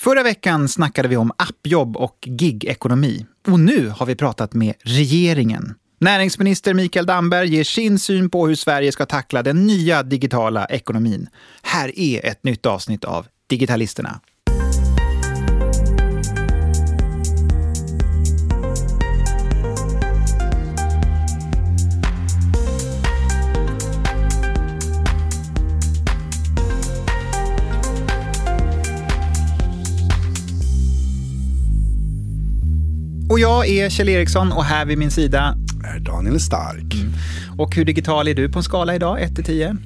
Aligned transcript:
Förra 0.00 0.22
veckan 0.22 0.68
snackade 0.68 1.08
vi 1.08 1.16
om 1.16 1.32
appjobb 1.36 1.96
och 1.96 2.18
gigekonomi. 2.26 3.26
Och 3.48 3.60
nu 3.60 3.88
har 3.88 4.06
vi 4.06 4.14
pratat 4.14 4.54
med 4.54 4.74
regeringen. 4.80 5.74
Näringsminister 5.98 6.74
Mikael 6.74 7.06
Damberg 7.06 7.48
ger 7.48 7.64
sin 7.64 7.98
syn 7.98 8.30
på 8.30 8.46
hur 8.46 8.54
Sverige 8.54 8.92
ska 8.92 9.06
tackla 9.06 9.42
den 9.42 9.66
nya 9.66 10.02
digitala 10.02 10.66
ekonomin. 10.66 11.28
Här 11.62 11.98
är 11.98 12.26
ett 12.26 12.44
nytt 12.44 12.66
avsnitt 12.66 13.04
av 13.04 13.26
Digitalisterna. 13.46 14.20
Och 33.30 33.40
jag 33.40 33.68
är 33.68 33.90
Kjell 33.90 34.08
Eriksson 34.08 34.52
och 34.52 34.64
här 34.64 34.84
vid 34.84 34.98
min 34.98 35.10
sida 35.10 35.56
är 35.84 35.98
Daniel 35.98 36.40
Stark. 36.40 36.94
Mm. 36.94 37.12
Och 37.58 37.74
hur 37.76 37.84
digital 37.84 38.28
är 38.28 38.34
du 38.34 38.48
på 38.48 38.58
en 38.58 38.62
skala 38.62 38.94
idag, 38.94 39.22
1 39.22 39.34
till 39.34 39.44
10? 39.44 39.76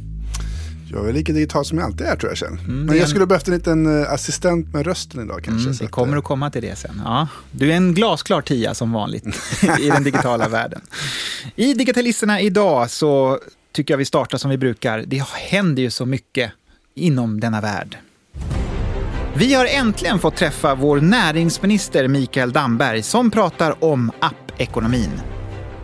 Jag 0.93 1.09
är 1.09 1.13
lika 1.13 1.33
digital 1.33 1.65
som 1.65 1.79
jag 1.79 1.85
alltid 1.85 2.07
är 2.07 2.17
tror 2.17 2.31
jag 2.31 2.39
Kjell. 2.39 2.49
Mm, 2.53 2.87
Men 2.87 2.97
jag 2.97 3.03
en... 3.03 3.09
skulle 3.09 3.27
behövt 3.27 3.49
en 3.49 3.55
liten 3.55 4.03
eh, 4.03 4.13
assistent 4.13 4.75
med 4.75 4.87
rösten 4.87 5.25
idag 5.25 5.45
kanske. 5.45 5.69
Mm, 5.69 5.79
vi 5.81 5.87
kommer 5.87 6.13
att, 6.13 6.19
att 6.19 6.25
komma 6.25 6.51
till 6.51 6.63
det 6.63 6.77
sen. 6.79 7.03
Ja, 7.05 7.29
du 7.51 7.73
är 7.73 7.77
en 7.77 7.95
glasklar 7.95 8.41
tia 8.41 8.75
som 8.75 8.93
vanligt 8.93 9.27
i 9.81 9.89
den 9.89 10.05
digitala 10.05 10.49
världen. 10.49 10.81
I 11.57 11.75
Digitalisterna 11.75 12.41
idag 12.41 12.91
så 12.91 13.39
tycker 13.73 13.95
jag 13.95 13.99
vi 13.99 14.05
startar 14.05 14.39
som 14.39 14.51
vi 14.51 14.59
brukar. 14.59 15.05
Det 15.07 15.25
händer 15.51 15.83
ju 15.83 15.91
så 15.91 16.07
mycket 16.07 16.53
inom 16.95 17.41
denna 17.41 17.61
värld. 17.61 17.99
Vi 19.37 19.55
har 19.55 19.67
äntligen 19.67 20.19
fått 20.19 20.37
träffa 20.37 20.75
vår 20.75 21.01
näringsminister 21.01 22.09
Mikael 22.09 22.53
Damberg 22.53 23.03
som 23.03 23.31
pratar 23.31 23.85
om 23.85 24.11
appekonomin. 24.21 25.11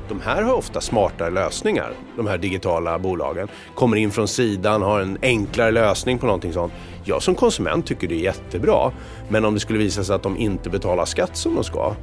De 0.08 0.20
här 0.20 0.42
har 0.42 0.54
ofta 0.54 0.80
smartare 0.80 1.30
lösningar, 1.30 1.92
de 2.16 2.26
här 2.26 2.38
digitala 2.38 2.98
bolagen. 2.98 3.48
Kommer 3.74 3.96
in 3.96 4.10
från 4.10 4.28
sidan, 4.28 4.82
har 4.82 5.00
en 5.00 5.18
enklare 5.22 5.70
lösning 5.70 6.18
på 6.18 6.26
någonting 6.26 6.52
sånt. 6.52 6.72
Jag 7.04 7.22
som 7.22 7.34
konsument 7.34 7.86
tycker 7.86 8.08
det 8.08 8.14
är 8.14 8.24
jättebra. 8.24 8.92
Men 9.28 9.44
om 9.44 9.54
det 9.54 9.60
skulle 9.60 9.78
visa 9.78 10.04
sig 10.04 10.14
att 10.14 10.22
de 10.22 10.36
inte 10.36 10.70
betalar 10.70 11.04
skatt 11.04 11.36
som 11.36 11.54
de 11.54 11.64
ska, 11.64 11.94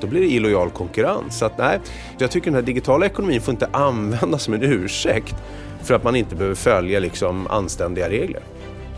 då 0.00 0.06
blir 0.06 0.20
det 0.20 0.26
illojal 0.26 0.70
konkurrens. 0.70 1.38
Så 1.38 1.44
att, 1.44 1.58
nej, 1.58 1.80
jag 2.18 2.30
tycker 2.30 2.46
den 2.46 2.54
här 2.54 2.62
digitala 2.62 3.06
ekonomin 3.06 3.40
får 3.40 3.52
inte 3.52 3.68
användas 3.72 4.42
som 4.42 4.54
en 4.54 4.62
ursäkt 4.62 5.34
för 5.82 5.94
att 5.94 6.04
man 6.04 6.16
inte 6.16 6.34
behöver 6.34 6.54
följa 6.54 7.00
liksom 7.00 7.46
anständiga 7.46 8.08
regler. 8.08 8.42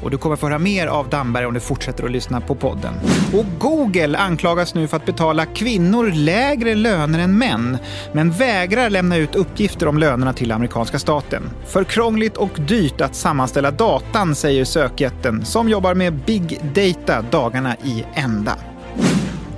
Och 0.03 0.11
du 0.11 0.19
kommer 0.19 0.37
få 0.37 0.47
höra 0.47 0.59
mer 0.59 0.87
av 0.87 1.09
Damberg 1.09 1.47
om 1.47 1.55
du 1.55 1.61
fortsätter 1.61 2.05
att 2.05 2.11
lyssna 2.11 2.41
på 2.41 2.55
podden. 2.55 2.95
Och 3.35 3.45
Google 3.59 4.19
anklagas 4.19 4.75
nu 4.75 4.89
för 4.89 4.97
att 4.97 5.07
betala 5.07 5.47
kvinnor 5.47 6.11
lägre 6.15 6.75
löner 6.75 7.19
än 7.19 7.39
män, 7.39 7.79
men 8.13 8.31
vägrar 8.31 8.91
lämna 8.91 9.17
ut 9.17 9.35
uppgifter 9.35 9.89
om 9.89 9.99
lönerna 9.99 10.33
till 10.33 10.53
amerikanska 10.53 10.99
staten. 10.99 11.43
För 11.67 11.85
krångligt 11.85 12.37
och 12.37 12.59
dyrt 12.69 13.01
att 13.01 13.15
sammanställa 13.15 13.71
datan, 13.71 14.35
säger 14.35 14.65
sökjätten 14.65 15.45
som 15.45 15.69
jobbar 15.69 15.95
med 15.95 16.15
big 16.15 16.61
data 16.75 17.23
dagarna 17.23 17.77
i 17.85 18.05
ända. 18.15 18.57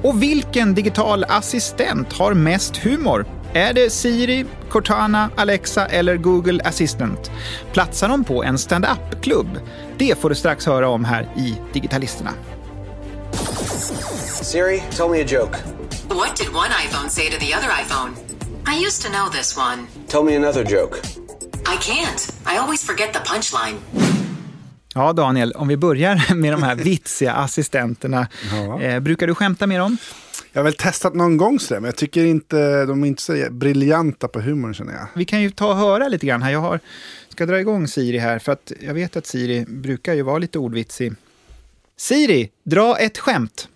Och 0.03 0.23
vilken 0.23 0.75
digital 0.75 1.25
assistent 1.29 2.13
har 2.13 2.35
mest 2.35 2.77
humor? 2.77 3.27
Är 3.53 3.73
det 3.73 3.91
Siri, 3.91 4.47
Cortana, 4.69 5.31
Alexa 5.37 5.87
eller 5.87 6.17
Google 6.17 6.63
Assistant? 6.65 7.31
Platsar 7.73 8.09
de 8.09 8.25
på 8.25 8.45
en 8.45 8.59
stand-up-klubb? 8.59 9.49
Det 9.99 10.19
får 10.19 10.29
du 10.29 10.35
strax 10.35 10.67
höra 10.67 10.89
om 10.89 11.05
här 11.05 11.29
i 11.37 11.55
Digitalisterna. 11.73 12.31
Siri, 14.43 14.83
tell 14.91 15.09
me 15.11 15.21
a 15.21 15.27
joke. 15.29 15.59
What 16.09 16.37
did 16.37 16.49
one 16.49 16.71
iPhone 16.87 17.11
say 17.11 17.31
to 17.31 17.39
the 17.39 17.55
other 17.57 17.69
iPhone? 17.85 18.11
I 18.67 18.87
used 18.87 19.03
to 19.03 19.09
know 19.09 19.29
this 19.33 19.57
one. 19.57 19.87
Tell 20.09 20.23
me 20.23 20.37
another 20.37 20.65
joke. 20.65 20.99
I 21.67 21.77
can't. 21.81 22.35
I 22.55 22.59
always 22.59 22.85
forget 22.85 23.13
the 23.13 23.19
punchline. 23.21 23.77
Ja, 24.95 25.13
Daniel, 25.13 25.53
om 25.53 25.69
vi 25.69 25.77
börjar 25.77 26.35
med 26.35 26.53
de 26.53 26.63
här 26.63 26.75
vitsiga 26.75 27.33
assistenterna. 27.33 28.27
Ja. 28.53 28.81
Eh, 28.83 29.01
brukar 29.01 29.27
du 29.27 29.35
skämta 29.35 29.67
med 29.67 29.81
dem? 29.81 29.97
Jag 30.53 30.61
har 30.61 30.65
väl 30.65 30.75
testat 30.75 31.15
någon 31.15 31.37
gång 31.37 31.61
sådär, 31.61 31.81
men 31.81 31.89
jag 31.89 31.97
tycker 31.97 32.25
inte 32.25 32.85
de 32.85 33.03
är 33.03 33.07
inte 33.07 33.23
så 33.23 33.47
briljanta 33.51 34.29
på 34.29 34.41
humorn 34.41 34.75
känner 34.75 34.93
jag. 34.93 35.09
Vi 35.15 35.25
kan 35.25 35.43
ju 35.43 35.51
ta 35.51 35.69
och 35.69 35.77
höra 35.77 36.09
lite 36.09 36.27
grann 36.27 36.43
här. 36.43 36.51
Jag 36.53 36.61
har, 36.61 36.81
ska 37.29 37.47
dra 37.47 37.61
igång 37.61 37.89
Siri 37.89 38.19
här, 38.19 38.39
för 38.39 38.53
att 38.53 38.73
jag 38.81 38.95
vet 38.95 39.17
att 39.17 39.27
Siri 39.27 39.65
brukar 39.69 40.15
ju 40.15 40.23
vara 40.23 40.39
lite 40.39 40.59
ordvitsig. 40.59 41.13
Siri, 41.97 42.51
dra 42.65 42.99
ett 42.99 43.19
skämt. 43.19 43.69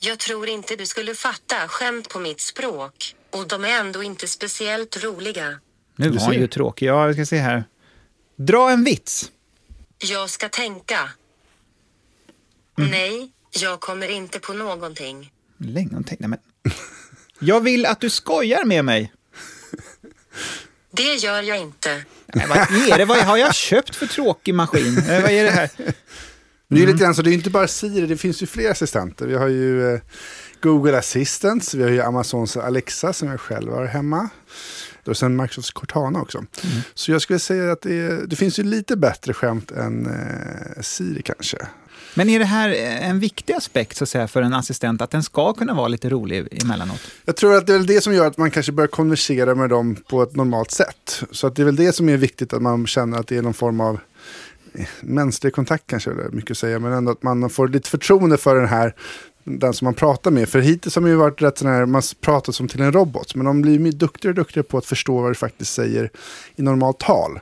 Jag 0.00 0.18
tror 0.18 0.48
inte 0.48 0.76
du 0.76 0.86
skulle 0.86 1.14
fatta 1.14 1.56
skämt 1.68 2.08
på 2.08 2.18
mitt 2.18 2.40
språk. 2.40 3.14
Och 3.30 3.48
de 3.48 3.64
är 3.64 3.80
ändå 3.80 4.02
inte 4.02 4.28
speciellt 4.28 5.04
roliga. 5.04 5.60
Nu 5.96 6.08
var 6.08 6.20
han 6.20 6.34
ju 6.34 6.46
tråkig. 6.46 6.86
Ja, 6.86 7.06
vi 7.06 7.14
ska 7.14 7.26
se 7.26 7.38
här. 7.38 7.64
Dra 8.36 8.70
en 8.70 8.84
vits. 8.84 9.30
Jag 9.98 10.30
ska 10.30 10.48
tänka. 10.48 10.98
Mm. 12.78 12.90
Nej, 12.90 13.30
jag 13.50 13.80
kommer 13.80 14.10
inte 14.10 14.38
på 14.38 14.52
någonting. 14.52 15.32
Lejontänk? 15.58 16.20
Nej, 16.20 16.28
men... 16.28 16.38
Jag 17.38 17.60
vill 17.60 17.86
att 17.86 18.00
du 18.00 18.10
skojar 18.10 18.64
med 18.64 18.84
mig. 18.84 19.12
Det 20.90 21.14
gör 21.14 21.42
jag 21.42 21.58
inte. 21.60 22.04
Nej, 22.26 22.46
vad 22.48 22.58
är 22.58 22.98
det? 22.98 23.04
Vad 23.04 23.18
har 23.18 23.36
jag 23.36 23.54
köpt 23.54 23.96
för 23.96 24.06
tråkig 24.06 24.54
maskin? 24.54 24.98
Eh, 24.98 25.22
vad 25.22 25.30
är 25.30 25.44
det 25.44 25.50
här? 25.50 25.70
Mm. 25.76 25.92
Det 26.68 26.76
är 26.76 26.80
lite 26.80 26.90
mm. 26.90 26.98
grann 26.98 27.14
så, 27.14 27.22
det 27.22 27.30
är 27.30 27.34
inte 27.34 27.50
bara 27.50 27.68
Siri, 27.68 28.06
det 28.06 28.16
finns 28.16 28.42
ju 28.42 28.46
fler 28.46 28.70
assistenter. 28.70 29.26
Vi 29.26 29.34
har 29.34 29.48
ju 29.48 29.94
eh, 29.94 30.00
Google 30.60 30.98
Assistant, 30.98 31.74
vi 31.74 31.82
har 31.82 31.90
ju 31.90 32.02
Amazons 32.02 32.56
Alexa 32.56 33.12
som 33.12 33.28
jag 33.28 33.40
själv 33.40 33.72
har 33.72 33.86
hemma. 33.86 34.28
Och 35.08 35.16
sen 35.16 35.36
Microsofts 35.36 35.70
Cortana 35.70 36.20
också. 36.20 36.38
Mm. 36.38 36.48
Så 36.94 37.12
jag 37.12 37.22
skulle 37.22 37.38
säga 37.38 37.72
att 37.72 37.82
det, 37.82 38.26
det, 38.26 38.36
finns 38.36 38.58
ju 38.58 38.62
lite 38.62 38.96
bättre 38.96 39.32
skämt 39.32 39.70
än 39.70 40.06
eh, 40.06 40.82
Siri 40.82 41.22
kanske. 41.22 41.58
Men 42.14 42.28
är 42.28 42.38
det 42.38 42.44
här 42.44 42.70
en 43.00 43.20
viktig 43.20 43.52
aspekt 43.52 43.96
så 43.96 44.04
att 44.04 44.08
säga, 44.08 44.28
för 44.28 44.42
en 44.42 44.54
assistent, 44.54 45.02
att 45.02 45.10
den 45.10 45.22
ska 45.22 45.52
kunna 45.52 45.74
vara 45.74 45.88
lite 45.88 46.08
rolig 46.08 46.62
emellanåt? 46.64 47.00
Jag 47.24 47.36
tror 47.36 47.56
att 47.56 47.66
det 47.66 47.74
är 47.74 47.78
det 47.78 48.00
som 48.00 48.14
gör 48.14 48.26
att 48.26 48.36
man 48.36 48.50
kanske 48.50 48.72
börjar 48.72 48.88
konversera 48.88 49.54
med 49.54 49.70
dem 49.70 49.96
på 50.08 50.22
ett 50.22 50.36
normalt 50.36 50.70
sätt. 50.70 51.22
Så 51.30 51.46
att 51.46 51.56
det 51.56 51.62
är 51.62 51.64
väl 51.64 51.76
det 51.76 51.92
som 51.92 52.08
är 52.08 52.16
viktigt, 52.16 52.52
att 52.52 52.62
man 52.62 52.86
känner 52.86 53.18
att 53.18 53.26
det 53.26 53.36
är 53.36 53.42
någon 53.42 53.54
form 53.54 53.80
av 53.80 54.00
eh, 54.74 54.86
mänsklig 55.00 55.52
kontakt 55.52 55.84
kanske, 55.86 56.10
är 56.10 56.30
mycket 56.30 56.50
att 56.50 56.58
säga, 56.58 56.78
men 56.78 56.92
ändå 56.92 57.12
att 57.12 57.22
man 57.22 57.50
får 57.50 57.68
lite 57.68 57.90
förtroende 57.90 58.36
för 58.36 58.54
den 58.54 58.68
här 58.68 58.94
den 59.48 59.72
som 59.74 59.84
man 59.84 59.94
pratar 59.94 60.30
med. 60.30 60.48
För 60.48 60.58
hittills 60.58 60.94
har 60.94 61.02
man 61.02 61.10
ju 61.10 61.16
varit 61.16 61.42
rätt 61.42 61.58
sån 61.58 61.68
här, 61.68 61.86
man 61.86 62.02
pratar 62.20 62.52
som 62.52 62.68
till 62.68 62.80
en 62.80 62.92
robot. 62.92 63.34
Men 63.34 63.46
de 63.46 63.62
blir 63.62 63.92
duktigare 63.92 64.32
och 64.32 64.36
duktigare 64.36 64.66
på 64.66 64.78
att 64.78 64.86
förstå 64.86 65.20
vad 65.20 65.30
det 65.30 65.34
faktiskt 65.34 65.74
säger 65.74 66.10
i 66.56 66.62
normalt 66.62 66.98
tal. 66.98 67.40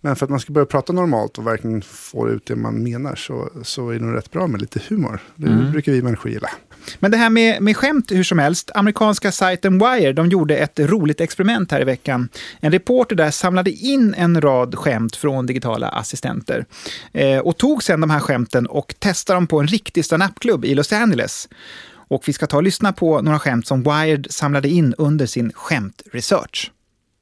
Men 0.00 0.16
för 0.16 0.26
att 0.26 0.30
man 0.30 0.40
ska 0.40 0.52
börja 0.52 0.66
prata 0.66 0.92
normalt 0.92 1.38
och 1.38 1.46
verkligen 1.46 1.82
få 1.82 2.28
ut 2.28 2.46
det 2.46 2.56
man 2.56 2.82
menar 2.82 3.14
så, 3.14 3.50
så 3.62 3.90
är 3.90 3.94
det 3.94 4.04
nog 4.04 4.16
rätt 4.16 4.30
bra 4.30 4.46
med 4.46 4.60
lite 4.60 4.80
humor. 4.88 5.20
Det 5.36 5.46
mm. 5.46 5.72
brukar 5.72 5.92
vi 5.92 6.02
människor 6.02 6.30
gilla. 6.30 6.50
Men 6.98 7.10
det 7.10 7.16
här 7.16 7.30
med, 7.30 7.62
med 7.62 7.76
skämt 7.76 8.12
hur 8.12 8.24
som 8.24 8.38
helst. 8.38 8.70
Amerikanska 8.74 9.32
sajten 9.32 9.78
Wire 9.78 10.12
de 10.12 10.28
gjorde 10.28 10.56
ett 10.56 10.80
roligt 10.80 11.20
experiment 11.20 11.72
här 11.72 11.80
i 11.80 11.84
veckan. 11.84 12.28
En 12.60 12.72
reporter 12.72 13.16
där 13.16 13.30
samlade 13.30 13.70
in 13.70 14.14
en 14.14 14.40
rad 14.40 14.78
skämt 14.78 15.16
från 15.16 15.46
digitala 15.46 15.88
assistenter. 15.88 16.64
Eh, 17.12 17.38
och 17.38 17.58
tog 17.58 17.82
sen 17.82 18.00
de 18.00 18.10
här 18.10 18.20
skämten 18.20 18.66
och 18.66 18.94
testade 18.98 19.36
dem 19.36 19.46
på 19.46 19.60
en 19.60 19.66
riktig 19.66 20.04
standup-klubb 20.04 20.64
i 20.64 20.74
Los 20.74 20.92
Angeles. 20.92 21.48
Och 22.08 22.22
vi 22.26 22.32
ska 22.32 22.46
ta 22.46 22.56
och 22.56 22.62
lyssna 22.62 22.92
på 22.92 23.20
några 23.22 23.38
skämt 23.38 23.66
som 23.66 23.82
Wired 23.82 24.26
samlade 24.30 24.68
in 24.68 24.94
under 24.98 25.26
sin 25.26 25.52
skämtresearch. 25.52 26.70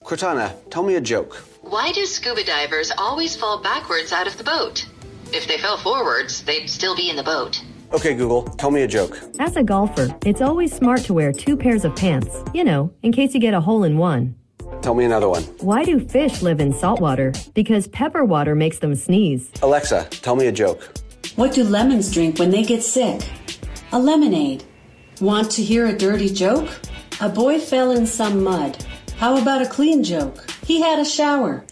Cortana, 0.04 0.48
tell 0.70 0.84
me 0.84 0.96
a 0.96 1.00
joke. 1.00 1.36
Why 1.62 1.92
do 1.94 2.06
scuba 2.06 2.42
divers 2.42 2.90
always 2.96 3.36
fall 3.36 3.60
backwards 3.62 4.12
out 4.12 4.26
of 4.26 4.36
the 4.36 4.44
boat? 4.44 4.86
If 5.32 5.46
they 5.46 5.58
fell 5.58 5.76
forwards, 5.76 6.42
they'd 6.42 6.70
still 6.70 6.96
be 6.96 7.10
in 7.10 7.16
the 7.16 7.22
boat. 7.22 7.60
Okay, 7.92 8.14
Google, 8.14 8.42
tell 8.42 8.70
me 8.70 8.82
a 8.82 8.88
joke. 8.88 9.18
As 9.38 9.56
a 9.56 9.62
golfer, 9.62 10.14
it's 10.26 10.42
always 10.42 10.74
smart 10.74 11.00
to 11.02 11.14
wear 11.14 11.32
two 11.32 11.56
pairs 11.56 11.84
of 11.84 11.96
pants, 11.96 12.42
you 12.52 12.62
know, 12.62 12.92
in 13.02 13.12
case 13.12 13.32
you 13.32 13.40
get 13.40 13.54
a 13.54 13.60
hole 13.60 13.82
in 13.84 13.96
one. 13.96 14.34
Tell 14.82 14.94
me 14.94 15.04
another 15.04 15.28
one. 15.28 15.42
Why 15.60 15.84
do 15.84 15.98
fish 15.98 16.42
live 16.42 16.60
in 16.60 16.72
salt 16.74 17.00
water? 17.00 17.32
Because 17.54 17.88
pepper 17.88 18.24
water 18.24 18.54
makes 18.54 18.78
them 18.80 18.94
sneeze. 18.94 19.50
Alexa, 19.62 20.06
tell 20.10 20.36
me 20.36 20.46
a 20.46 20.52
joke. 20.52 20.98
What 21.36 21.52
do 21.54 21.64
lemons 21.64 22.12
drink 22.12 22.38
when 22.38 22.50
they 22.50 22.62
get 22.62 22.82
sick? 22.82 23.22
A 23.92 23.98
lemonade. 23.98 24.64
Want 25.20 25.50
to 25.52 25.62
hear 25.62 25.86
a 25.86 25.96
dirty 25.96 26.28
joke? 26.28 26.68
A 27.20 27.28
boy 27.28 27.58
fell 27.58 27.90
in 27.90 28.06
some 28.06 28.44
mud. 28.44 28.84
How 29.16 29.40
about 29.40 29.62
a 29.62 29.66
clean 29.68 30.04
joke? 30.04 30.48
He 30.66 30.80
had 30.80 30.98
a 30.98 31.04
shower. 31.04 31.64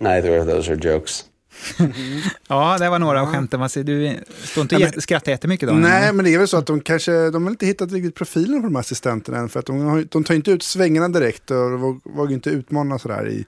Neither 0.00 0.36
of 0.38 0.46
those 0.46 0.68
are 0.68 0.76
jokes. 0.76 1.28
ja, 2.48 2.76
det 2.78 2.88
var 2.88 2.98
några 2.98 3.22
av 3.22 3.26
skämten. 3.26 3.68
Du 3.74 4.18
står 4.44 4.62
inte 4.62 4.76
ja, 4.76 4.90
skrattar 4.98 5.32
jättemycket 5.32 5.68
då? 5.68 5.74
Nej, 5.74 6.12
men 6.12 6.24
det 6.24 6.34
är 6.34 6.38
väl 6.38 6.48
så 6.48 6.56
att 6.56 6.66
de 6.66 6.80
kanske, 6.80 7.30
de 7.30 7.42
har 7.44 7.50
inte 7.50 7.66
hittat 7.66 7.92
riktigt 7.92 8.14
profilen 8.14 8.62
på 8.62 8.66
de 8.66 8.76
assistenterna 8.76 9.38
än. 9.38 9.48
För 9.48 9.60
att 9.60 9.66
de, 9.66 9.80
har, 9.80 10.06
de 10.10 10.24
tar 10.24 10.34
inte 10.34 10.50
ut 10.50 10.62
svängarna 10.62 11.08
direkt 11.08 11.50
och 11.50 12.00
vågar 12.04 12.32
inte 12.32 12.50
utmana 12.50 12.98
sådär 12.98 13.28
i 13.28 13.44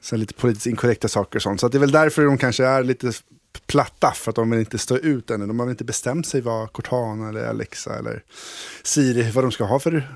så 0.00 0.16
lite 0.16 0.34
politiskt 0.34 0.66
inkorrekta 0.66 1.08
saker 1.08 1.38
och 1.38 1.42
sånt. 1.42 1.60
Så 1.60 1.68
det 1.68 1.78
är 1.78 1.80
väl 1.80 1.92
därför 1.92 2.24
de 2.24 2.38
kanske 2.38 2.66
är 2.66 2.84
lite 2.84 3.12
platta 3.66 4.12
för 4.16 4.30
att 4.30 4.36
de 4.36 4.50
vill 4.50 4.60
inte 4.60 4.78
stå 4.78 4.96
ut 4.96 5.30
ännu. 5.30 5.46
De 5.46 5.60
har 5.60 5.70
inte 5.70 5.84
bestämt 5.84 6.26
sig 6.26 6.40
vad 6.40 6.72
Cortana 6.72 7.28
eller 7.28 7.46
Alexa 7.46 7.98
eller 7.98 8.22
Siri, 8.82 9.30
vad 9.30 9.44
de 9.44 9.52
ska 9.52 9.64
ha 9.64 9.78
för 9.78 10.08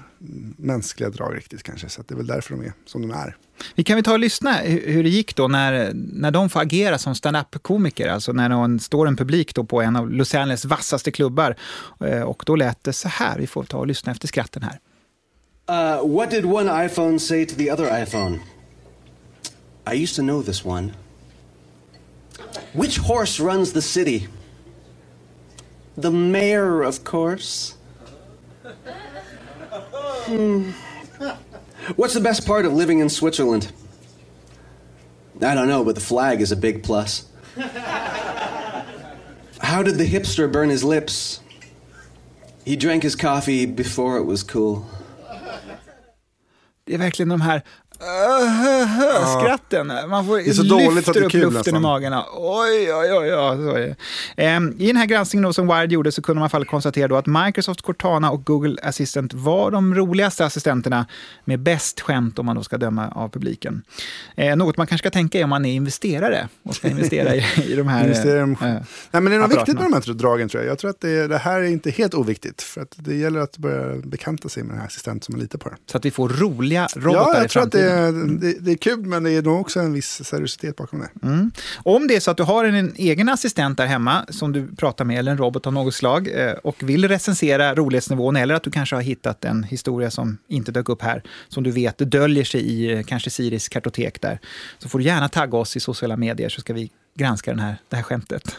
mänskliga 0.57 1.11
drag 1.11 1.37
riktigt 1.37 1.63
kanske. 1.63 1.89
Så 1.89 2.01
att 2.01 2.09
det 2.09 2.15
är 2.15 2.17
väl 2.17 2.27
därför 2.27 2.51
de 2.57 2.65
är 2.65 2.73
som 2.87 3.03
de 3.09 3.11
är. 3.11 3.37
Vi 3.75 3.85
kan 3.85 3.97
väl 3.97 4.05
ta 4.05 4.13
och 4.13 4.19
lyssna 4.19 4.53
hu- 4.63 4.91
hur 4.91 5.03
det 5.03 5.09
gick 5.09 5.37
då 5.37 5.49
när, 5.49 5.91
när 5.95 6.31
de 6.31 6.51
får 6.51 6.61
agera 6.61 6.99
som 6.99 7.15
stand-up-komiker, 7.15 8.09
alltså 8.09 8.33
när 8.33 8.69
det 8.69 8.79
står 8.81 9.07
en 9.09 9.17
publik 9.17 9.55
då 9.55 9.65
på 9.65 9.83
en 9.83 9.97
av 9.97 10.11
Los 10.11 10.35
Angeles 10.35 10.65
vassaste 10.65 11.11
klubbar. 11.11 11.57
Eh, 12.01 12.23
Och 12.23 12.43
då 12.47 12.57
lät 12.57 12.85
det 12.85 12.93
så 12.93 13.09
här, 13.09 13.39
vi 13.39 13.47
får 13.47 13.65
ta 13.65 13.79
och 13.79 13.87
lyssna 13.87 14.13
efter 14.13 14.29
skratten 14.29 14.63
här. 14.63 14.79
Uh, 15.71 16.17
what 16.17 16.31
did 16.31 16.45
one 16.45 16.85
iPhone 16.87 17.19
say 17.21 17.47
to 17.47 17.55
the 17.57 17.73
other 17.73 18.03
iPhone? 18.03 18.39
I 19.93 20.03
used 20.03 20.17
to 20.17 20.23
know 20.23 20.43
this 20.43 20.65
one. 20.65 20.93
Which 22.73 22.99
horse 22.99 23.41
runs 23.41 23.73
the 23.73 23.83
city? 23.83 24.29
The 25.97 26.11
mayor, 26.11 26.83
of 26.83 27.05
course. 27.05 27.77
Hmm. 30.27 30.71
What's 31.97 32.15
the 32.15 32.21
best 32.21 32.47
part 32.47 32.67
of 32.67 32.73
living 32.73 32.99
in 32.99 33.09
Switzerland? 33.09 33.73
I 35.41 35.55
don't 35.55 35.69
know, 35.69 35.85
but 35.85 35.95
the 35.95 36.01
flag 36.01 36.41
is 36.41 36.53
a 36.53 36.57
big 36.57 36.83
plus. 36.83 37.29
How 39.61 39.83
did 39.83 39.97
the 39.97 40.09
hipster 40.09 40.51
burn 40.51 40.69
his 40.69 40.85
lips? 40.85 41.41
He 42.65 42.77
drank 42.77 43.03
his 43.03 43.17
coffee 43.17 43.67
before 43.67 44.19
it 44.19 44.25
was 44.25 44.43
cool. 44.43 44.87
Det 46.85 46.95
är 46.95 46.99
verkligen 46.99 47.29
de 47.29 47.41
här 47.41 47.63
skratten. 49.39 49.93
Man 50.09 50.27
får 50.27 50.41
är 50.41 50.53
så 50.53 50.63
dåligt 50.63 51.09
att 51.09 51.15
det 51.15 51.21
är 51.21 51.25
upp 51.25 51.33
kul 51.33 51.41
luften 51.41 51.59
nästan. 51.59 51.77
i 51.77 51.81
magen. 51.81 52.13
Oj, 52.33 52.95
oj, 52.95 53.13
oj. 53.13 53.35
oj 53.35 53.95
det. 54.37 54.45
Ehm, 54.45 54.75
I 54.79 54.87
den 54.87 54.97
här 54.97 55.07
granskningen 55.07 55.43
då 55.43 55.53
som 55.53 55.67
Wired 55.67 55.93
gjorde 55.93 56.13
så 56.13 56.23
kunde 56.23 56.41
man 56.41 56.43
i 56.43 56.45
alla 56.45 56.51
fall 56.51 56.65
konstatera 56.65 57.09
då 57.09 57.17
att 57.17 57.27
Microsoft 57.27 57.83
Cortana 57.83 58.31
och 58.31 58.45
Google 58.45 58.77
Assistant 58.83 59.35
var 59.35 59.71
de 59.71 59.95
roligaste 59.95 60.45
assistenterna 60.45 61.07
med 61.45 61.61
bäst 61.61 62.01
skämt 62.01 62.39
om 62.39 62.47
man 62.47 62.57
då 62.57 62.63
ska 62.63 62.79
döma 62.79 63.09
av 63.09 63.29
publiken. 63.29 63.83
Eh, 64.37 64.57
något 64.57 64.77
man 64.77 64.87
kanske 64.87 65.03
ska 65.03 65.11
tänka 65.11 65.39
är 65.39 65.45
om 65.45 65.51
man 65.51 65.65
är 65.65 65.75
investerare 65.75 66.49
och 66.63 66.75
ska 66.75 66.89
investera 66.89 67.35
i, 67.35 67.45
i 67.67 67.75
de 67.77 67.89
här... 67.89 68.03
Investera 68.03 68.39
i 68.39 68.41
eh, 68.41 68.47
Nej, 68.59 68.83
men 69.11 69.25
det 69.25 69.35
är 69.35 69.39
något 69.39 69.53
viktigt 69.53 69.75
med 69.75 69.85
de 69.85 69.93
här 69.93 70.15
dragen 70.15 70.49
tror 70.49 70.63
jag. 70.63 70.71
Jag 70.71 70.79
tror 70.79 70.91
att 70.91 71.01
det, 71.01 71.27
det 71.27 71.39
här 71.39 71.61
är 71.61 71.65
inte 71.65 71.91
helt 71.91 72.15
oviktigt. 72.15 72.63
För 72.63 72.81
att 72.81 72.95
det 72.97 73.15
gäller 73.15 73.41
att 73.41 73.59
börja 73.59 73.97
bekanta 73.97 74.49
sig 74.49 74.63
med 74.63 74.73
den 74.73 74.81
här 74.81 74.87
assistent 74.87 75.25
som 75.25 75.33
man 75.33 75.41
litar 75.41 75.59
på. 75.59 75.71
Så 75.91 75.97
att 75.97 76.05
vi 76.05 76.11
får 76.11 76.29
roliga 76.29 76.89
robotar 76.97 77.33
Ja, 77.33 77.39
i 77.39 77.41
jag 77.41 77.51
tror 77.51 77.63
att 77.63 77.73
det 77.73 77.79
framtiden. 77.79 77.88
Är, 77.91 78.13
det, 78.41 78.53
det 78.61 78.73
är 78.73 78.77
kul 78.77 79.07
men 79.07 79.23
det 79.23 79.31
är 79.31 79.43
nog 79.43 79.61
också 79.61 79.81
en 79.81 79.93
viss 79.93 80.25
seriositet 80.25 80.77
bakom 80.77 81.01
det. 81.01 81.27
Mm. 81.27 81.51
Om 81.77 82.07
det 82.07 82.17
är 82.17 82.21
så 82.21 82.31
att 82.31 82.37
du 82.37 82.43
har 82.43 82.65
en, 82.65 82.75
en 82.75 82.95
egen 82.97 83.29
assistent 83.29 83.77
där 83.79 83.87
hemma 83.87 84.27
som 84.29 84.53
du 84.53 84.69
pratar 84.77 85.05
med, 85.05 85.19
eller 85.19 85.33
en 85.33 85.39
robot 85.39 85.67
av 85.67 85.73
något 85.73 85.95
slag, 85.95 86.29
eh, 86.29 86.53
och 86.53 86.77
vill 86.83 87.09
recensera 87.09 87.75
rolighetsnivån, 87.75 88.37
eller 88.37 88.55
att 88.55 88.63
du 88.63 88.71
kanske 88.71 88.97
har 88.97 89.03
hittat 89.03 89.45
en 89.45 89.63
historia 89.63 90.11
som 90.11 90.39
inte 90.49 90.73
dök 90.73 90.89
upp 90.89 91.03
här, 91.03 91.23
som 91.49 91.63
du 91.65 91.71
vet 91.71 91.99
döljer 91.99 92.45
sig 92.45 92.61
i 92.61 92.93
eh, 92.93 93.03
kanske 93.03 93.31
Siris 93.31 93.69
kartotek 93.69 94.21
där, 94.21 94.41
så 94.79 94.89
får 94.89 94.99
du 94.99 95.05
gärna 95.05 95.29
tagga 95.29 95.59
oss 95.59 95.77
i 95.77 95.81
sociala 95.81 96.17
medier 96.17 96.49
så 96.49 96.61
ska 96.61 96.75
vi 96.75 96.91
granska 97.19 97.51
den 97.51 97.61
här, 97.61 97.77
det 97.89 97.97
här 97.97 98.03
skämtet. 98.03 98.43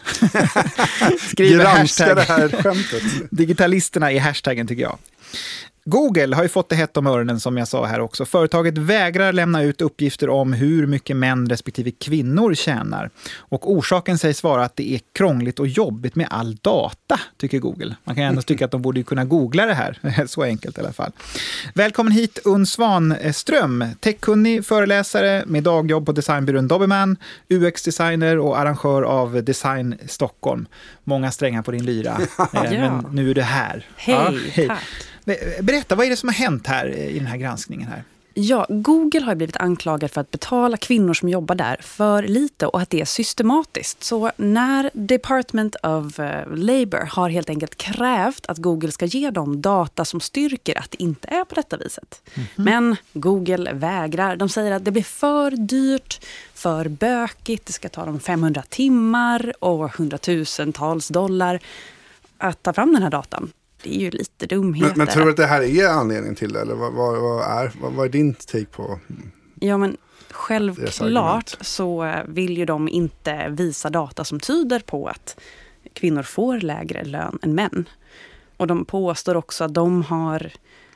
Skriv 1.29 1.57
Granska 1.57 2.15
det 2.15 2.21
hashtag. 2.21 2.37
här 2.37 2.63
skämtet. 2.63 3.03
Digitalisterna 3.31 4.11
är 4.11 4.19
hashtaggen 4.19 4.67
tycker 4.67 4.83
jag. 4.83 4.97
Google 5.85 6.35
har 6.35 6.43
ju 6.43 6.49
fått 6.49 6.69
det 6.69 6.75
hett 6.75 6.97
om 6.97 7.07
öronen 7.07 7.39
som 7.39 7.57
jag 7.57 7.67
sa 7.67 7.85
här 7.85 7.99
också. 7.99 8.25
Företaget 8.25 8.77
vägrar 8.77 9.33
lämna 9.33 9.63
ut 9.63 9.81
uppgifter 9.81 10.29
om 10.29 10.53
hur 10.53 10.87
mycket 10.87 11.17
män 11.17 11.49
respektive 11.49 11.91
kvinnor 11.91 12.53
tjänar. 12.53 13.09
Och 13.37 13.71
orsaken 13.71 14.17
sägs 14.17 14.43
vara 14.43 14.63
att 14.63 14.75
det 14.75 14.93
är 14.93 14.99
krångligt 15.13 15.59
och 15.59 15.67
jobbigt 15.67 16.15
med 16.15 16.27
all 16.29 16.55
data, 16.55 17.19
tycker 17.37 17.59
Google. 17.59 17.95
Man 18.03 18.15
kan 18.15 18.23
ju 18.23 18.29
ändå 18.29 18.41
tycka 18.41 18.65
att 18.65 18.71
de 18.71 18.81
borde 18.81 19.03
kunna 19.03 19.25
googla 19.25 19.65
det 19.65 19.73
här. 19.73 20.25
Så 20.27 20.43
enkelt 20.43 20.77
i 20.77 20.81
alla 20.81 20.93
fall. 20.93 21.11
Välkommen 21.73 22.13
hit 22.13 22.39
Unn 22.45 22.65
Svanström, 22.65 23.85
techkunnig 23.99 24.65
föreläsare 24.65 25.43
med 25.47 25.63
dagjobb 25.63 26.05
på 26.05 26.11
designbyrån 26.11 26.67
Dobermann, 26.67 27.17
UX-designer 27.49 28.37
och 28.39 28.59
arrangör 28.59 29.01
av 29.01 29.43
Design 29.43 29.95
Stockholm. 30.07 30.65
Många 31.03 31.31
strängar 31.31 31.61
på 31.61 31.71
din 31.71 31.85
lyra, 31.85 32.11
eh, 32.53 32.71
men 32.71 33.05
nu 33.11 33.29
är 33.29 33.35
du 33.35 33.41
här. 33.41 33.85
Hej, 33.95 34.67
tack. 34.67 35.08
Berätta, 35.61 35.95
vad 35.95 36.05
är 36.05 36.09
det 36.09 36.17
som 36.17 36.29
har 36.29 36.33
hänt 36.33 36.67
här 36.67 36.87
i 36.97 37.19
den 37.19 37.27
här 37.27 37.37
granskningen? 37.37 37.87
här? 37.87 38.03
Ja, 38.33 38.65
Google 38.69 39.21
har 39.21 39.35
blivit 39.35 39.57
anklagad 39.57 40.11
för 40.11 40.21
att 40.21 40.31
betala 40.31 40.77
kvinnor 40.77 41.13
som 41.13 41.29
jobbar 41.29 41.55
där 41.55 41.77
för 41.81 42.23
lite 42.23 42.67
och 42.67 42.81
att 42.81 42.89
det 42.89 43.01
är 43.01 43.05
systematiskt. 43.05 44.03
Så 44.03 44.31
när 44.37 44.89
Department 44.93 45.75
of 45.83 46.19
eh, 46.19 46.47
Labour 46.55 47.05
har 47.09 47.29
helt 47.29 47.49
enkelt 47.49 47.75
krävt 47.75 48.45
att 48.45 48.57
Google 48.57 48.91
ska 48.91 49.05
ge 49.05 49.29
dem 49.29 49.61
data 49.61 50.05
som 50.05 50.19
styrker 50.19 50.77
att 50.77 50.91
det 50.91 51.03
inte 51.03 51.27
är 51.27 51.45
på 51.45 51.55
detta 51.55 51.77
viset. 51.77 52.21
Men 52.55 52.95
Google 53.13 53.73
vägrar. 53.73 54.35
De 54.35 54.49
säger 54.49 54.71
att 54.71 54.85
det 54.85 54.91
blir 54.91 55.03
för 55.03 55.51
dyrt, 55.51 56.25
för 56.53 56.87
bökigt, 56.87 57.65
det 57.65 57.73
ska 57.73 57.89
ta 57.89 58.05
dem 58.05 58.19
500 58.19 58.63
timmar 58.69 59.53
och 59.59 59.97
hundratusentals 59.97 61.07
dollar 61.07 61.59
att 62.37 62.63
ta 62.63 62.73
fram 62.73 62.93
den 62.93 63.03
här 63.03 63.09
datan. 63.09 63.51
Det 63.83 63.95
är 63.95 63.99
ju 63.99 64.09
lite 64.09 64.45
dumheter. 64.45 64.87
Men, 64.87 64.97
men 64.97 65.07
tror 65.07 65.25
du 65.25 65.31
att 65.31 65.37
det 65.37 65.45
här 65.45 65.61
är 65.61 65.87
anledningen 65.87 66.35
till 66.35 66.53
det? 66.53 66.61
Eller 66.61 66.75
vad, 66.75 66.93
vad, 66.93 67.21
vad, 67.21 67.43
är, 67.43 67.71
vad, 67.81 67.93
vad 67.93 68.05
är 68.05 68.09
din 68.09 68.33
take 68.33 68.65
på? 68.65 68.99
Ja, 69.59 69.77
men 69.77 69.97
självklart 70.31 71.57
så 71.61 72.13
vill 72.27 72.57
ju 72.57 72.65
de 72.65 72.89
inte 72.89 73.49
visa 73.49 73.89
data 73.89 74.23
som 74.23 74.39
tyder 74.39 74.79
på 74.79 75.07
att 75.07 75.39
kvinnor 75.93 76.23
får 76.23 76.59
lägre 76.59 77.03
lön 77.03 77.39
än 77.41 77.55
män. 77.55 77.89
Och 78.57 78.67
de 78.67 78.85
påstår 78.85 79.35
också 79.35 79.63
att 79.63 79.73
de 79.73 80.03
har 80.03 80.51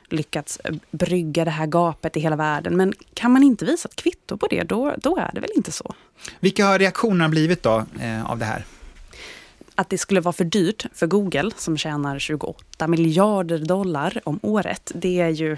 lyckats 0.08 0.60
brygga 0.90 1.44
det 1.44 1.50
här 1.50 1.66
gapet 1.66 2.16
i 2.16 2.20
hela 2.20 2.36
världen. 2.36 2.76
Men 2.76 2.92
kan 3.14 3.30
man 3.30 3.42
inte 3.42 3.64
visa 3.64 3.88
ett 3.88 3.96
kvitto 3.96 4.36
på 4.36 4.46
det, 4.46 4.62
då, 4.62 4.94
då 4.98 5.16
är 5.16 5.30
det 5.34 5.40
väl 5.40 5.50
inte 5.56 5.72
så. 5.72 5.94
Vilka 6.40 6.66
har 6.66 6.78
reaktionerna 6.78 7.28
blivit 7.28 7.62
då 7.62 7.84
eh, 8.00 8.30
av 8.30 8.38
det 8.38 8.44
här? 8.44 8.64
Att 9.74 9.90
det 9.90 9.98
skulle 9.98 10.20
vara 10.20 10.32
för 10.32 10.44
dyrt 10.44 10.86
för 10.94 11.06
Google, 11.06 11.50
som 11.56 11.76
tjänar 11.76 12.18
28 12.18 12.86
miljarder 12.86 13.58
dollar 13.58 14.20
om 14.24 14.38
året, 14.42 14.92
det 14.94 15.20
är 15.20 15.28
ju 15.28 15.56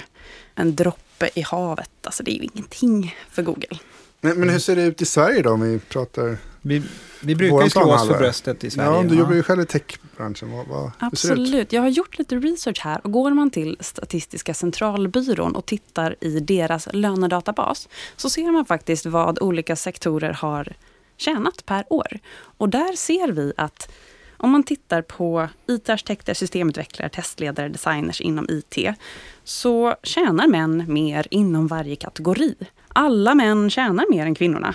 en 0.54 0.74
droppe 0.76 1.30
i 1.34 1.40
havet. 1.40 1.90
Alltså 2.02 2.22
det 2.22 2.30
är 2.30 2.34
ju 2.34 2.48
ingenting 2.54 3.16
för 3.30 3.42
Google. 3.42 3.78
Men, 4.20 4.40
men 4.40 4.48
hur 4.48 4.58
ser 4.58 4.76
det 4.76 4.82
ut 4.82 5.02
i 5.02 5.06
Sverige 5.06 5.42
då 5.42 5.50
om 5.50 5.60
vi 5.60 5.78
pratar? 5.78 6.36
Vi, 6.62 6.82
vi 7.20 7.34
brukar 7.34 7.64
ju 7.64 7.70
slå 7.70 7.92
oss 7.92 8.08
för 8.08 8.18
bröstet 8.18 8.64
i 8.64 8.70
Sverige. 8.70 8.90
Ja, 8.90 9.02
du 9.02 9.14
jobbar 9.14 9.34
ju 9.34 9.42
själv 9.42 9.62
i 9.62 9.66
techbranschen. 9.66 10.52
Vad, 10.52 10.66
vad? 10.66 10.90
Absolut. 10.98 11.72
Jag 11.72 11.82
har 11.82 11.88
gjort 11.88 12.18
lite 12.18 12.36
research 12.36 12.80
här. 12.84 13.00
Och 13.04 13.12
går 13.12 13.30
man 13.30 13.50
till 13.50 13.76
Statistiska 13.80 14.54
centralbyrån 14.54 15.56
och 15.56 15.66
tittar 15.66 16.16
i 16.20 16.40
deras 16.40 16.88
lönedatabas 16.92 17.88
så 18.16 18.30
ser 18.30 18.52
man 18.52 18.64
faktiskt 18.64 19.06
vad 19.06 19.38
olika 19.38 19.76
sektorer 19.76 20.32
har 20.32 20.72
tjänat 21.16 21.66
per 21.66 21.84
år. 21.92 22.18
Och 22.34 22.68
där 22.68 22.96
ser 22.96 23.32
vi 23.32 23.52
att 23.56 23.92
om 24.36 24.50
man 24.50 24.62
tittar 24.62 25.02
på 25.02 25.48
IT-arkitekter, 25.66 26.34
systemutvecklare, 26.34 27.08
testledare, 27.08 27.68
designers 27.68 28.20
inom 28.20 28.46
IT 28.50 28.96
så 29.44 29.94
tjänar 30.02 30.46
män 30.46 30.84
mer 30.88 31.26
inom 31.30 31.66
varje 31.66 31.96
kategori. 31.96 32.54
Alla 32.88 33.34
män 33.34 33.70
tjänar 33.70 34.04
mer 34.10 34.26
än 34.26 34.34
kvinnorna. 34.34 34.74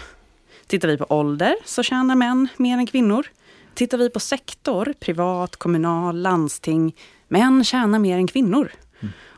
Tittar 0.67 0.87
vi 0.87 0.97
på 0.97 1.05
ålder 1.09 1.55
så 1.65 1.83
tjänar 1.83 2.15
män 2.15 2.47
mer 2.57 2.77
än 2.77 2.87
kvinnor. 2.87 3.27
Tittar 3.73 3.97
vi 3.97 4.09
på 4.09 4.19
sektor, 4.19 4.93
privat, 4.99 5.55
kommunal, 5.55 6.21
landsting, 6.21 6.95
män 7.27 7.63
tjänar 7.63 7.99
mer 7.99 8.17
än 8.17 8.27
kvinnor. 8.27 8.71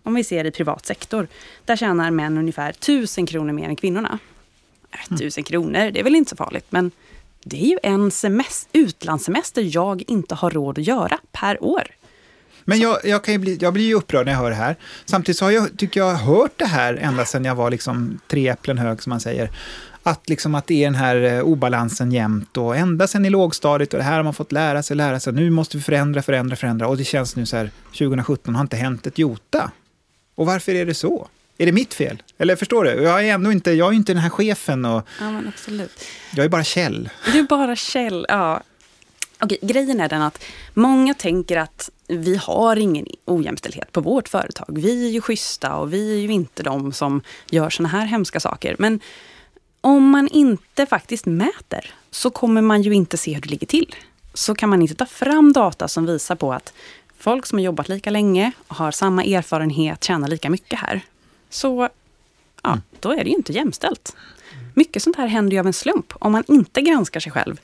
Om 0.03 0.13
vi 0.13 0.23
ser 0.23 0.45
i 0.45 0.51
privat 0.51 0.85
sektor, 0.85 1.27
där 1.65 1.75
tjänar 1.75 2.11
män 2.11 2.37
ungefär 2.37 2.69
1000 2.69 3.25
kronor 3.25 3.53
mer 3.53 3.69
än 3.69 3.75
kvinnorna. 3.75 4.19
Äh, 4.93 5.15
1000 5.15 5.43
kronor, 5.43 5.91
det 5.91 5.99
är 5.99 6.03
väl 6.03 6.15
inte 6.15 6.29
så 6.29 6.35
farligt, 6.35 6.65
men 6.69 6.91
det 7.43 7.63
är 7.63 7.67
ju 7.67 7.77
en 7.83 8.11
semester, 8.11 8.79
utlandssemester 8.79 9.75
jag 9.75 10.03
inte 10.07 10.35
har 10.35 10.49
råd 10.49 10.79
att 10.79 10.87
göra 10.87 11.19
per 11.31 11.63
år. 11.63 11.83
Men 12.65 12.79
jag, 12.79 12.97
jag, 13.03 13.23
kan 13.23 13.41
bli, 13.41 13.57
jag 13.61 13.73
blir 13.73 13.85
ju 13.85 13.93
upprörd 13.93 14.25
när 14.25 14.33
jag 14.33 14.39
hör 14.39 14.49
det 14.49 14.55
här. 14.55 14.75
Samtidigt 15.05 15.37
så 15.37 15.45
har 15.45 15.51
jag, 15.51 15.77
tycker 15.77 15.99
jag 15.99 16.15
hört 16.15 16.51
det 16.57 16.65
här 16.65 16.93
ända 16.93 17.25
sedan 17.25 17.45
jag 17.45 17.55
var 17.55 17.71
liksom 17.71 18.19
tre 18.27 18.47
äpplen 18.47 18.77
hög, 18.77 19.01
som 19.01 19.09
man 19.09 19.19
säger. 19.19 19.49
Att, 20.03 20.29
liksom 20.29 20.55
att 20.55 20.67
det 20.67 20.83
är 20.83 20.87
den 20.87 20.95
här 20.95 21.15
eh, 21.15 21.41
obalansen 21.41 22.11
jämt 22.11 22.57
och 22.57 22.77
ända 22.77 23.07
sedan 23.07 23.25
i 23.25 23.29
lågstadiet 23.29 23.93
och 23.93 23.99
det 23.99 24.03
här 24.03 24.15
har 24.15 24.23
man 24.23 24.33
fått 24.33 24.51
lära 24.51 24.83
sig, 24.83 24.97
lära 24.97 25.19
sig. 25.19 25.33
Nu 25.33 25.49
måste 25.49 25.77
vi 25.77 25.83
förändra, 25.83 26.21
förändra, 26.21 26.55
förändra. 26.55 26.87
Och 26.87 26.97
det 26.97 27.03
känns 27.03 27.35
nu 27.35 27.45
så 27.45 27.57
här, 27.57 27.71
2017 27.85 28.55
har 28.55 28.61
inte 28.61 28.77
hänt 28.77 29.07
ett 29.07 29.17
jota. 29.17 29.71
Och 30.35 30.45
varför 30.45 30.71
är 30.71 30.85
det 30.85 30.93
så? 30.93 31.27
Är 31.57 31.65
det 31.65 31.71
mitt 31.71 31.93
fel? 31.93 32.23
Eller 32.37 32.55
förstår 32.55 32.83
du? 32.83 32.89
Jag 32.91 33.27
är 33.27 33.33
ändå 33.33 33.51
inte, 33.51 33.71
jag 33.71 33.87
är 33.87 33.91
ju 33.91 33.97
inte 33.97 34.13
den 34.13 34.21
här 34.21 34.29
chefen 34.29 34.85
och 34.85 35.07
Ja, 35.19 35.31
men 35.31 35.47
absolut. 35.47 36.05
jag 36.35 36.45
är 36.45 36.49
bara 36.49 36.63
Kjell. 36.63 37.09
Du 37.31 37.39
är 37.39 37.43
bara 37.43 37.75
Kjell. 37.75 38.25
Ja. 38.29 38.61
Okej, 39.39 39.57
grejen 39.61 39.99
är 39.99 40.09
den 40.09 40.21
att 40.21 40.43
många 40.73 41.13
tänker 41.13 41.57
att 41.57 41.89
vi 42.07 42.35
har 42.35 42.75
ingen 42.75 43.05
ojämställdhet 43.25 43.91
på 43.91 44.01
vårt 44.01 44.29
företag. 44.29 44.77
Vi 44.81 45.07
är 45.07 45.09
ju 45.11 45.21
schyssta 45.21 45.75
och 45.75 45.93
vi 45.93 46.13
är 46.13 46.21
ju 46.21 46.31
inte 46.31 46.63
de 46.63 46.93
som 46.93 47.21
gör 47.49 47.69
såna 47.69 47.89
här 47.89 48.05
hemska 48.05 48.39
saker. 48.39 48.75
Men 48.79 48.99
om 49.81 50.09
man 50.09 50.27
inte 50.27 50.85
faktiskt 50.85 51.25
mäter 51.25 51.93
så 52.11 52.29
kommer 52.29 52.61
man 52.61 52.81
ju 52.81 52.93
inte 52.93 53.17
se 53.17 53.33
hur 53.33 53.41
det 53.41 53.49
ligger 53.49 53.67
till. 53.67 53.95
så 54.33 54.55
kan 54.55 54.69
man 54.69 54.81
inte 54.81 54.95
ta 54.95 55.05
fram 55.05 55.53
data 55.53 55.87
som 55.87 56.05
visar 56.05 56.35
på 56.35 56.53
att 56.53 56.73
folk 57.19 57.45
som 57.45 57.57
har 57.57 57.63
jobbat 57.63 57.89
lika 57.89 58.09
länge 58.09 58.51
och 58.67 58.75
har 58.75 58.91
samma 58.91 59.23
erfarenhet 59.23 60.03
tjänar 60.03 60.27
lika 60.27 60.49
mycket 60.49 60.79
här. 60.79 61.01
Så 61.53 61.89
ja, 62.63 62.79
då 62.99 63.11
är 63.11 63.23
det 63.23 63.29
ju 63.29 63.35
inte 63.35 63.53
jämställt. 63.53 64.15
Mycket 64.73 65.03
sånt 65.03 65.15
här 65.15 65.27
händer 65.27 65.53
ju 65.53 65.59
av 65.59 65.67
en 65.67 65.73
slump. 65.73 66.13
Om 66.19 66.31
man 66.31 66.43
inte 66.47 66.81
granskar 66.81 67.19
sig 67.19 67.31
själv 67.31 67.59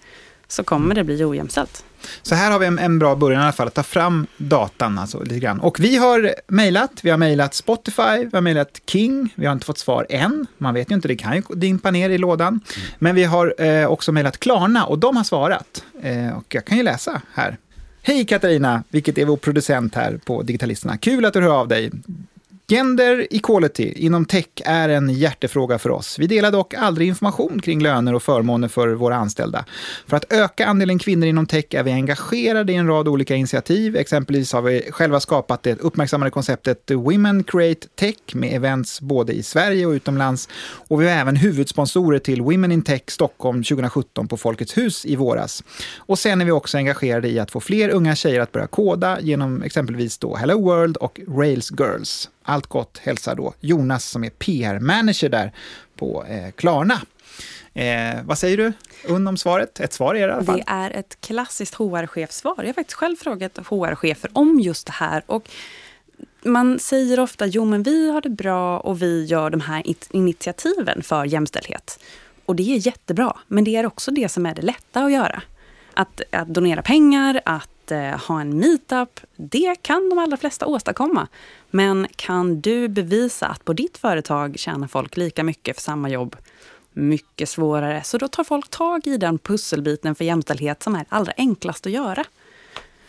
så 0.48 0.64
kommer 0.64 0.96
det 0.96 1.04
bli 1.04 1.24
ojämställt. 1.24 1.84
Så 2.22 2.36
här 2.36 2.52
har 2.52 2.60
vi 2.60 2.66
en, 2.66 2.80
en 2.80 3.00
bra 3.00 3.16
början 3.16 3.42
i 3.42 3.44
alla 3.44 3.52
fall, 3.52 3.68
att 3.68 3.74
ta 3.74 3.84
fram 3.84 4.28
datan 4.38 5.00
alltså, 5.00 5.24
lite 5.24 5.40
grann. 5.40 5.60
Och 5.60 5.80
vi 5.80 5.98
har 5.98 6.36
mejlat, 6.48 7.00
vi 7.04 7.10
har 7.10 7.18
mejlat 7.18 7.54
Spotify, 7.54 8.18
vi 8.18 8.30
har 8.34 8.42
mejlat 8.42 8.82
King, 8.86 9.34
vi 9.36 9.46
har 9.46 9.54
inte 9.54 9.66
fått 9.66 9.78
svar 9.78 10.06
än. 10.10 10.48
Man 10.58 10.74
vet 10.74 10.92
ju 10.92 10.96
inte, 10.96 11.08
det 11.08 11.16
kan 11.16 11.36
ju 11.36 11.42
dimpa 11.56 11.92
ner 11.92 12.10
i 12.10 12.18
lådan. 12.18 12.60
Men 13.00 13.16
vi 13.16 13.24
har 13.24 13.56
eh, 13.62 13.86
också 13.86 14.12
mejlat 14.12 14.38
Klarna 14.38 14.86
och 14.86 15.00
de 15.00 15.18
har 15.18 15.24
svarat. 15.24 15.84
Eh, 16.02 16.38
och 16.38 16.56
jag 16.56 16.66
kan 16.66 16.78
ju 16.78 16.84
läsa 16.84 17.22
här. 17.34 17.58
Hej 18.02 18.26
Katarina, 18.26 18.84
vilket 18.90 19.18
är 19.18 19.26
vår 19.26 19.38
producent 19.38 19.96
här 19.96 20.20
på 20.26 20.42
Digitalisterna. 20.42 20.98
Kul 20.98 21.26
att 21.26 21.34
du 21.34 21.42
hör 21.42 21.60
av 21.60 21.68
dig. 21.68 21.92
Gender 22.70 23.28
equality 23.32 23.94
inom 23.96 24.26
tech 24.26 24.46
är 24.66 24.90
en 24.90 25.10
hjärtefråga 25.10 25.80
för 25.80 25.90
oss. 25.90 26.20
Vi 26.20 26.28
delar 26.28 26.52
dock 26.52 26.74
aldrig 26.74 27.08
information 27.08 27.62
kring 27.62 27.84
löner 27.84 28.14
och 28.16 28.24
förmåner 28.24 28.68
för 28.68 28.88
våra 28.88 29.16
anställda. 29.16 29.66
För 30.08 30.18
att 30.18 30.34
öka 30.34 30.66
andelen 30.66 31.00
kvinnor 31.00 31.28
inom 31.28 31.46
tech 31.46 31.66
är 31.70 31.84
vi 31.84 31.92
engagerade 31.92 32.74
i 32.74 32.76
en 32.76 32.88
rad 32.88 33.08
olika 33.08 33.36
initiativ. 33.36 33.96
Exempelvis 33.96 34.54
har 34.54 34.62
vi 34.62 34.90
själva 34.92 35.20
skapat 35.20 35.64
det 35.64 35.80
uppmärksammade 35.80 36.32
konceptet 36.32 36.92
Women 36.92 37.44
Create 37.44 37.88
Tech 37.96 38.16
med 38.34 38.54
events 38.54 39.02
både 39.02 39.34
i 39.34 39.44
Sverige 39.44 39.86
och 39.86 39.92
utomlands. 39.92 40.50
Och 40.88 41.02
vi 41.02 41.06
var 41.06 41.12
även 41.12 41.36
huvudsponsorer 41.36 42.20
till 42.20 42.42
Women 42.42 42.72
in 42.72 42.82
Tech 42.82 43.04
Stockholm 43.08 43.64
2017 43.64 44.28
på 44.28 44.38
Folkets 44.38 44.78
hus 44.78 45.06
i 45.06 45.16
våras. 45.16 45.64
Och 45.98 46.20
sen 46.20 46.42
är 46.42 46.46
vi 46.46 46.52
också 46.52 46.78
engagerade 46.78 47.30
i 47.30 47.40
att 47.40 47.52
få 47.52 47.60
fler 47.60 47.90
unga 47.90 48.16
tjejer 48.16 48.40
att 48.40 48.52
börja 48.52 48.68
koda 48.68 49.22
genom 49.22 49.64
exempelvis 49.64 50.18
då 50.18 50.36
Hello 50.36 50.62
World 50.62 50.98
och 50.98 51.20
Rails 51.28 51.72
Girls. 51.80 52.30
Allt 52.50 52.68
gott 52.68 52.98
hälsar 52.98 53.36
då 53.36 53.54
Jonas 53.60 54.06
som 54.06 54.24
är 54.24 54.30
PR-manager 54.30 55.30
där 55.30 55.52
på 55.96 56.26
eh, 56.26 56.52
Klarna. 56.52 57.02
Eh, 57.74 58.24
vad 58.24 58.38
säger 58.38 58.58
du, 58.58 58.74
Unn, 59.04 59.28
om 59.28 59.38
svaret? 59.38 59.80
Ett 59.80 59.94
svar 59.94 60.16
är 60.16 60.28
det 60.28 60.34
i 60.34 60.36
alla 60.36 60.44
fall. 60.44 60.58
Det 60.58 60.72
är 60.72 60.92
ett 60.92 61.22
klassiskt 61.22 61.76
HR-chefsvar. 61.76 62.56
Jag 62.58 62.66
har 62.66 62.74
faktiskt 62.74 62.98
själv 62.98 63.16
frågat 63.16 63.58
HR-chefer 63.58 64.32
om 64.34 64.60
just 64.60 64.86
det 64.86 64.94
här. 64.94 65.24
Och 65.26 65.50
man 66.44 66.80
säger 66.80 67.20
ofta, 67.20 67.46
jo 67.46 67.66
men 67.66 67.84
vi 67.84 68.12
har 68.12 68.22
det 68.22 68.30
bra 68.30 68.80
och 68.80 69.02
vi 69.02 69.26
gör 69.26 69.50
de 69.50 69.62
här 69.62 69.84
initiativen 70.10 71.04
för 71.04 71.26
jämställdhet. 71.26 72.00
Och 72.46 72.56
det 72.56 72.76
är 72.76 72.88
jättebra, 72.88 73.38
men 73.48 73.64
det 73.64 73.76
är 73.76 73.86
också 73.86 74.12
det 74.12 74.30
som 74.30 74.46
är 74.46 74.56
det 74.56 74.62
lätta 74.62 75.04
att 75.04 75.12
göra. 75.12 75.42
Att, 75.94 76.22
att 76.32 76.48
donera 76.48 76.82
pengar, 76.82 77.42
att 77.46 77.70
eh, 77.92 78.18
ha 78.18 78.42
en 78.42 78.60
meetup, 78.60 79.20
det 79.36 79.76
kan 79.82 80.10
de 80.10 80.20
allra 80.20 80.38
flesta 80.38 80.66
åstadkomma. 80.66 81.28
Men 81.70 82.08
kan 82.16 82.62
du 82.62 82.88
bevisa 82.88 83.48
att 83.48 83.66
på 83.66 83.74
ditt 83.74 83.98
företag 83.98 84.60
tjänar 84.60 84.88
folk 84.88 85.18
lika 85.18 85.44
mycket 85.44 85.76
för 85.76 85.82
samma 85.82 86.10
jobb? 86.10 86.36
Mycket 86.94 87.50
svårare. 87.50 88.04
Så 88.04 88.18
då 88.18 88.28
tar 88.28 88.44
folk 88.44 88.70
tag 88.70 89.08
i 89.08 89.18
den 89.18 89.38
pusselbiten 89.38 90.16
för 90.16 90.26
jämställdhet 90.26 90.84
som 90.84 90.96
är 90.96 91.06
allra 91.10 91.34
enklast 91.38 91.86
att 91.86 91.92
göra. 91.92 92.26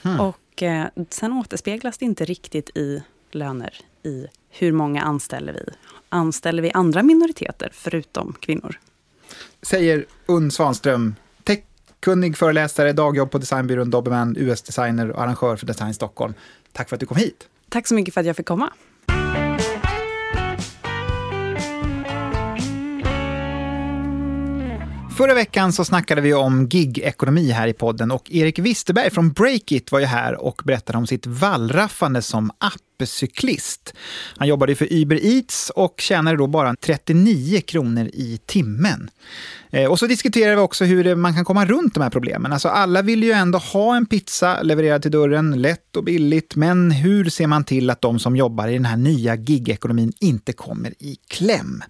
Hmm. 0.03 0.21
Och 0.21 0.63
eh, 0.63 0.87
sen 1.11 1.33
återspeglas 1.33 1.99
det 1.99 2.05
inte 2.05 2.25
riktigt 2.25 2.77
i 2.77 3.03
löner, 3.31 3.75
i 4.03 4.27
hur 4.49 4.73
många 4.73 5.03
anställer 5.03 5.53
vi? 5.53 5.65
Anställer 6.09 6.63
vi 6.63 6.71
andra 6.71 7.03
minoriteter 7.03 7.71
förutom 7.73 8.33
kvinnor? 8.41 8.79
Säger 9.63 10.05
Unn 10.27 10.51
Svanström, 10.51 11.15
techkunnig 12.01 12.37
föreläsare, 12.37 12.93
dagjobb 12.93 13.31
på 13.31 13.39
designbyrån 13.39 13.91
Dobermann, 13.91 14.37
US-designer 14.37 15.11
och 15.11 15.23
arrangör 15.23 15.57
för 15.57 15.67
Design 15.67 15.95
Stockholm. 15.95 16.35
Tack 16.73 16.89
för 16.89 16.97
att 16.97 17.01
du 17.01 17.07
kom 17.07 17.17
hit. 17.17 17.49
Tack 17.69 17.87
så 17.87 17.95
mycket 17.95 18.15
för 18.15 18.21
att 18.21 18.27
jag 18.27 18.37
fick 18.37 18.47
komma. 18.47 18.71
Förra 25.17 25.35
veckan 25.35 25.73
så 25.73 25.85
snackade 25.85 26.21
vi 26.21 26.35
om 26.35 26.69
gig-ekonomi 26.69 27.51
här 27.51 27.69
i 27.69 27.73
podden 27.73 28.11
och 28.11 28.31
Erik 28.31 28.59
Wisterberg 28.59 29.11
från 29.11 29.33
Breakit 29.33 29.93
var 29.93 30.01
ju 30.01 30.07
här 30.07 30.41
och 30.41 30.63
berättade 30.65 30.99
om 30.99 31.07
sitt 31.07 31.27
vallraffande 31.27 32.23
som 32.23 32.51
appcyklist. 33.03 33.95
Han 34.37 34.49
jobbade 34.49 34.75
för 34.75 34.93
Uber 34.93 35.25
Eats 35.25 35.71
och 35.71 35.95
tjänade 36.01 36.37
då 36.37 36.47
bara 36.47 36.77
39 36.77 37.61
kronor 37.61 38.07
i 38.13 38.41
timmen. 38.47 39.11
Eh, 39.71 39.91
och 39.91 39.99
så 39.99 40.07
diskuterade 40.07 40.57
vi 40.57 40.63
också 40.63 40.85
hur 40.85 41.15
man 41.15 41.35
kan 41.35 41.45
komma 41.45 41.67
runt 41.67 41.95
de 41.95 42.03
här 42.03 42.11
problemen. 42.11 42.53
Alltså 42.53 42.69
alla 42.69 43.03
vill 43.03 43.23
ju 43.23 43.33
ändå 43.33 43.59
ha 43.59 43.97
en 43.97 44.07
pizza 44.07 44.63
levererad 44.63 45.03
till 45.03 45.11
dörren, 45.11 45.63
lätt 45.63 45.97
och 45.97 46.05
billigt. 46.05 46.57
Men 46.57 46.91
hur 46.91 47.31
ser 47.31 47.47
man 47.47 47.65
till 47.65 47.91
att 47.91 48.01
de 48.01 48.19
som 48.19 48.37
jobbar 48.37 48.69
i 48.69 48.73
den 48.73 48.85
här 48.85 48.97
nya 48.97 49.35
gigekonomin 49.35 50.13
inte 50.21 50.53
kommer 50.53 50.95
i 50.99 51.17
kläm? 51.29 51.83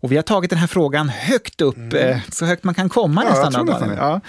Och 0.00 0.12
vi 0.12 0.16
har 0.16 0.22
tagit 0.22 0.50
den 0.50 0.58
här 0.58 0.66
frågan 0.66 1.08
högt 1.08 1.60
upp, 1.60 1.76
mm. 1.76 1.96
Eh, 1.96 2.18
så 2.32 2.44
högt 2.44 2.64
man 2.64 2.74
kan 2.74 2.88
komma 2.88 3.24
ja, 3.24 3.30
nästan. 3.30 3.66
nästan 3.66 3.96
ja. 3.96 4.20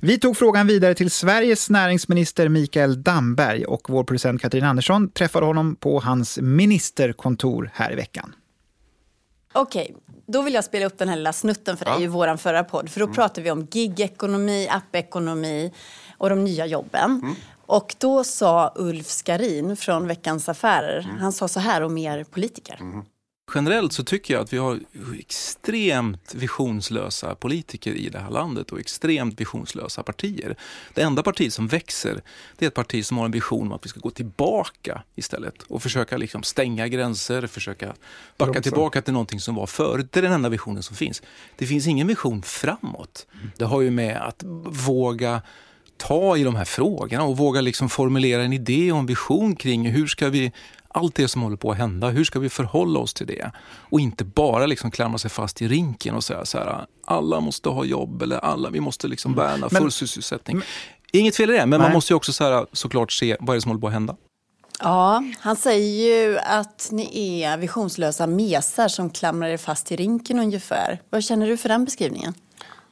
Vi 0.00 0.18
tog 0.18 0.36
frågan 0.36 0.66
vidare 0.66 0.94
till 0.94 1.10
Sveriges 1.10 1.70
näringsminister 1.70 2.48
Mikael 2.48 3.02
Damberg 3.02 3.64
och 3.64 3.82
vår 3.88 4.04
producent 4.04 4.42
Katrin 4.42 4.64
Andersson 4.64 5.10
träffade 5.10 5.46
honom 5.46 5.76
på 5.76 6.00
hans 6.00 6.38
ministerkontor 6.42 7.70
här 7.74 7.92
i 7.92 7.94
veckan. 7.94 8.34
Okej, 9.52 9.94
då 10.26 10.42
vill 10.42 10.54
jag 10.54 10.64
spela 10.64 10.86
upp 10.86 10.98
den 10.98 11.08
här 11.08 11.16
lilla 11.16 11.32
snutten 11.32 11.76
för 11.76 11.84
dig 11.84 11.94
ja. 11.94 12.00
i 12.00 12.06
vår 12.06 12.36
förra 12.36 12.64
podd. 12.64 12.90
För 12.90 13.00
då 13.00 13.06
mm. 13.06 13.14
pratade 13.14 13.42
vi 13.42 13.50
om 13.50 13.68
gigekonomi, 13.72 14.68
appekonomi 14.70 15.72
och 16.18 16.30
de 16.30 16.44
nya 16.44 16.66
jobben. 16.66 17.20
Mm. 17.22 17.34
Och 17.66 17.94
då 17.98 18.24
sa 18.24 18.72
Ulf 18.76 19.06
Skarin 19.06 19.76
från 19.76 20.06
Veckans 20.06 20.48
Affärer, 20.48 20.98
mm. 20.98 21.18
han 21.18 21.32
sa 21.32 21.48
så 21.48 21.60
här 21.60 21.82
om 21.82 21.98
er 21.98 22.24
politiker. 22.24 22.76
Mm. 22.80 23.04
Generellt 23.54 23.92
så 23.92 24.04
tycker 24.04 24.34
jag 24.34 24.42
att 24.42 24.52
vi 24.52 24.58
har 24.58 24.80
extremt 25.18 26.34
visionslösa 26.34 27.34
politiker 27.34 27.92
i 27.92 28.08
det 28.08 28.18
här 28.18 28.30
landet 28.30 28.70
och 28.72 28.80
extremt 28.80 29.40
visionslösa 29.40 30.02
partier. 30.02 30.56
Det 30.94 31.02
enda 31.02 31.22
parti 31.22 31.52
som 31.52 31.68
växer, 31.68 32.20
det 32.58 32.64
är 32.64 32.68
ett 32.68 32.74
parti 32.74 33.04
som 33.04 33.18
har 33.18 33.24
en 33.24 33.30
vision 33.30 33.66
om 33.66 33.72
att 33.72 33.84
vi 33.84 33.88
ska 33.88 34.00
gå 34.00 34.10
tillbaka 34.10 35.02
istället 35.14 35.62
och 35.62 35.82
försöka 35.82 36.16
liksom 36.16 36.42
stänga 36.42 36.88
gränser, 36.88 37.46
försöka 37.46 37.94
backa 38.38 38.60
tillbaka 38.62 39.02
till 39.02 39.12
någonting 39.12 39.40
som 39.40 39.54
var 39.54 39.66
förut. 39.66 40.08
Det 40.12 40.20
är 40.20 40.22
den 40.22 40.32
enda 40.32 40.48
visionen 40.48 40.82
som 40.82 40.96
finns. 40.96 41.22
Det 41.56 41.66
finns 41.66 41.86
ingen 41.86 42.06
vision 42.06 42.42
framåt. 42.42 43.26
Det 43.56 43.64
har 43.64 43.80
ju 43.80 43.90
med 43.90 44.16
att 44.16 44.42
våga 44.86 45.42
ta 45.96 46.36
i 46.36 46.42
de 46.42 46.56
här 46.56 46.64
frågorna 46.64 47.24
och 47.24 47.36
våga 47.36 47.60
liksom 47.60 47.88
formulera 47.88 48.42
en 48.42 48.52
idé 48.52 48.92
och 48.92 48.98
en 48.98 49.06
vision 49.06 49.56
kring 49.56 49.90
hur 49.90 50.06
ska 50.06 50.28
vi 50.28 50.52
allt 50.94 51.14
det 51.14 51.28
som 51.28 51.42
håller 51.42 51.56
på 51.56 51.70
att 51.70 51.78
hända, 51.78 52.08
hur 52.08 52.24
ska 52.24 52.38
vi 52.38 52.48
förhålla 52.48 53.00
oss 53.00 53.14
till 53.14 53.26
det? 53.26 53.50
Och 53.90 54.00
inte 54.00 54.24
bara 54.24 54.66
liksom 54.66 54.90
klamra 54.90 55.18
sig 55.18 55.30
fast 55.30 55.62
i 55.62 55.68
rinken 55.68 56.14
och 56.14 56.24
säga 56.24 56.44
så 56.44 56.58
här, 56.58 56.86
alla 57.06 57.40
måste 57.40 57.68
ha 57.68 57.84
jobb 57.84 58.22
eller 58.22 58.38
alla, 58.38 58.70
vi 58.70 58.80
måste 58.80 59.08
liksom 59.08 59.32
mm. 59.32 59.44
värna 59.44 59.68
full 59.68 59.90
sysselsättning. 59.90 60.56
Men, 60.56 60.66
Inget 61.12 61.36
fel 61.36 61.50
i 61.50 61.52
det, 61.52 61.66
men 61.66 61.70
nej. 61.70 61.78
man 61.78 61.92
måste 61.92 62.12
ju 62.12 62.16
också 62.16 62.32
så 62.32 62.44
här, 62.44 62.66
såklart 62.72 63.12
se 63.12 63.36
vad 63.40 63.50
är 63.50 63.54
det 63.54 63.60
som 63.60 63.68
håller 63.68 63.80
på 63.80 63.86
att 63.86 63.92
hända. 63.92 64.16
Ja, 64.82 65.22
han 65.40 65.56
säger 65.56 66.08
ju 66.08 66.38
att 66.38 66.88
ni 66.92 67.40
är 67.40 67.56
visionslösa 67.56 68.26
mesar 68.26 68.88
som 68.88 69.10
klamrar 69.10 69.48
er 69.48 69.56
fast 69.56 69.92
i 69.92 69.96
rinken 69.96 70.38
ungefär. 70.38 71.02
Vad 71.10 71.24
känner 71.24 71.46
du 71.46 71.56
för 71.56 71.68
den 71.68 71.84
beskrivningen? 71.84 72.34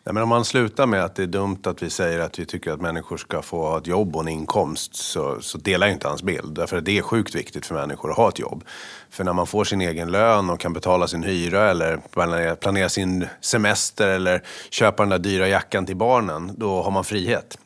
Nej, 0.09 0.15
men 0.15 0.23
om 0.23 0.29
man 0.29 0.45
slutar 0.45 0.87
med 0.87 1.05
att 1.05 1.15
det 1.15 1.23
är 1.23 1.27
dumt 1.27 1.59
att 1.65 1.83
vi 1.83 1.91
säger 1.91 2.21
att 2.21 2.39
vi 2.39 2.47
tycker 2.47 2.73
att 2.73 2.81
människor 2.81 3.17
ska 3.17 3.43
få 3.43 3.69
ha 3.69 3.79
ett 3.79 3.87
jobb 3.87 4.17
och 4.17 4.23
en 4.23 4.29
inkomst 4.29 4.95
så, 4.95 5.41
så 5.41 5.59
delar 5.59 5.87
jag 5.87 5.95
inte 5.95 6.09
hans 6.09 6.23
bild. 6.23 6.55
Därför 6.55 6.77
att 6.77 6.85
det 6.85 6.99
är 6.99 7.03
sjukt 7.03 7.35
viktigt 7.35 7.67
för 7.67 7.75
människor 7.75 8.11
att 8.11 8.17
ha 8.17 8.29
ett 8.29 8.39
jobb. 8.39 8.65
För 9.11 9.25
när 9.25 9.33
man 9.33 9.47
får 9.47 9.65
sin 9.65 9.81
egen 9.81 10.11
lön 10.11 10.51
och 10.51 10.61
kan 10.61 10.73
betala 10.73 11.09
sin 11.09 11.23
hyra 11.23 11.71
eller 11.71 11.97
planera, 11.97 12.57
planera 12.57 12.89
sin 12.89 13.27
semester 13.41 14.09
eller 14.09 14.43
köpa 14.71 15.03
den 15.03 15.11
där 15.11 15.19
dyra 15.19 15.49
jackan 15.49 15.87
till 15.87 15.97
barnen, 15.97 16.55
då 16.57 16.83
har 16.83 16.91
man 16.91 17.05
frihet. 17.05 17.59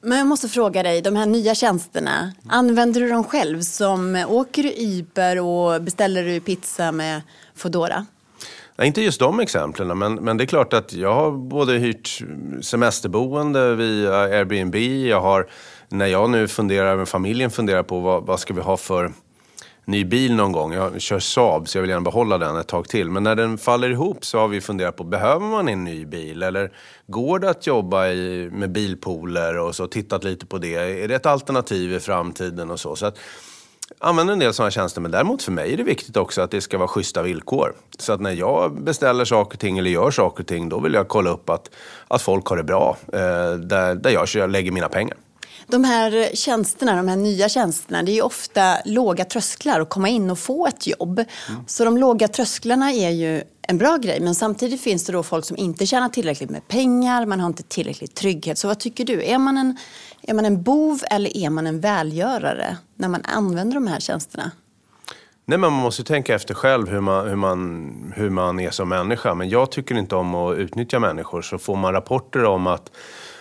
Men 0.00 0.18
jag 0.18 0.26
måste 0.26 0.48
fråga 0.48 0.82
dig, 0.82 1.02
de 1.02 1.16
här 1.16 1.26
nya 1.26 1.54
tjänsterna, 1.54 2.32
använder 2.48 3.00
du 3.00 3.08
dem 3.08 3.24
själv? 3.24 3.60
Som 3.60 4.24
åker 4.28 4.62
du 4.62 4.72
Uber 4.98 5.40
och 5.40 5.82
beställer 5.82 6.24
du 6.24 6.40
pizza 6.40 6.92
med 6.92 7.22
Foodora? 7.54 8.06
Nej, 8.78 8.86
inte 8.86 9.02
just 9.02 9.20
de 9.20 9.40
exemplen, 9.40 9.98
men, 9.98 10.14
men 10.14 10.36
det 10.36 10.44
är 10.44 10.46
klart 10.46 10.72
att 10.72 10.92
jag 10.92 11.14
har 11.14 11.30
både 11.30 11.72
hyrt 11.72 12.22
semesterboende 12.62 13.74
via 13.74 14.14
Airbnb. 14.14 14.74
Jag 15.08 15.20
har, 15.20 15.48
när 15.88 16.06
jag 16.06 16.30
nu 16.30 16.48
funderar 16.48 16.96
med 16.96 17.08
familjen 17.08 17.50
funderar 17.50 17.82
på 17.82 18.00
vad, 18.00 18.26
vad 18.26 18.40
ska 18.40 18.54
vi 18.54 18.60
ha 18.60 18.76
för 18.76 19.12
ny 19.84 20.04
bil 20.04 20.34
någon 20.34 20.52
gång. 20.52 20.72
Jag 20.72 21.00
kör 21.00 21.18
Saab 21.18 21.68
så 21.68 21.78
jag 21.78 21.82
vill 21.82 21.90
gärna 21.90 22.00
behålla 22.00 22.38
den 22.38 22.56
ett 22.56 22.68
tag 22.68 22.88
till. 22.88 23.10
Men 23.10 23.22
när 23.22 23.34
den 23.36 23.58
faller 23.58 23.90
ihop 23.90 24.24
så 24.24 24.38
har 24.38 24.48
vi 24.48 24.60
funderat 24.60 24.96
på, 24.96 25.04
behöver 25.04 25.46
man 25.46 25.68
en 25.68 25.84
ny 25.84 26.06
bil? 26.06 26.42
Eller 26.42 26.72
går 27.06 27.38
det 27.38 27.50
att 27.50 27.66
jobba 27.66 28.08
i, 28.08 28.50
med 28.52 28.72
bilpooler 28.72 29.58
och 29.58 29.74
så 29.74 29.86
tittat 29.86 30.24
lite 30.24 30.46
på 30.46 30.58
det? 30.58 30.74
Är 30.74 31.08
det 31.08 31.14
ett 31.14 31.26
alternativ 31.26 31.92
i 31.92 32.00
framtiden 32.00 32.70
och 32.70 32.80
så? 32.80 32.96
så 32.96 33.06
att, 33.06 33.18
använder 33.98 34.32
en 34.32 34.38
del 34.38 34.54
sådana 34.54 34.70
tjänster. 34.70 35.00
Men 35.00 35.10
däremot 35.10 35.42
för 35.42 35.52
mig 35.52 35.72
är 35.72 35.76
det 35.76 35.82
viktigt 35.82 36.16
också 36.16 36.40
att 36.40 36.50
det 36.50 36.60
ska 36.60 36.78
vara 36.78 36.88
schyssta 36.88 37.22
villkor. 37.22 37.72
Så 37.98 38.12
att 38.12 38.20
när 38.20 38.32
jag 38.32 38.82
beställer 38.82 39.24
saker 39.24 39.56
och 39.56 39.60
ting 39.60 39.78
eller 39.78 39.90
gör 39.90 40.10
saker 40.10 40.42
och 40.42 40.46
ting, 40.46 40.68
då 40.68 40.80
vill 40.80 40.94
jag 40.94 41.08
kolla 41.08 41.30
upp 41.30 41.50
att, 41.50 41.70
att 42.08 42.22
folk 42.22 42.46
har 42.46 42.56
det 42.56 42.64
bra. 42.64 42.96
Eh, 43.12 43.52
där, 43.52 43.94
där 43.94 44.10
jag, 44.10 44.28
jag 44.34 44.50
lägger 44.50 44.72
mina 44.72 44.88
pengar. 44.88 45.16
De 45.70 45.84
här 45.84 46.36
tjänsterna, 46.36 46.96
de 46.96 47.08
här 47.08 47.16
nya 47.16 47.48
tjänsterna, 47.48 48.02
det 48.02 48.12
är 48.12 48.14
ju 48.14 48.22
ofta 48.22 48.76
låga 48.84 49.24
trösklar 49.24 49.80
att 49.80 49.88
komma 49.88 50.08
in 50.08 50.30
och 50.30 50.38
få 50.38 50.66
ett 50.66 50.86
jobb. 50.86 51.18
Mm. 51.18 51.60
Så 51.66 51.84
de 51.84 51.98
låga 51.98 52.28
trösklarna 52.28 52.92
är 52.92 53.10
ju 53.10 53.42
en 53.62 53.78
bra 53.78 53.96
grej. 53.96 54.20
Men 54.20 54.34
samtidigt 54.34 54.80
finns 54.80 55.04
det 55.04 55.12
då 55.12 55.22
folk 55.22 55.44
som 55.44 55.56
inte 55.56 55.86
tjänar 55.86 56.08
tillräckligt 56.08 56.50
med 56.50 56.68
pengar, 56.68 57.26
man 57.26 57.40
har 57.40 57.46
inte 57.46 57.62
tillräcklig 57.62 58.14
trygghet. 58.14 58.58
Så 58.58 58.68
vad 58.68 58.78
tycker 58.78 59.04
du? 59.04 59.24
Är 59.24 59.38
man 59.38 59.58
en, 59.58 59.76
är 60.28 60.34
man 60.34 60.44
en 60.44 60.62
bov 60.62 61.00
eller 61.10 61.36
är 61.36 61.50
man 61.50 61.66
en 61.66 61.80
välgörare 61.80 62.76
när 62.94 63.08
man 63.08 63.24
använder 63.24 63.74
de 63.74 63.86
här 63.86 64.00
tjänsterna? 64.00 64.50
Nej, 65.44 65.58
men 65.58 65.72
man 65.72 65.82
måste 65.82 66.04
tänka 66.04 66.34
efter 66.34 66.54
själv 66.54 66.88
hur 66.88 67.00
man, 67.00 67.28
hur, 67.28 67.36
man, 67.36 68.12
hur 68.16 68.30
man 68.30 68.60
är 68.60 68.70
som 68.70 68.88
människa. 68.88 69.34
Men 69.34 69.48
jag 69.48 69.70
tycker 69.70 69.98
inte 69.98 70.16
om 70.16 70.34
att 70.34 70.58
utnyttja 70.58 70.98
människor. 70.98 71.42
Så 71.42 71.58
får 71.58 71.76
man 71.76 71.92
rapporter 71.92 72.44
om 72.44 72.66
att, 72.66 72.90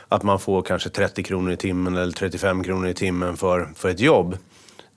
att 0.08 0.24
man 0.24 0.40
får 0.40 0.62
kanske 0.62 0.90
30 0.90 1.24
kronor 1.24 1.52
i 1.52 1.58
timmen 1.58 1.98
eller 1.98 2.12
35 2.12 2.64
kronor 2.64 2.88
i 2.88 2.94
timmen 2.94 3.38
för, 3.38 3.70
för 3.76 3.90
ett 3.90 4.00
jobb. 4.00 4.38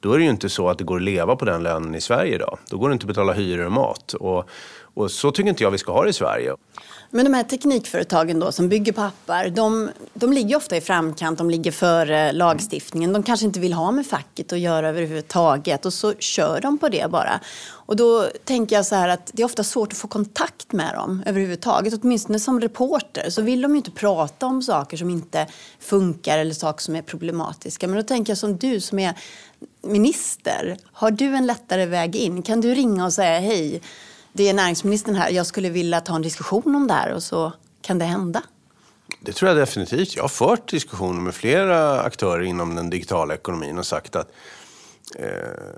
Då 0.00 0.12
är 0.12 0.18
det 0.18 0.24
ju 0.24 0.30
inte 0.30 0.48
så 0.48 0.68
att 0.68 0.78
det 0.78 0.84
går 0.84 0.96
att 0.96 1.02
leva 1.02 1.36
på 1.36 1.44
den 1.44 1.62
lönen 1.62 1.94
i 1.94 2.00
Sverige 2.00 2.34
idag. 2.34 2.58
Då 2.70 2.78
går 2.78 2.88
det 2.88 2.92
inte 2.92 3.04
att 3.04 3.08
betala 3.08 3.32
hyror 3.32 3.66
och 3.66 3.72
mat. 3.72 4.12
Och, 4.12 4.48
och 4.94 5.10
så 5.10 5.30
tycker 5.30 5.48
inte 5.50 5.62
jag 5.62 5.70
vi 5.70 5.78
ska 5.78 5.92
ha 5.92 6.02
det 6.02 6.10
i 6.10 6.12
Sverige. 6.12 6.54
Men 7.12 7.24
de 7.24 7.34
här 7.34 7.42
teknikföretagen 7.42 8.40
då 8.40 8.52
som 8.52 8.68
bygger 8.68 8.92
på 8.92 9.00
appar, 9.00 9.48
de, 9.48 9.90
de 10.14 10.32
ligger 10.32 10.56
ofta 10.56 10.76
i 10.76 10.80
framkant, 10.80 11.38
de 11.38 11.50
ligger 11.50 11.72
före 11.72 12.32
lagstiftningen. 12.32 13.12
De 13.12 13.22
kanske 13.22 13.46
inte 13.46 13.60
vill 13.60 13.72
ha 13.72 13.90
med 13.90 14.06
facket 14.06 14.52
att 14.52 14.58
göra 14.58 14.88
överhuvudtaget 14.88 15.86
och 15.86 15.92
så 15.92 16.14
kör 16.14 16.60
de 16.60 16.78
på 16.78 16.88
det 16.88 17.10
bara. 17.10 17.40
Och 17.90 17.96
då 17.96 18.26
tänker 18.44 18.76
jag 18.76 18.86
så 18.86 18.94
här 18.94 19.08
att 19.08 19.30
det 19.32 19.42
är 19.42 19.46
ofta 19.46 19.64
svårt 19.64 19.92
att 19.92 19.98
få 19.98 20.08
kontakt 20.08 20.72
med 20.72 20.94
dem 20.94 21.22
överhuvudtaget. 21.26 21.94
Åtminstone 22.02 22.40
som 22.40 22.60
reporter 22.60 23.30
så 23.30 23.42
vill 23.42 23.62
de 23.62 23.70
ju 23.70 23.76
inte 23.76 23.90
prata 23.90 24.46
om 24.46 24.62
saker 24.62 24.96
som 24.96 25.10
inte 25.10 25.46
funkar 25.80 26.38
eller 26.38 26.54
saker 26.54 26.82
som 26.82 26.96
är 26.96 27.02
problematiska. 27.02 27.88
Men 27.88 27.96
då 27.96 28.02
tänker 28.02 28.30
jag 28.30 28.38
som 28.38 28.56
du 28.56 28.80
som 28.80 28.98
är 28.98 29.14
minister, 29.82 30.76
har 30.92 31.10
du 31.10 31.24
en 31.24 31.46
lättare 31.46 31.86
väg 31.86 32.16
in? 32.16 32.42
Kan 32.42 32.60
du 32.60 32.74
ringa 32.74 33.04
och 33.04 33.12
säga 33.12 33.40
hej? 33.40 33.80
det 34.32 34.48
är 34.48 34.54
näringsministern 34.54 35.14
här, 35.14 35.30
jag 35.30 35.46
skulle 35.46 35.70
vilja 35.70 36.00
ta 36.00 36.16
en 36.16 36.22
diskussion 36.22 36.74
om 36.74 36.86
det 36.86 36.94
här 36.94 37.12
och 37.12 37.22
så 37.22 37.52
kan 37.82 37.98
det 37.98 38.04
hända. 38.04 38.42
Det 39.20 39.32
tror 39.32 39.48
jag 39.48 39.58
definitivt. 39.58 40.16
Jag 40.16 40.22
har 40.22 40.28
fört 40.28 40.68
diskussioner 40.68 41.20
med 41.20 41.34
flera 41.34 42.00
aktörer 42.00 42.42
inom 42.42 42.74
den 42.74 42.90
digitala 42.90 43.34
ekonomin 43.34 43.78
och 43.78 43.86
sagt 43.86 44.16
att 44.16 44.32
eh, 45.16 45.26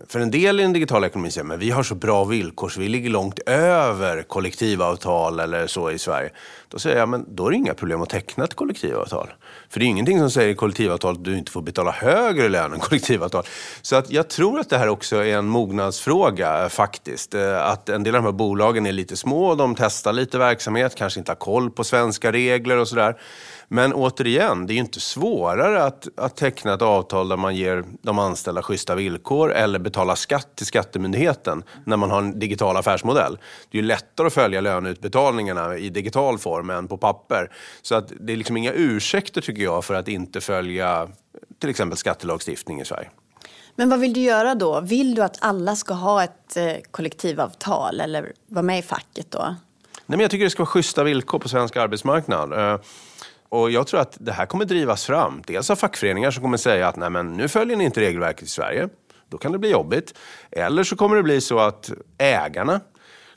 för 0.09 0.21
en 0.21 0.31
del 0.31 0.61
i 0.61 0.63
den 0.63 0.73
digitala 0.73 1.07
ekonomin 1.07 1.33
säger 1.33 1.45
men 1.45 1.59
vi 1.59 1.71
har 1.71 1.83
så 1.83 1.95
bra 1.95 2.25
villkor 2.25 2.69
så 2.69 2.81
vi 2.81 2.89
ligger 2.89 3.11
långt 3.11 3.39
över 3.47 4.23
kollektivavtal 4.23 5.41
eller 5.41 5.67
så 5.67 5.91
i 5.91 5.99
Sverige. 5.99 6.31
Då 6.73 6.79
säger 6.79 6.99
jag, 6.99 7.09
men 7.09 7.25
då 7.29 7.47
är 7.47 7.51
det 7.51 7.57
inga 7.57 7.75
problem 7.75 8.03
att 8.03 8.09
teckna 8.09 8.45
ett 8.45 8.55
kollektivavtal. 8.55 9.33
För 9.69 9.81
det 9.81 9.87
är 9.87 9.89
ingenting 9.89 10.19
som 10.19 10.31
säger 10.31 10.49
i 10.49 10.55
kollektivavtalet 10.55 11.19
att 11.19 11.25
du 11.25 11.39
inte 11.39 11.53
får 11.53 11.63
betala 11.63 11.91
högre 11.91 12.49
lön 12.49 12.73
än 12.73 12.81
kollektivavtal. 12.81 13.45
Så 13.83 13.97
att 13.97 14.11
jag 14.11 14.29
tror 14.29 14.61
att 14.61 14.71
det 14.71 14.79
här 14.79 14.89
också 14.89 15.17
är 15.17 15.39
en 15.39 15.47
mognadsfråga 15.47 16.69
faktiskt. 16.69 17.35
Eh, 17.35 17.67
att 17.67 17.89
en 17.89 18.03
del 18.03 18.15
av 18.15 18.23
de 18.23 18.27
här 18.27 18.33
bolagen 18.33 18.87
är 18.87 18.93
lite 18.93 19.17
små, 19.17 19.55
de 19.55 19.75
testar 19.75 20.13
lite 20.13 20.39
verksamhet, 20.39 20.95
kanske 20.95 21.21
inte 21.21 21.31
har 21.31 21.37
koll 21.37 21.71
på 21.71 21.85
svenska 21.85 22.33
regler 22.33 22.77
och 22.77 22.89
sådär. 22.89 23.17
Men 23.69 23.93
återigen, 23.93 24.67
det 24.67 24.73
är 24.73 24.75
ju 24.75 24.81
inte 24.81 25.01
svårare 25.01 25.85
att, 25.85 26.09
att 26.17 26.37
teckna 26.37 26.75
ett 26.75 26.83
avtal 26.83 27.29
där 27.29 27.37
man 27.37 27.57
ger 27.57 27.85
de 28.03 28.19
anställda 28.19 28.63
schyssta 28.63 28.95
villkor 28.95 29.53
eller 29.53 29.79
betala 29.79 30.17
skatt 30.17 30.57
till 30.57 30.67
Skattemyndigheten 30.67 31.63
när 31.85 31.97
man 31.97 32.11
har 32.11 32.19
en 32.19 32.39
digital 32.39 32.77
affärsmodell. 32.77 33.39
Det 33.71 33.79
är 33.79 33.83
ju 33.83 33.89
lättare 33.89 34.27
att 34.27 34.33
följa 34.33 34.61
löneutbetalningarna 34.61 35.77
i 35.77 35.91
digital 35.91 36.39
form 36.39 36.62
än 36.71 36.89
på 36.89 36.97
papper. 36.99 37.53
Så 37.83 37.95
att 37.95 38.13
det 38.21 38.33
är 38.33 38.37
liksom 38.37 38.57
inga 38.57 38.73
ursäkter 38.73 39.41
tycker 39.41 39.63
jag 39.63 39.85
för 39.85 39.95
att 39.95 40.09
inte 40.09 40.41
följa 40.41 41.09
till 41.59 41.71
exempel 41.71 41.99
skattelagstiftning 41.99 42.81
i 42.81 42.85
Sverige. 42.85 43.11
Men 43.77 43.91
vad 43.91 44.01
vill 44.01 44.13
du 44.13 44.21
göra 44.21 44.55
då? 44.55 44.81
Vill 44.81 45.15
du 45.15 45.23
att 45.23 45.39
alla 45.41 45.77
ska 45.77 45.95
ha 45.95 46.25
ett 46.25 46.57
eh, 46.57 46.73
kollektivavtal 46.91 48.01
eller 48.01 48.33
vara 48.47 48.63
med 48.63 48.79
i 48.79 48.83
facket 48.83 49.31
då? 49.31 49.39
Nej, 49.43 49.57
men 50.07 50.21
jag 50.21 50.31
tycker 50.31 50.45
det 50.45 50.51
ska 50.51 50.63
vara 50.63 50.71
schyssta 50.71 51.05
villkor 51.05 51.39
på 51.39 51.49
svensk 51.49 51.77
arbetsmarknad. 51.77 52.53
Eh, 52.53 52.81
och 53.49 53.71
jag 53.71 53.87
tror 53.87 54.01
att 54.01 54.17
det 54.21 54.33
här 54.33 54.47
kommer 54.47 54.65
drivas 54.65 55.05
fram. 55.05 55.43
Dels 55.47 55.71
av 55.71 55.77
fackföreningar 55.77 56.31
som 56.31 56.43
kommer 56.43 56.57
säga 56.57 56.89
att 56.89 56.97
Nej, 56.97 57.11
men 57.11 57.33
nu 57.33 57.49
följer 57.49 57.77
ni 57.77 57.85
inte 57.85 58.01
regelverket 58.01 58.43
i 58.43 58.51
Sverige. 58.51 58.89
Då 59.29 59.39
kan 59.39 59.53
det 59.53 59.59
bli 59.59 59.71
jobbigt. 59.71 60.15
Eller 60.51 60.85
så 60.85 60.97
kommer 60.97 61.17
det 61.17 61.23
bli 61.23 61.41
så 61.41 61.59
att 61.59 61.91
ägarna 62.19 62.81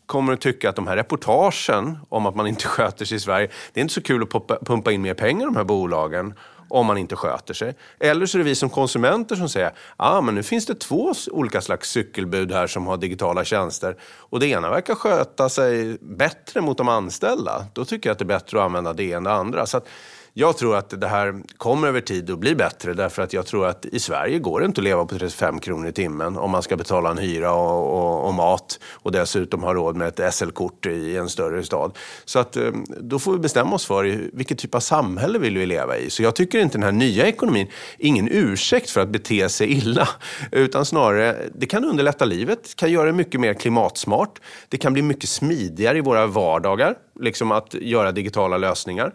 kommer 0.06 0.34
att 0.34 0.42
tycka 0.42 0.70
att 0.70 0.76
de 0.76 0.88
här 0.88 0.96
reportagen 0.96 1.98
om 2.10 2.26
att 2.26 2.36
man 2.36 2.48
inte 2.48 2.68
sköter 2.68 3.06
sig 3.06 3.18
i 3.18 3.20
Sverige, 3.20 3.50
det 3.74 3.80
är 3.80 3.82
inte 3.82 3.94
så 3.94 4.02
kul 4.02 4.24
att 4.24 4.66
pumpa 4.66 4.92
in 4.92 5.02
mer 5.02 5.14
pengar 5.14 5.42
i 5.42 5.46
de 5.46 5.56
här 5.56 5.64
bolagen 5.64 6.34
om 6.70 6.86
man 6.86 6.98
inte 6.98 7.16
sköter 7.16 7.54
sig. 7.54 7.76
Eller 8.00 8.26
så 8.26 8.38
är 8.38 8.40
det 8.40 8.46
vi 8.46 8.56
som 8.56 8.70
konsumenter 8.70 9.36
som 9.36 9.50
säger 9.50 9.72
ah, 9.98 10.22
men 10.22 10.36
nu 10.36 10.44
finns 10.44 10.66
det 10.66 10.76
två 10.76 11.14
olika 11.32 11.62
slags 11.62 11.90
cykelbud 11.90 12.52
här 12.52 12.68
som 12.68 12.88
har 12.88 12.98
digitala 12.98 13.46
tjänster 13.46 13.96
och 14.04 14.40
det 14.40 14.48
ena 14.48 14.70
verkar 14.70 14.96
sköta 14.96 15.50
sig 15.50 15.98
bättre 16.02 16.62
mot 16.62 16.78
de 16.78 16.90
anställda. 16.90 17.66
Då 17.74 17.86
tycker 17.86 18.10
jag 18.10 18.12
att 18.12 18.20
det 18.20 18.24
är 18.24 18.40
bättre 18.40 18.60
att 18.60 18.66
använda 18.66 18.94
det 18.94 19.14
än 19.14 19.24
det 19.24 19.34
andra. 19.34 19.66
Så 19.66 19.82
jag 20.38 20.58
tror 20.58 20.76
att 20.76 21.02
det 21.02 21.08
här 21.08 21.42
kommer 21.58 21.88
över 21.88 22.02
tid 22.02 22.30
att 22.30 22.40
bli 22.40 22.56
bättre 22.56 22.94
därför 22.94 23.22
att 23.22 23.34
jag 23.34 23.46
tror 23.46 23.68
att 23.68 23.86
i 23.86 24.00
Sverige 24.00 24.40
går 24.40 24.60
det 24.60 24.66
inte 24.66 24.82
att 24.82 24.86
leva 24.86 25.06
på 25.06 25.16
35 25.16 25.60
kronor 25.60 25.88
i 25.88 25.92
timmen 25.92 26.38
om 26.38 26.52
man 26.52 26.64
ska 26.64 26.78
betala 26.78 27.12
en 27.12 27.18
hyra 27.18 27.54
och, 27.54 28.00
och, 28.00 28.28
och 28.28 28.34
mat 28.34 28.80
och 28.94 29.12
dessutom 29.12 29.64
ha 29.64 29.74
råd 29.74 29.96
med 29.96 30.20
ett 30.20 30.34
SL-kort 30.34 30.86
i 30.86 31.18
en 31.18 31.30
större 31.30 31.64
stad. 31.64 31.98
Så 32.26 32.40
att 32.40 32.58
eh, 32.58 32.72
då 33.00 33.20
får 33.20 33.32
vi 33.32 33.40
bestämma 33.40 33.76
oss 33.76 33.86
för 33.86 34.30
vilket 34.34 34.60
typ 34.60 34.76
av 34.76 34.80
samhälle 34.80 35.40
vill 35.40 35.58
vi 35.58 35.66
leva 35.66 35.98
i. 35.98 36.10
Så 36.10 36.24
jag 36.24 36.36
tycker 36.36 36.60
inte 36.60 36.78
den 36.78 36.84
här 36.84 36.92
nya 36.92 37.28
ekonomin, 37.28 37.68
ingen 37.98 38.28
ursäkt 38.32 38.90
för 38.90 39.02
att 39.02 39.10
bete 39.10 39.50
sig 39.50 39.72
illa, 39.72 40.10
utan 40.52 40.86
snarare 40.86 41.38
det 41.54 41.66
kan 41.66 41.86
underlätta 41.86 42.26
livet, 42.26 42.76
kan 42.76 42.92
göra 42.92 43.06
det 43.06 43.14
mycket 43.14 43.42
mer 43.42 43.54
klimatsmart. 43.54 44.40
Det 44.70 44.78
kan 44.78 44.94
bli 44.94 45.02
mycket 45.02 45.30
smidigare 45.30 45.98
i 45.98 46.02
våra 46.02 46.28
vardagar, 46.28 46.96
liksom 47.20 47.52
att 47.52 47.74
göra 47.74 48.12
digitala 48.12 48.58
lösningar. 48.58 49.14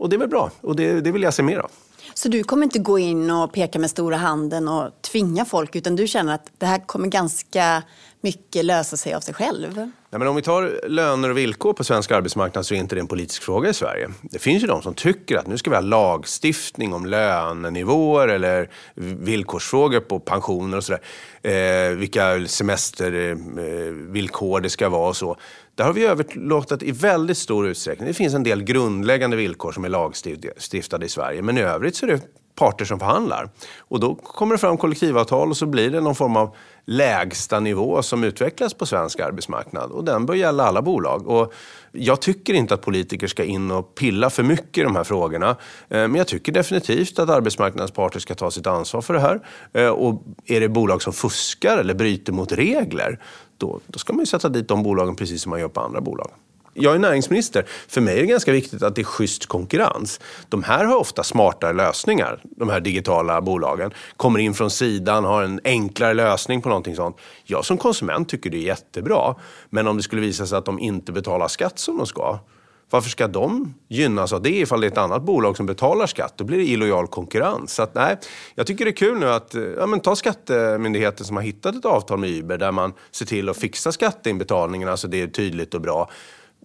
Och 0.00 0.08
det 0.08 0.16
är 0.16 0.18
väl 0.18 0.28
bra 0.28 0.50
och 0.60 0.76
det, 0.76 1.00
det 1.00 1.12
vill 1.12 1.22
jag 1.22 1.34
se 1.34 1.42
mer 1.42 1.58
av. 1.58 1.70
Så 2.14 2.28
du 2.28 2.44
kommer 2.44 2.64
inte 2.64 2.78
gå 2.78 2.98
in 2.98 3.30
och 3.30 3.52
peka 3.52 3.78
med 3.78 3.90
stora 3.90 4.16
handen 4.16 4.68
och 4.68 5.02
tvinga 5.02 5.44
folk 5.44 5.76
utan 5.76 5.96
du 5.96 6.06
känner 6.06 6.34
att 6.34 6.50
det 6.58 6.66
här 6.66 6.86
kommer 6.86 7.08
ganska 7.08 7.82
mycket 8.20 8.64
lösa 8.64 8.96
sig 8.96 9.14
av 9.14 9.20
sig 9.20 9.34
själv? 9.34 9.76
Nej, 9.76 10.18
men 10.18 10.28
om 10.28 10.36
vi 10.36 10.42
tar 10.42 10.88
löner 10.88 11.30
och 11.30 11.38
villkor 11.38 11.72
på 11.72 11.84
svensk 11.84 12.10
arbetsmarknad 12.10 12.66
så 12.66 12.74
är 12.74 12.78
inte 12.78 12.94
det 12.94 13.00
en 13.00 13.06
politisk 13.06 13.42
fråga 13.42 13.70
i 13.70 13.74
Sverige. 13.74 14.10
Det 14.22 14.38
finns 14.38 14.62
ju 14.62 14.66
de 14.66 14.82
som 14.82 14.94
tycker 14.94 15.36
att 15.36 15.46
nu 15.46 15.58
ska 15.58 15.70
vi 15.70 15.76
ha 15.76 15.80
lagstiftning 15.80 16.94
om 16.94 17.06
lönenivåer 17.06 18.28
eller 18.28 18.70
villkorsfrågor 18.94 20.00
på 20.00 20.20
pensioner 20.20 20.76
och 20.76 20.84
sådär. 20.84 21.00
Eh, 21.42 21.90
vilka 21.96 22.46
semestervillkor 22.46 24.58
eh, 24.58 24.62
det 24.62 24.70
ska 24.70 24.88
vara 24.88 25.08
och 25.08 25.16
så. 25.16 25.36
Där 25.74 25.84
har 25.84 25.92
vi 25.92 26.04
överlåtit 26.04 26.82
i 26.82 26.92
väldigt 26.92 27.38
stor 27.38 27.68
utsträckning. 27.68 28.08
Det 28.08 28.14
finns 28.14 28.34
en 28.34 28.42
del 28.42 28.62
grundläggande 28.62 29.36
villkor 29.36 29.72
som 29.72 29.84
är 29.84 29.88
lagstiftade 29.88 31.06
i 31.06 31.08
Sverige. 31.08 31.42
Men 31.42 31.58
i 31.58 31.60
övrigt 31.60 31.96
så 31.96 32.06
är 32.06 32.10
det 32.10 32.20
parter 32.60 32.84
som 32.84 32.98
förhandlar. 32.98 33.50
Och 33.78 34.00
då 34.00 34.14
kommer 34.14 34.54
det 34.54 34.58
fram 34.58 34.76
kollektivavtal 34.76 35.50
och 35.50 35.56
så 35.56 35.66
blir 35.66 35.90
det 35.90 36.00
någon 36.00 36.14
form 36.14 36.36
av 36.36 36.56
lägsta 36.84 37.60
nivå 37.60 38.02
som 38.02 38.24
utvecklas 38.24 38.74
på 38.74 38.86
svensk 38.86 39.20
arbetsmarknad. 39.20 39.90
Och 39.90 40.04
den 40.04 40.26
bör 40.26 40.34
gälla 40.34 40.64
alla 40.64 40.82
bolag. 40.82 41.28
Och 41.28 41.52
jag 41.92 42.20
tycker 42.20 42.54
inte 42.54 42.74
att 42.74 42.82
politiker 42.82 43.26
ska 43.26 43.44
in 43.44 43.70
och 43.70 43.94
pilla 43.94 44.30
för 44.30 44.42
mycket 44.42 44.78
i 44.78 44.82
de 44.82 44.96
här 44.96 45.04
frågorna. 45.04 45.50
Eh, 45.50 45.56
men 45.88 46.14
jag 46.14 46.26
tycker 46.26 46.52
definitivt 46.52 47.18
att 47.18 47.30
arbetsmarknadens 47.30 47.92
parter 47.92 48.20
ska 48.20 48.34
ta 48.34 48.50
sitt 48.50 48.66
ansvar 48.66 49.02
för 49.02 49.14
det 49.14 49.20
här. 49.20 49.40
Eh, 49.72 49.88
och 49.88 50.22
är 50.46 50.60
det 50.60 50.68
bolag 50.68 51.02
som 51.02 51.12
fuskar 51.12 51.78
eller 51.78 51.94
bryter 51.94 52.32
mot 52.32 52.52
regler, 52.52 53.20
då, 53.60 53.80
då 53.86 53.98
ska 53.98 54.12
man 54.12 54.20
ju 54.20 54.26
sätta 54.26 54.48
dit 54.48 54.68
de 54.68 54.82
bolagen 54.82 55.16
precis 55.16 55.42
som 55.42 55.50
man 55.50 55.60
gör 55.60 55.68
på 55.68 55.80
andra 55.80 56.00
bolag. 56.00 56.30
Jag 56.74 56.94
är 56.94 56.98
näringsminister. 56.98 57.64
För 57.88 58.00
mig 58.00 58.16
är 58.16 58.20
det 58.20 58.26
ganska 58.26 58.52
viktigt 58.52 58.82
att 58.82 58.94
det 58.94 59.02
är 59.02 59.04
schysst 59.04 59.46
konkurrens. 59.46 60.20
De 60.48 60.62
här 60.62 60.84
har 60.84 60.96
ofta 60.96 61.22
smartare 61.22 61.72
lösningar, 61.72 62.40
de 62.42 62.68
här 62.68 62.80
digitala 62.80 63.40
bolagen. 63.40 63.90
Kommer 64.16 64.38
in 64.38 64.54
från 64.54 64.70
sidan, 64.70 65.24
har 65.24 65.42
en 65.42 65.60
enklare 65.64 66.14
lösning 66.14 66.62
på 66.62 66.68
någonting 66.68 66.96
sånt. 66.96 67.16
Jag 67.44 67.64
som 67.64 67.78
konsument 67.78 68.28
tycker 68.28 68.50
det 68.50 68.56
är 68.56 68.66
jättebra. 68.66 69.34
Men 69.70 69.86
om 69.86 69.96
det 69.96 70.02
skulle 70.02 70.22
visa 70.22 70.46
sig 70.46 70.58
att 70.58 70.64
de 70.64 70.78
inte 70.78 71.12
betalar 71.12 71.48
skatt 71.48 71.78
som 71.78 71.96
de 71.96 72.06
ska, 72.06 72.38
varför 72.90 73.10
ska 73.10 73.28
de 73.28 73.74
gynnas 73.88 74.32
av 74.32 74.42
det 74.42 74.50
ifall 74.50 74.80
det 74.80 74.86
är 74.86 74.90
ett 74.90 74.98
annat 74.98 75.22
bolag 75.22 75.56
som 75.56 75.66
betalar 75.66 76.06
skatt? 76.06 76.34
Då 76.36 76.44
blir 76.44 76.58
det 76.58 76.64
illojal 76.64 77.06
konkurrens. 77.06 77.74
Så 77.74 77.82
att, 77.82 77.94
nej, 77.94 78.16
jag 78.54 78.66
tycker 78.66 78.84
det 78.84 78.90
är 78.90 78.96
kul 78.96 79.18
nu 79.18 79.30
att 79.30 79.54
eh, 79.54 79.62
ja, 79.62 79.86
men 79.86 80.00
ta 80.00 80.16
Skattemyndigheten 80.16 81.26
som 81.26 81.36
har 81.36 81.42
hittat 81.42 81.74
ett 81.74 81.84
avtal 81.84 82.18
med 82.18 82.30
Uber 82.30 82.58
där 82.58 82.72
man 82.72 82.92
ser 83.10 83.26
till 83.26 83.48
att 83.48 83.56
fixa 83.56 83.92
skatteinbetalningarna 83.92 84.96
så 84.96 85.06
det 85.06 85.22
är 85.22 85.26
tydligt 85.26 85.74
och 85.74 85.80
bra 85.80 86.10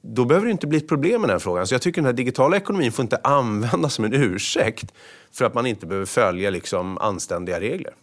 då 0.07 0.25
behöver 0.25 0.45
det 0.45 0.51
inte 0.51 0.67
bli 0.67 0.77
ett 0.77 0.88
problem 0.88 1.21
med 1.21 1.29
den 1.29 1.39
frågan. 1.39 1.67
Så 1.67 1.73
jag 1.73 1.81
tycker 1.81 2.01
den 2.01 2.05
här 2.05 2.13
digitala 2.13 2.57
ekonomin 2.57 2.91
får 2.91 3.03
inte 3.03 3.17
användas 3.23 3.93
som 3.93 4.05
en 4.05 4.13
ursäkt 4.13 4.93
för 5.31 5.45
att 5.45 5.53
man 5.53 5.65
inte 5.65 5.85
behöver 5.85 6.05
följa 6.05 6.49
liksom 6.49 6.97
anständiga 6.97 7.59
regler. 7.59 7.93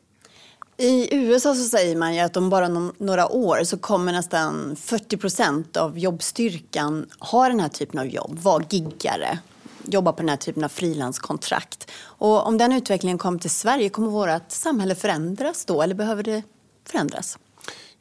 I 0.77 1.15
USA 1.15 1.55
så 1.55 1.65
säger 1.65 1.97
man 1.97 2.15
ju 2.15 2.21
att 2.21 2.37
om 2.37 2.51
bara 2.51 2.67
no- 2.67 2.95
några 2.99 3.29
år 3.29 3.65
så 3.65 3.79
kommer 3.79 4.13
nästan 4.13 4.77
40 4.77 5.17
procent 5.17 5.77
av 5.77 5.99
jobbstyrkan 5.99 7.07
ha 7.19 7.49
den 7.49 7.61
här 7.61 7.69
typen 7.69 8.01
av 8.01 8.07
jobb, 8.07 8.39
vara 8.39 8.65
giggare, 8.71 9.39
jobba 9.85 10.13
på 10.13 10.19
den 10.19 10.29
här 10.29 10.37
typen 10.37 10.65
av 10.65 10.69
frilanskontrakt. 10.69 11.91
Och 12.03 12.47
om 12.47 12.59
den 12.59 12.73
utvecklingen 12.73 13.19
kommer 13.19 13.39
till 13.39 13.51
Sverige, 13.51 13.89
kommer 13.89 14.09
vårt 14.09 14.51
samhälle 14.51 14.95
förändras 14.95 15.65
då 15.65 15.83
eller 15.83 15.95
behöver 15.95 16.23
det 16.23 16.43
förändras? 16.89 17.39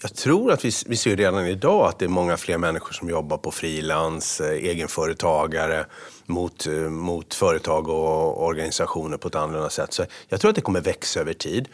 Jag 0.02 0.16
tror 0.16 0.52
att 0.52 0.66
vi, 0.66 0.72
vi 0.86 0.98
ser 0.98 1.16
redan 1.16 1.48
idag 1.48 1.88
att 1.88 2.00
det 2.00 2.06
är 2.06 2.10
många 2.10 2.38
fler 2.38 2.58
människor 2.58 2.94
som 2.94 3.10
jobbar 3.10 3.38
på 3.38 3.52
frilans, 3.52 4.42
eh, 4.42 4.52
egenföretagare, 4.52 5.86
mot, 6.26 6.68
eh, 6.68 6.74
mot 6.74 7.34
företag 7.34 7.90
och 7.90 8.46
organisationer 8.46 9.18
på 9.18 9.28
ett 9.28 9.36
annorlunda 9.36 9.70
sätt. 9.70 9.94
Så 9.94 10.06
jag 10.30 10.42
tror 10.42 10.50
att 10.50 10.56
det 10.56 10.62
kommer 10.62 10.82
växa 10.82 11.20
över 11.20 11.34
tid. 11.34 11.68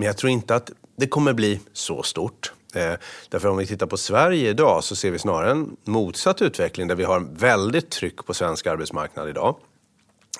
Men 0.00 0.06
jag 0.06 0.16
tror 0.16 0.30
inte 0.30 0.54
att 0.54 0.70
det 0.96 1.06
kommer 1.06 1.32
bli 1.32 1.60
så 1.72 2.02
stort. 2.02 2.52
Eh, 2.74 2.92
därför 3.28 3.48
om 3.48 3.56
vi 3.56 3.66
tittar 3.66 3.86
på 3.86 3.96
Sverige 3.96 4.50
idag 4.50 4.84
så 4.84 4.96
ser 4.96 5.10
vi 5.10 5.18
snarare 5.18 5.50
en 5.50 5.76
motsatt 5.84 6.42
utveckling 6.42 6.88
där 6.88 6.94
vi 6.94 7.04
har 7.04 7.20
väldigt 7.20 7.90
tryck 7.90 8.24
på 8.24 8.34
svensk 8.34 8.66
arbetsmarknad 8.66 9.28
idag. 9.28 9.56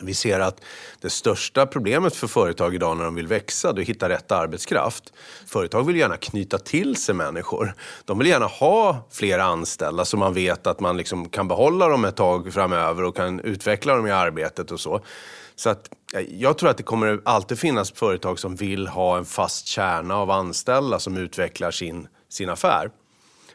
Vi 0.00 0.14
ser 0.14 0.40
att 0.40 0.60
det 1.00 1.10
största 1.10 1.66
problemet 1.66 2.16
för 2.16 2.26
företag 2.26 2.74
idag 2.74 2.96
när 2.96 3.04
de 3.04 3.14
vill 3.14 3.26
växa 3.26 3.72
det 3.72 3.80
är 3.80 3.82
att 3.82 3.88
hitta 3.88 4.08
rätt 4.08 4.32
arbetskraft. 4.32 5.12
Företag 5.46 5.86
vill 5.86 5.96
gärna 5.96 6.16
knyta 6.16 6.58
till 6.58 6.96
sig 6.96 7.14
människor. 7.14 7.74
De 8.04 8.18
vill 8.18 8.26
gärna 8.26 8.46
ha 8.46 9.08
fler 9.10 9.38
anställda 9.38 10.04
så 10.04 10.16
man 10.16 10.34
vet 10.34 10.66
att 10.66 10.80
man 10.80 10.96
liksom 10.96 11.28
kan 11.28 11.48
behålla 11.48 11.88
dem 11.88 12.04
ett 12.04 12.16
tag 12.16 12.52
framöver 12.52 13.04
och 13.04 13.16
kan 13.16 13.40
utveckla 13.40 13.96
dem 13.96 14.06
i 14.06 14.10
arbetet 14.10 14.70
och 14.70 14.80
så. 14.80 15.00
Så 15.56 15.70
att, 15.70 15.90
Eh, 16.14 16.20
jag 16.20 16.58
tror 16.58 16.70
att 16.70 16.76
det 16.76 16.82
kommer 16.82 17.20
alltid 17.24 17.58
finnas 17.58 17.92
företag 17.92 18.38
som 18.38 18.56
vill 18.56 18.86
ha 18.86 19.18
en 19.18 19.24
fast 19.24 19.66
kärna 19.66 20.16
av 20.16 20.30
anställda 20.30 20.98
som 20.98 21.16
utvecklar 21.16 21.70
sin, 21.70 22.08
sin 22.28 22.48
affär. 22.48 22.90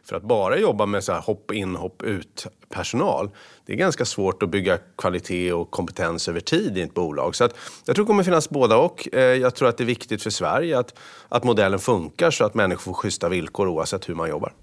För 0.04 0.16
att 0.16 0.24
bara 0.24 0.58
jobba 0.58 0.86
med 0.86 1.04
så 1.04 1.14
här 1.14 1.22
hopp 1.22 1.52
in, 1.52 1.76
hopp 1.76 2.04
ut 2.04 2.48
personal, 2.70 3.30
det 3.66 3.74
är 3.74 3.78
ganska 3.78 4.06
svårt 4.06 4.44
att 4.44 4.50
bygga 4.50 4.78
kvalitet 4.98 5.54
och 5.54 5.72
kompetens 5.72 6.28
över 6.28 6.40
tid 6.40 6.78
i 6.78 6.82
ett 6.82 6.94
bolag. 6.94 7.36
Så 7.36 7.44
att 7.44 7.56
jag 7.86 7.96
tror 7.96 8.06
det 8.06 8.08
kommer 8.08 8.24
finnas 8.24 8.50
båda 8.50 8.78
och. 8.78 9.08
Eh, 9.14 9.22
jag 9.22 9.56
tror 9.56 9.70
att 9.70 9.78
det 9.78 9.84
är 9.84 9.86
viktigt 9.86 10.24
för 10.24 10.30
Sverige 10.30 10.80
att, 10.80 10.94
att 11.30 11.44
modellen 11.44 11.80
funkar 11.80 12.32
så 12.32 12.46
att 12.46 12.54
människor 12.54 12.82
får 12.82 12.94
schyssta 12.94 13.30
villkor 13.30 13.68
oavsett 13.68 14.10
hur 14.10 14.16
man 14.16 14.30
jobbar. 14.30 14.54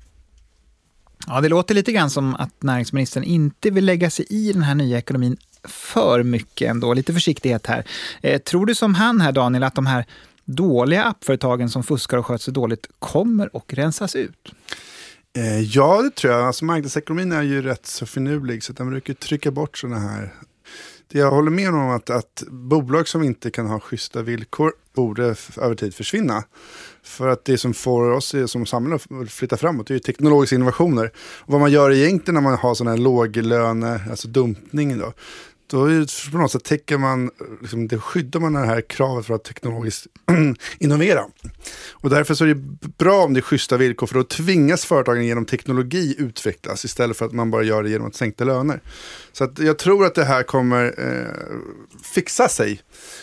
Ja, 1.27 1.41
det 1.41 1.49
låter 1.49 1.75
lite 1.75 1.93
grann 1.93 2.11
som 2.11 2.35
att 2.35 2.63
näringsministern 2.63 3.25
inte 3.25 3.71
vill 3.71 3.85
lägga 3.85 4.11
sig 4.11 4.27
i 4.31 4.53
den 4.53 4.63
här 4.63 4.75
nya 4.75 4.99
ekonomin 4.99 5.37
för 5.69 6.23
mycket 6.23 6.71
ändå. 6.71 6.95
Lite 6.95 7.13
försiktighet 7.13 7.67
här. 7.67 7.85
Eh, 8.21 8.39
tror 8.39 8.67
du 8.67 8.75
som 8.75 8.95
han 8.95 9.21
här, 9.21 9.33
Daniel, 9.33 9.63
att 9.63 9.75
de 9.75 9.87
här 9.87 10.07
dåliga 10.45 11.05
appföretagen 11.05 11.69
som 11.69 11.83
fuskar 11.83 12.19
och 12.19 12.27
sköter 12.27 12.45
sig 12.45 12.55
dåligt 12.55 12.87
kommer 12.99 13.51
att 13.53 13.65
rensas 13.67 14.17
ut? 14.17 14.53
Eh, 15.37 15.61
ja, 15.61 16.03
det 16.03 16.11
tror 16.11 16.33
jag. 16.33 16.47
Alltså, 16.47 16.65
marknadsekonomin 16.65 17.33
är 17.33 17.43
ju 17.43 17.63
rätt 17.63 17.87
så 17.87 18.07
finurlig, 18.07 18.63
så 18.63 18.73
den 18.73 18.91
brukar 18.91 19.15
trycka 19.15 19.51
bort 19.51 19.79
sådana 19.79 19.99
här... 19.99 20.35
Det 21.09 21.19
jag 21.19 21.31
håller 21.31 21.51
med 21.51 21.69
om 21.69 21.91
att, 21.91 22.11
att 22.11 22.43
bolag 22.49 23.09
som 23.09 23.23
inte 23.23 23.51
kan 23.51 23.67
ha 23.67 23.81
schyssta 23.81 24.23
villkor 24.23 24.73
borde 24.95 25.35
över 25.57 25.75
tid 25.75 25.95
försvinna. 25.95 26.45
För 27.03 27.29
att 27.29 27.45
det 27.45 27.59
som 27.59 27.75
får 27.75 28.11
oss 28.11 28.35
som 28.47 28.67
samhälle 28.67 28.95
att 28.95 29.33
flytta 29.33 29.57
framåt 29.57 29.91
är 29.91 29.95
ju 29.95 30.01
teknologiska 30.01 30.57
innovationer. 30.57 31.11
Och 31.17 31.53
vad 31.53 31.61
man 31.61 31.73
gör 31.73 31.91
egentligen 31.91 32.35
när 32.35 32.51
man 32.51 32.59
har 32.59 32.75
sådana 32.75 32.97
här 32.97 33.03
låglöne, 33.03 34.01
alltså 34.11 34.29
dumpning 34.29 34.99
då, 34.99 35.13
då 35.77 35.85
är 35.85 36.01
det 36.01 36.31
på 36.33 36.39
något 36.39 36.53
sätt 36.53 36.65
täcker 36.65 36.99
man, 36.99 37.31
liksom, 37.61 37.89
det 37.89 37.99
skyddar 37.99 38.41
man 38.41 38.53
det 38.53 38.67
här 38.67 38.81
kravet 38.81 39.27
för 39.27 39.35
att 39.35 39.45
teknologiskt 39.45 40.07
innovera. 40.79 41.25
Och 41.93 42.11
därför 42.11 42.35
så 42.35 42.45
är 42.45 42.49
det 42.49 42.89
bra 42.99 43.25
om 43.25 43.35
det 43.35 43.41
är 43.41 43.43
schyssta 43.43 43.77
villkor 43.77 44.07
för 44.07 44.15
då 44.15 44.25
tvingas 44.25 44.85
företagen 44.85 45.25
genom 45.25 45.45
teknologi 45.45 46.15
utvecklas 46.19 46.85
istället 46.85 47.17
för 47.17 47.27
att 47.27 47.33
man 47.33 47.51
bara 47.51 47.63
gör 47.63 47.83
det 47.83 47.91
genom 47.91 48.07
att 48.07 48.15
sänkta 48.15 48.45
löner. 48.45 48.81
Så 49.33 49.45
att 49.45 49.59
jag 49.59 49.79
tror 49.79 50.07
att 50.07 50.15
det 50.15 50.25
här 50.25 50.43
kommer 50.43 50.95
eh, 50.99 51.57
fixa 52.15 52.49
sig 52.49 52.81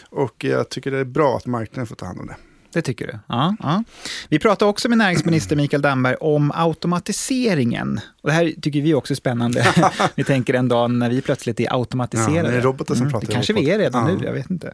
och 0.10 0.44
jag 0.44 0.70
tycker 0.70 0.92
det 0.92 0.98
är 0.98 1.06
bra 1.06 1.38
att 1.38 1.46
marknaden 1.46 1.88
får 1.88 1.96
ta 1.96 2.06
hand 2.06 2.20
om 2.20 2.28
det. 2.28 2.36
Det 2.74 2.82
tycker 2.82 3.08
du? 3.08 3.20
Ja, 3.28 3.56
ja. 3.64 3.84
Vi 4.30 4.40
pratade 4.40 4.70
också 4.70 4.90
med 4.90 4.98
näringsminister 4.98 5.56
Mikael 5.56 5.82
Damberg 5.82 6.16
om 6.16 6.52
automatiseringen. 6.56 8.00
Och 8.22 8.30
det 8.30 8.34
här 8.34 8.54
tycker 8.62 8.82
vi 8.82 8.94
också 8.94 9.14
är 9.14 9.16
spännande. 9.16 9.68
vi 10.16 10.24
tänker 10.24 10.54
en 10.54 10.68
dag 10.68 10.92
när 10.92 11.10
vi 11.10 11.22
plötsligt 11.22 11.60
är 11.60 11.74
automatiserade. 11.80 12.36
Ja, 12.36 12.44
det 12.52 12.58
är 12.58 12.62
robotar 12.62 12.96
som 12.96 13.02
Mm, 13.02 13.12
pratar 13.12 13.28
Det 13.28 13.34
kanske 13.34 13.54
vi 13.54 13.70
är 13.70 13.80
redan 13.80 14.10
Ja. 14.10 14.16
nu, 14.16 14.26
jag 14.26 14.34
vet 14.34 14.50
inte. 14.50 14.74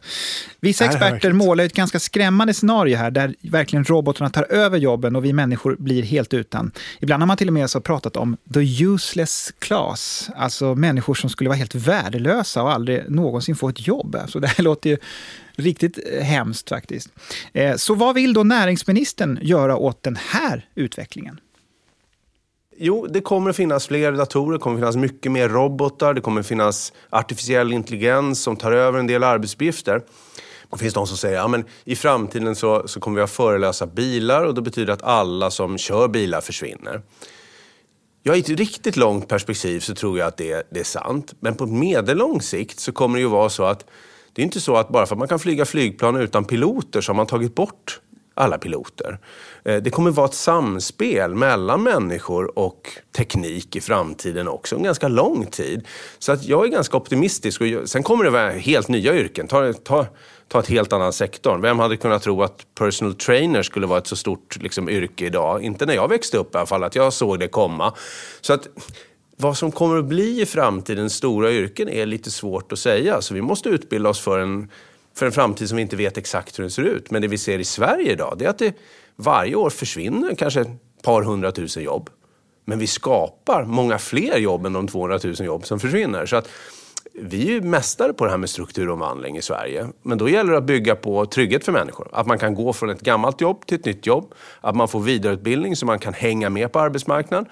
Vissa 0.60 0.84
experter 0.84 1.32
målar 1.32 1.64
ett 1.64 1.72
ganska 1.72 1.98
skrämmande 2.00 2.54
scenario 2.54 2.96
här, 2.96 3.10
där 3.10 3.34
verkligen 3.42 3.84
robotarna 3.84 4.30
tar 4.30 4.52
över 4.52 4.78
jobben 4.78 5.16
och 5.16 5.24
vi 5.24 5.32
människor 5.32 5.76
blir 5.78 6.02
helt 6.02 6.34
utan. 6.34 6.70
Ibland 7.00 7.22
har 7.22 7.26
man 7.26 7.36
till 7.36 7.48
och 7.48 7.54
med 7.54 7.70
så 7.70 7.80
pratat 7.80 8.16
om 8.16 8.36
the 8.54 8.84
useless 8.84 9.52
class, 9.58 10.30
alltså 10.36 10.74
människor 10.74 11.14
som 11.14 11.30
skulle 11.30 11.50
vara 11.50 11.58
helt 11.58 11.74
värdelösa 11.74 12.62
och 12.62 12.72
aldrig 12.72 13.10
någonsin 13.10 13.56
få 13.56 13.68
ett 13.68 13.86
jobb. 13.86 14.16
Så 14.28 14.38
det 14.38 14.46
här 14.46 14.64
låter 14.64 14.90
ju 14.90 14.96
riktigt 15.56 15.98
eh, 16.12 16.22
hemskt 16.22 16.68
faktiskt. 16.68 17.08
Eh, 17.52 17.76
så 17.76 17.94
vad 17.94 18.14
vill 18.14 18.32
då 18.32 18.42
näringsministern 18.42 19.38
göra 19.42 19.76
åt 19.76 20.02
den 20.02 20.16
här 20.16 20.68
utvecklingen? 20.74 21.40
Jo, 22.78 23.06
det 23.06 23.20
kommer 23.20 23.50
att 23.50 23.56
finnas 23.56 23.86
fler 23.86 24.12
datorer, 24.12 24.52
det 24.52 24.58
kommer 24.58 24.76
att 24.76 24.80
finnas 24.80 24.96
mycket 24.96 25.32
mer 25.32 25.48
robotar, 25.48 26.14
det 26.14 26.20
kommer 26.20 26.40
att 26.40 26.46
finnas 26.46 26.92
artificiell 27.10 27.72
intelligens 27.72 28.42
som 28.42 28.56
tar 28.56 28.72
över 28.72 28.98
en 28.98 29.06
del 29.06 29.24
arbetsuppgifter. 29.24 30.02
Det 30.70 30.78
finns 30.78 30.94
de 30.94 31.06
som 31.06 31.16
säger 31.16 31.40
att 31.40 31.52
ja, 31.52 31.62
i 31.84 31.96
framtiden 31.96 32.56
så, 32.56 32.88
så 32.88 33.00
kommer 33.00 33.14
vi 33.14 33.20
ha 33.20 33.26
förelösa 33.26 33.86
bilar 33.86 34.44
och 34.44 34.54
det 34.54 34.62
betyder 34.62 34.92
att 34.92 35.02
alla 35.02 35.50
som 35.50 35.78
kör 35.78 36.08
bilar 36.08 36.40
försvinner. 36.40 37.02
Ja, 38.22 38.36
i 38.36 38.40
ett 38.40 38.48
riktigt 38.48 38.96
långt 38.96 39.28
perspektiv 39.28 39.80
så 39.80 39.94
tror 39.94 40.18
jag 40.18 40.28
att 40.28 40.36
det, 40.36 40.66
det 40.70 40.80
är 40.80 40.84
sant. 40.84 41.34
Men 41.40 41.54
på 41.54 41.66
medellång 41.66 42.42
sikt 42.42 42.80
så 42.80 42.92
kommer 42.92 43.18
det 43.18 43.22
ju 43.22 43.28
vara 43.28 43.48
så 43.48 43.64
att 43.64 43.84
det 44.36 44.42
är 44.42 44.44
inte 44.44 44.60
så 44.60 44.76
att 44.76 44.88
bara 44.88 45.06
för 45.06 45.14
att 45.14 45.18
man 45.18 45.28
kan 45.28 45.38
flyga 45.38 45.64
flygplan 45.64 46.16
utan 46.16 46.44
piloter 46.44 47.00
så 47.00 47.12
har 47.12 47.16
man 47.16 47.26
tagit 47.26 47.54
bort 47.54 48.00
alla 48.34 48.58
piloter. 48.58 49.18
Eh, 49.64 49.76
det 49.76 49.90
kommer 49.90 50.10
vara 50.10 50.26
ett 50.26 50.34
samspel 50.34 51.34
mellan 51.34 51.82
människor 51.82 52.58
och 52.58 52.90
teknik 53.16 53.76
i 53.76 53.80
framtiden 53.80 54.48
också, 54.48 54.76
en 54.76 54.82
ganska 54.82 55.08
lång 55.08 55.46
tid. 55.46 55.86
Så 56.18 56.32
att 56.32 56.44
jag 56.44 56.64
är 56.64 56.68
ganska 56.68 56.96
optimistisk. 56.96 57.60
Och 57.60 57.66
sen 57.84 58.02
kommer 58.02 58.24
det 58.24 58.30
vara 58.30 58.50
helt 58.50 58.88
nya 58.88 59.14
yrken. 59.14 59.48
Ta, 59.48 59.72
ta, 59.72 60.06
ta 60.48 60.60
ett 60.60 60.68
helt 60.68 60.92
annan 60.92 61.12
sektor. 61.12 61.58
Vem 61.58 61.78
hade 61.78 61.96
kunnat 61.96 62.22
tro 62.22 62.42
att 62.42 62.66
personal 62.74 63.14
trainer 63.14 63.62
skulle 63.62 63.86
vara 63.86 63.98
ett 63.98 64.06
så 64.06 64.16
stort 64.16 64.56
liksom, 64.60 64.88
yrke 64.88 65.26
idag? 65.26 65.62
Inte 65.62 65.86
när 65.86 65.94
jag 65.94 66.08
växte 66.08 66.38
upp 66.38 66.54
i 66.54 66.58
alla 66.58 66.66
fall, 66.66 66.84
att 66.84 66.94
jag 66.94 67.12
såg 67.12 67.40
det 67.40 67.48
komma. 67.48 67.94
Så 68.40 68.52
att 68.52 68.68
vad 69.36 69.56
som 69.56 69.72
kommer 69.72 69.98
att 69.98 70.04
bli 70.04 70.40
i 70.42 70.46
framtidens 70.46 71.14
stora 71.14 71.52
yrken 71.52 71.88
är 71.88 72.06
lite 72.06 72.30
svårt 72.30 72.72
att 72.72 72.78
säga. 72.78 73.22
Så 73.22 73.34
vi 73.34 73.42
måste 73.42 73.68
utbilda 73.68 74.08
oss 74.08 74.20
för 74.20 74.38
en, 74.38 74.70
för 75.14 75.26
en 75.26 75.32
framtid 75.32 75.68
som 75.68 75.76
vi 75.76 75.82
inte 75.82 75.96
vet 75.96 76.18
exakt 76.18 76.58
hur 76.58 76.62
den 76.62 76.70
ser 76.70 76.82
ut. 76.82 77.10
Men 77.10 77.22
det 77.22 77.28
vi 77.28 77.38
ser 77.38 77.58
i 77.58 77.64
Sverige 77.64 78.12
idag, 78.12 78.36
det 78.38 78.44
är 78.44 78.48
att 78.48 78.58
det 78.58 78.74
varje 79.16 79.54
år 79.54 79.70
försvinner 79.70 80.34
kanske 80.34 80.60
ett 80.60 81.02
par 81.02 81.22
hundratusen 81.22 81.82
jobb. 81.82 82.10
Men 82.64 82.78
vi 82.78 82.86
skapar 82.86 83.64
många 83.64 83.98
fler 83.98 84.38
jobb 84.38 84.66
än 84.66 84.72
de 84.72 84.88
200 84.88 85.18
000 85.24 85.34
jobb 85.40 85.66
som 85.66 85.80
försvinner. 85.80 86.26
Så 86.26 86.36
att 86.36 86.48
vi 87.14 87.48
är 87.48 87.52
ju 87.52 87.60
mästare 87.60 88.12
på 88.12 88.24
det 88.24 88.30
här 88.30 88.38
med 88.38 88.50
strukturomvandling 88.50 89.36
i 89.36 89.42
Sverige. 89.42 89.86
Men 90.02 90.18
då 90.18 90.28
gäller 90.28 90.52
det 90.52 90.58
att 90.58 90.64
bygga 90.64 90.96
på 90.96 91.26
trygghet 91.26 91.64
för 91.64 91.72
människor. 91.72 92.08
Att 92.12 92.26
man 92.26 92.38
kan 92.38 92.54
gå 92.54 92.72
från 92.72 92.90
ett 92.90 93.00
gammalt 93.00 93.40
jobb 93.40 93.66
till 93.66 93.78
ett 93.78 93.84
nytt 93.84 94.06
jobb. 94.06 94.34
Att 94.60 94.76
man 94.76 94.88
får 94.88 95.00
vidareutbildning 95.00 95.76
så 95.76 95.86
man 95.86 95.98
kan 95.98 96.14
hänga 96.14 96.50
med 96.50 96.72
på 96.72 96.80
arbetsmarknaden. 96.80 97.46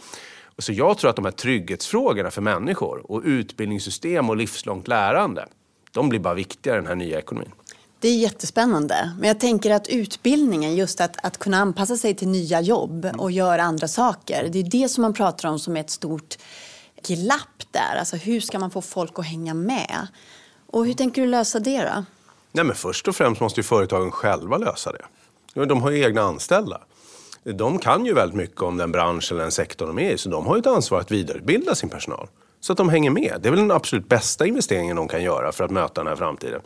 Så 0.59 0.73
jag 0.73 0.99
tror 0.99 1.11
att 1.11 1.17
de 1.17 1.25
här 1.25 1.33
trygghetsfrågorna 1.33 2.31
för 2.31 2.43
människor 2.43 3.11
och 3.11 3.23
utbildningssystem 3.25 4.31
och 4.31 4.37
livslångt 4.37 4.89
lärande, 4.89 5.47
de 5.93 6.09
blir 6.09 6.21
bara 6.21 6.35
viktigare 6.35 6.79
i 6.79 6.81
den 6.81 6.89
här 6.89 6.95
nya 6.95 7.19
ekonomin. 7.19 7.53
Det 8.01 8.09
är 8.09 8.17
jättespännande. 8.17 9.13
Men 9.19 9.29
jag 9.29 9.41
tänker 9.41 9.71
att 9.71 9.89
utbildningen, 9.89 10.77
just 10.77 11.01
att, 11.01 11.25
att 11.25 11.39
kunna 11.39 11.57
anpassa 11.57 11.97
sig 11.97 12.15
till 12.15 12.29
nya 12.29 12.61
jobb 12.61 13.11
och 13.19 13.31
göra 13.31 13.63
andra 13.63 13.89
saker. 13.89 14.49
Det 14.53 14.59
är 14.59 14.71
det 14.71 14.89
som 14.89 15.03
man 15.03 15.15
pratar 15.15 15.49
om 15.49 15.59
som 15.59 15.77
är 15.77 15.81
ett 15.81 15.91
stort 15.91 16.39
glapp 17.03 17.63
där. 17.71 17.97
Alltså 17.99 18.17
hur 18.17 18.41
ska 18.41 18.59
man 18.59 18.71
få 18.71 18.83
folk 18.83 19.19
att 19.19 19.27
hänga 19.27 19.55
med? 19.55 20.07
Och 20.67 20.87
hur 20.87 20.95
tänker 20.95 21.23
du 21.23 21.29
lösa 21.29 21.59
det 21.59 21.83
då? 21.83 22.05
Nej, 22.53 22.65
men 22.65 22.77
först 22.77 23.09
och 23.09 23.17
främst 23.17 23.41
måste 23.41 23.61
ju 23.61 23.65
företagen 23.65 24.11
själva 24.11 24.59
lösa 24.59 24.93
det. 24.93 25.65
De 25.65 25.83
har 25.83 25.91
ju 25.91 26.05
egna 26.05 26.23
anställda. 26.23 26.81
De 27.45 27.79
kan 27.79 28.07
ju 28.07 28.15
väldigt 28.15 28.37
mycket 28.37 28.63
om 28.63 28.77
den 28.77 28.93
bransch 28.93 29.33
eller 29.33 29.43
den 29.43 29.51
sektor 29.51 29.87
de 29.87 29.99
är 29.99 30.11
i, 30.11 30.19
så 30.19 30.29
de 30.29 30.47
har 30.47 30.57
ju 30.57 30.61
ett 30.61 30.67
ansvar 30.67 31.01
att 31.01 31.11
vidareutbilda 31.11 31.75
sin 31.75 31.89
personal. 31.89 32.29
Så 32.61 32.73
att 32.73 32.77
de 32.77 32.89
hänger 32.89 33.11
med. 33.11 33.39
Det 33.41 33.49
är 33.49 33.51
väl 33.51 33.61
den 33.61 33.71
absolut 33.71 34.09
bästa 34.09 34.47
investeringen 34.47 34.97
de 34.97 35.09
kan 35.09 35.23
göra 35.23 35.53
för 35.53 35.65
att 35.65 35.71
möta 35.71 36.01
den 36.01 36.07
här 36.07 36.17
framtiden. 36.17 36.61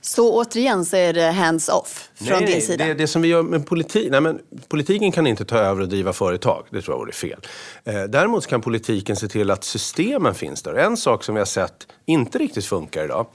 Så 0.00 0.32
återigen 0.32 0.84
så 0.84 0.96
är 0.96 1.12
det 1.12 1.30
hands 1.30 1.68
off 1.68 2.10
från 2.14 2.28
nej, 2.28 2.46
din 2.46 2.62
sida? 2.62 2.84
Det, 2.84 2.94
det 2.94 3.06
som 3.06 3.22
vi 3.22 3.28
gör 3.28 3.42
med 3.42 3.66
politik, 3.66 4.10
nej 4.10 4.20
men 4.20 4.40
politiken 4.68 5.12
kan 5.12 5.26
inte 5.26 5.44
ta 5.44 5.58
över 5.58 5.82
och 5.82 5.88
driva 5.88 6.12
företag. 6.12 6.66
Det 6.70 6.82
tror 6.82 6.94
jag 6.94 6.98
vore 6.98 7.12
fel. 7.12 7.40
Eh, 7.84 8.02
däremot 8.02 8.46
kan 8.46 8.60
politiken 8.60 9.16
se 9.16 9.28
till 9.28 9.50
att 9.50 9.64
systemen 9.64 10.34
finns 10.34 10.62
där. 10.62 10.74
En 10.74 10.96
sak 10.96 11.24
som 11.24 11.34
vi 11.34 11.38
har 11.38 11.46
sett 11.46 11.86
inte 12.06 12.38
riktigt 12.38 12.66
funkar 12.66 13.04
idag 13.04 13.26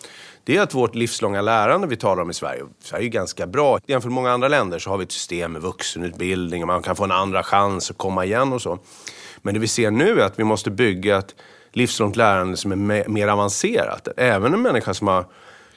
det 0.43 0.57
är 0.57 0.61
att 0.61 0.73
vårt 0.73 0.95
livslånga 0.95 1.41
lärande 1.41 1.87
vi 1.87 1.95
talar 1.95 2.23
om 2.23 2.29
i 2.29 2.33
Sverige, 2.33 2.63
Sverige 2.83 3.05
är 3.05 3.09
ganska 3.09 3.47
bra. 3.47 3.79
Jämfört 3.85 4.09
med 4.09 4.15
många 4.15 4.31
andra 4.31 4.47
länder 4.47 4.79
så 4.79 4.89
har 4.89 4.97
vi 4.97 5.03
ett 5.03 5.11
system 5.11 5.51
med 5.51 5.61
vuxenutbildning 5.61 6.63
och 6.63 6.67
man 6.67 6.81
kan 6.81 6.95
få 6.95 7.03
en 7.03 7.11
andra 7.11 7.43
chans 7.43 7.91
att 7.91 7.97
komma 7.97 8.25
igen 8.25 8.53
och 8.53 8.61
så. 8.61 8.79
Men 9.41 9.53
det 9.53 9.59
vi 9.59 9.67
ser 9.67 9.91
nu 9.91 10.19
är 10.21 10.25
att 10.25 10.39
vi 10.39 10.43
måste 10.43 10.71
bygga 10.71 11.17
ett 11.17 11.35
livslångt 11.73 12.15
lärande 12.15 12.57
som 12.57 12.71
är 12.71 13.07
mer 13.09 13.27
avancerat. 13.27 14.07
Även 14.17 14.53
en 14.53 14.61
människa 14.61 14.93
som 14.93 15.07
har 15.07 15.25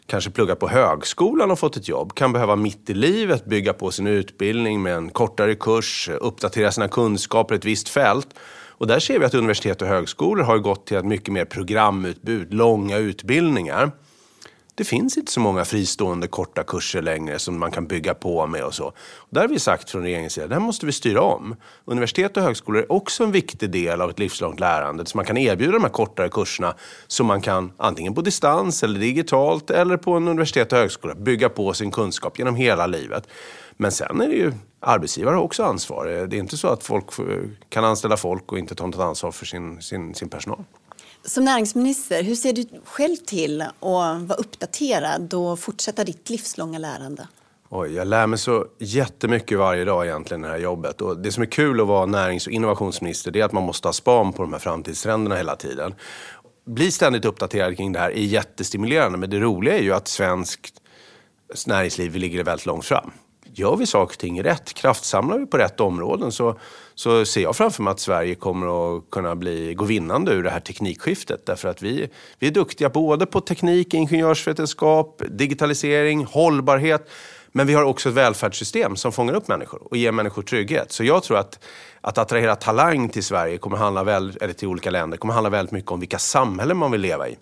kanske 0.07 0.31
pluggat 0.31 0.59
på 0.59 0.69
högskolan 0.69 1.51
och 1.51 1.59
fått 1.59 1.77
ett 1.77 1.89
jobb 1.89 2.15
kan 2.15 2.33
behöva 2.33 2.57
mitt 2.57 2.91
i 2.91 2.95
livet 2.95 3.45
bygga 3.45 3.73
på 3.73 3.91
sin 3.91 4.07
utbildning 4.07 4.83
med 4.83 4.97
en 4.97 5.11
kortare 5.11 5.55
kurs, 5.55 6.11
uppdatera 6.21 6.73
sina 6.73 6.89
kunskaper 6.89 7.55
i 7.55 7.59
ett 7.59 7.65
visst 7.65 7.89
fält. 7.89 8.29
Och 8.77 8.87
där 8.87 8.99
ser 8.99 9.19
vi 9.19 9.25
att 9.25 9.35
universitet 9.35 9.83
och 9.83 9.89
högskolor 9.89 10.45
har 10.45 10.59
gått 10.59 10.87
till 10.87 10.97
ett 10.97 11.05
mycket 11.05 11.33
mer 11.33 11.45
programutbud, 11.45 12.55
långa 12.55 12.97
utbildningar 12.97 13.91
det 14.77 14.85
finns 14.85 15.17
inte 15.17 15.33
så 15.33 15.41
många 15.41 15.65
fristående 15.65 16.27
korta 16.27 16.63
kurser 16.63 17.03
längre 17.03 17.39
som 17.39 17.59
man 17.59 17.71
kan 17.71 17.87
bygga 17.87 18.15
på 18.15 18.47
med 18.47 18.65
och 18.65 18.75
så. 18.75 18.85
Och 19.17 19.29
där 19.31 19.41
har 19.41 19.49
vi 19.49 19.59
sagt 19.59 19.91
från 19.91 20.03
regeringens 20.03 20.33
sida, 20.33 20.47
det 20.47 20.55
här 20.55 20.61
måste 20.61 20.87
vi 20.87 20.93
styra 20.93 21.21
om. 21.21 21.57
Universitet 21.85 22.37
och 22.37 22.43
högskolor 22.43 22.83
är 22.83 22.93
också 22.93 23.25
en 23.25 23.33
viktig 23.33 23.71
del 23.71 24.01
av 24.01 24.11
ett 24.11 24.19
livslångt 24.19 24.61
lärande. 24.61 25.07
Så 25.07 25.19
man 25.19 25.25
kan 25.25 25.37
erbjuda 25.37 25.73
de 25.73 25.83
här 25.83 25.91
kortare 25.91 26.29
kurserna 26.29 26.75
som 27.07 27.27
man 27.27 27.41
kan 27.41 27.73
antingen 27.77 28.15
på 28.15 28.21
distans 28.21 28.83
eller 28.83 29.01
digitalt 29.01 29.71
eller 29.71 29.97
på 29.97 30.13
en 30.13 30.29
universitet 30.29 30.73
och 30.73 30.79
högskola 30.79 31.15
bygga 31.15 31.49
på 31.49 31.73
sin 31.73 31.91
kunskap 31.91 32.39
genom 32.39 32.57
hela 32.57 32.87
livet. 32.87 33.29
Men 33.77 33.93
sen 33.93 34.21
är 34.21 34.29
det 34.29 34.35
ju 34.35 34.53
arbetsgivare 34.81 35.35
har 35.35 35.43
också 35.43 35.65
ansvar. 35.65 36.07
Det 36.07 36.37
är 36.37 36.41
inte 36.41 36.57
så 36.57 36.69
att 36.69 36.83
folk 36.83 37.19
eh, 37.19 37.25
kan 37.69 37.85
anställa 37.85 38.17
folk 38.17 38.53
och 38.53 38.59
inte 38.59 38.75
ta 38.75 38.87
något 38.87 39.01
ansvar 39.01 39.33
för 39.33 39.47
sin, 39.47 39.83
sin, 39.83 40.15
sin 40.15 40.29
personal. 40.29 40.65
Som 41.27 41.45
näringsminister, 41.45 42.23
hur 42.23 42.35
ser 42.35 42.53
du 42.53 42.65
själv 42.85 43.17
till 43.17 43.61
att 43.63 43.75
vara 43.81 44.35
uppdaterad 44.35 45.35
och 45.35 45.59
fortsätta 45.59 46.05
ditt 46.05 46.31
livslånga 46.31 46.79
lärande? 46.79 47.29
Oj, 47.69 47.95
jag 47.95 48.07
lär 48.07 48.27
mig 48.27 48.39
så 48.39 48.67
jättemycket 48.79 49.59
varje 49.59 49.85
dag 49.85 50.07
egentligen 50.07 50.45
i 50.45 50.47
det 50.47 50.53
här 50.53 50.61
jobbet. 50.61 51.01
Och 51.01 51.19
det 51.19 51.33
som 51.33 51.43
är 51.43 51.47
kul 51.47 51.81
att 51.81 51.87
vara 51.87 52.07
närings 52.07 52.47
och 52.47 52.53
innovationsminister 52.53 53.31
det 53.31 53.41
är 53.41 53.45
att 53.45 53.53
man 53.53 53.63
måste 53.63 53.89
ha 53.89 53.93
span 53.93 54.33
på 54.33 54.43
de 54.43 54.53
här 54.53 54.61
framtidstrenderna 54.61 55.37
hela 55.37 55.57
tiden. 55.57 55.95
Bli 56.67 56.91
ständigt 56.91 57.25
uppdaterad 57.25 57.77
kring 57.77 57.93
det 57.93 57.99
här 57.99 58.11
är 58.11 58.25
jättestimulerande 58.25 59.19
men 59.19 59.31
det 59.31 59.41
roliga 59.41 59.79
är 59.79 59.83
ju 59.83 59.93
att 59.93 60.09
svenskt 60.09 60.83
näringsliv 61.67 62.17
ligger 62.17 62.45
väldigt 62.45 62.67
långt 62.67 62.85
fram 62.85 63.11
gör 63.55 63.77
vi 63.77 63.87
saker 63.87 64.15
och 64.15 64.19
ting 64.19 64.43
rätt, 64.43 64.75
kraftsamlar 64.75 65.39
vi 65.39 65.47
på 65.47 65.59
rätt 65.59 65.81
områden 65.81 66.33
så, 66.33 66.59
så 66.95 67.25
ser 67.25 67.43
jag 67.43 67.57
framför 67.57 67.83
mig 67.83 67.91
att 67.91 68.01
Sverige 68.01 68.35
kommer 68.35 68.97
att 68.97 69.11
kunna 69.11 69.37
bli, 69.37 69.75
gå 69.75 69.85
vinnande 69.85 70.33
ur 70.33 70.43
det 70.43 70.51
här 70.51 70.61
teknikskiftet. 70.61 71.47
Därför 71.47 71.69
att 71.69 71.83
vi, 71.83 72.09
vi 72.39 72.47
är 72.47 72.51
duktiga 72.51 72.89
både 72.89 73.27
på 73.27 73.41
teknik, 73.41 73.95
ingenjörsvetenskap, 73.95 75.23
digitalisering, 75.29 76.25
hållbarhet. 76.25 77.11
Men 77.57 77.67
vi 77.67 77.75
har 77.75 77.83
också 77.83 78.09
ett 78.09 78.15
välfärdssystem 78.15 78.97
som 78.97 79.13
fångar 79.13 79.35
upp 79.35 79.49
människor 79.49 79.83
och 79.91 79.97
ger 79.97 80.13
människor 80.13 80.43
trygghet. 80.43 80.93
Så 80.93 81.05
jag 81.05 81.23
tror 81.23 81.39
att 81.39 81.59
att 82.07 82.19
attrahera 82.19 82.57
talang 82.57 83.09
till 83.09 83.25
Sverige 83.25 83.59
kommer 83.59 83.77
handla 83.77 84.05
väl, 84.05 84.39
eller 84.41 84.53
till 84.53 84.69
olika 84.69 84.91
länder 84.91 85.17
kommer 85.19 85.35
handla 85.35 85.51
väldigt 85.51 85.73
mycket 85.73 85.91
om 85.91 86.01
vilka 86.01 86.19
samhällen 86.19 86.77
man 86.77 86.91
vill 86.91 87.01
leva 87.01 87.29
i. 87.29 87.37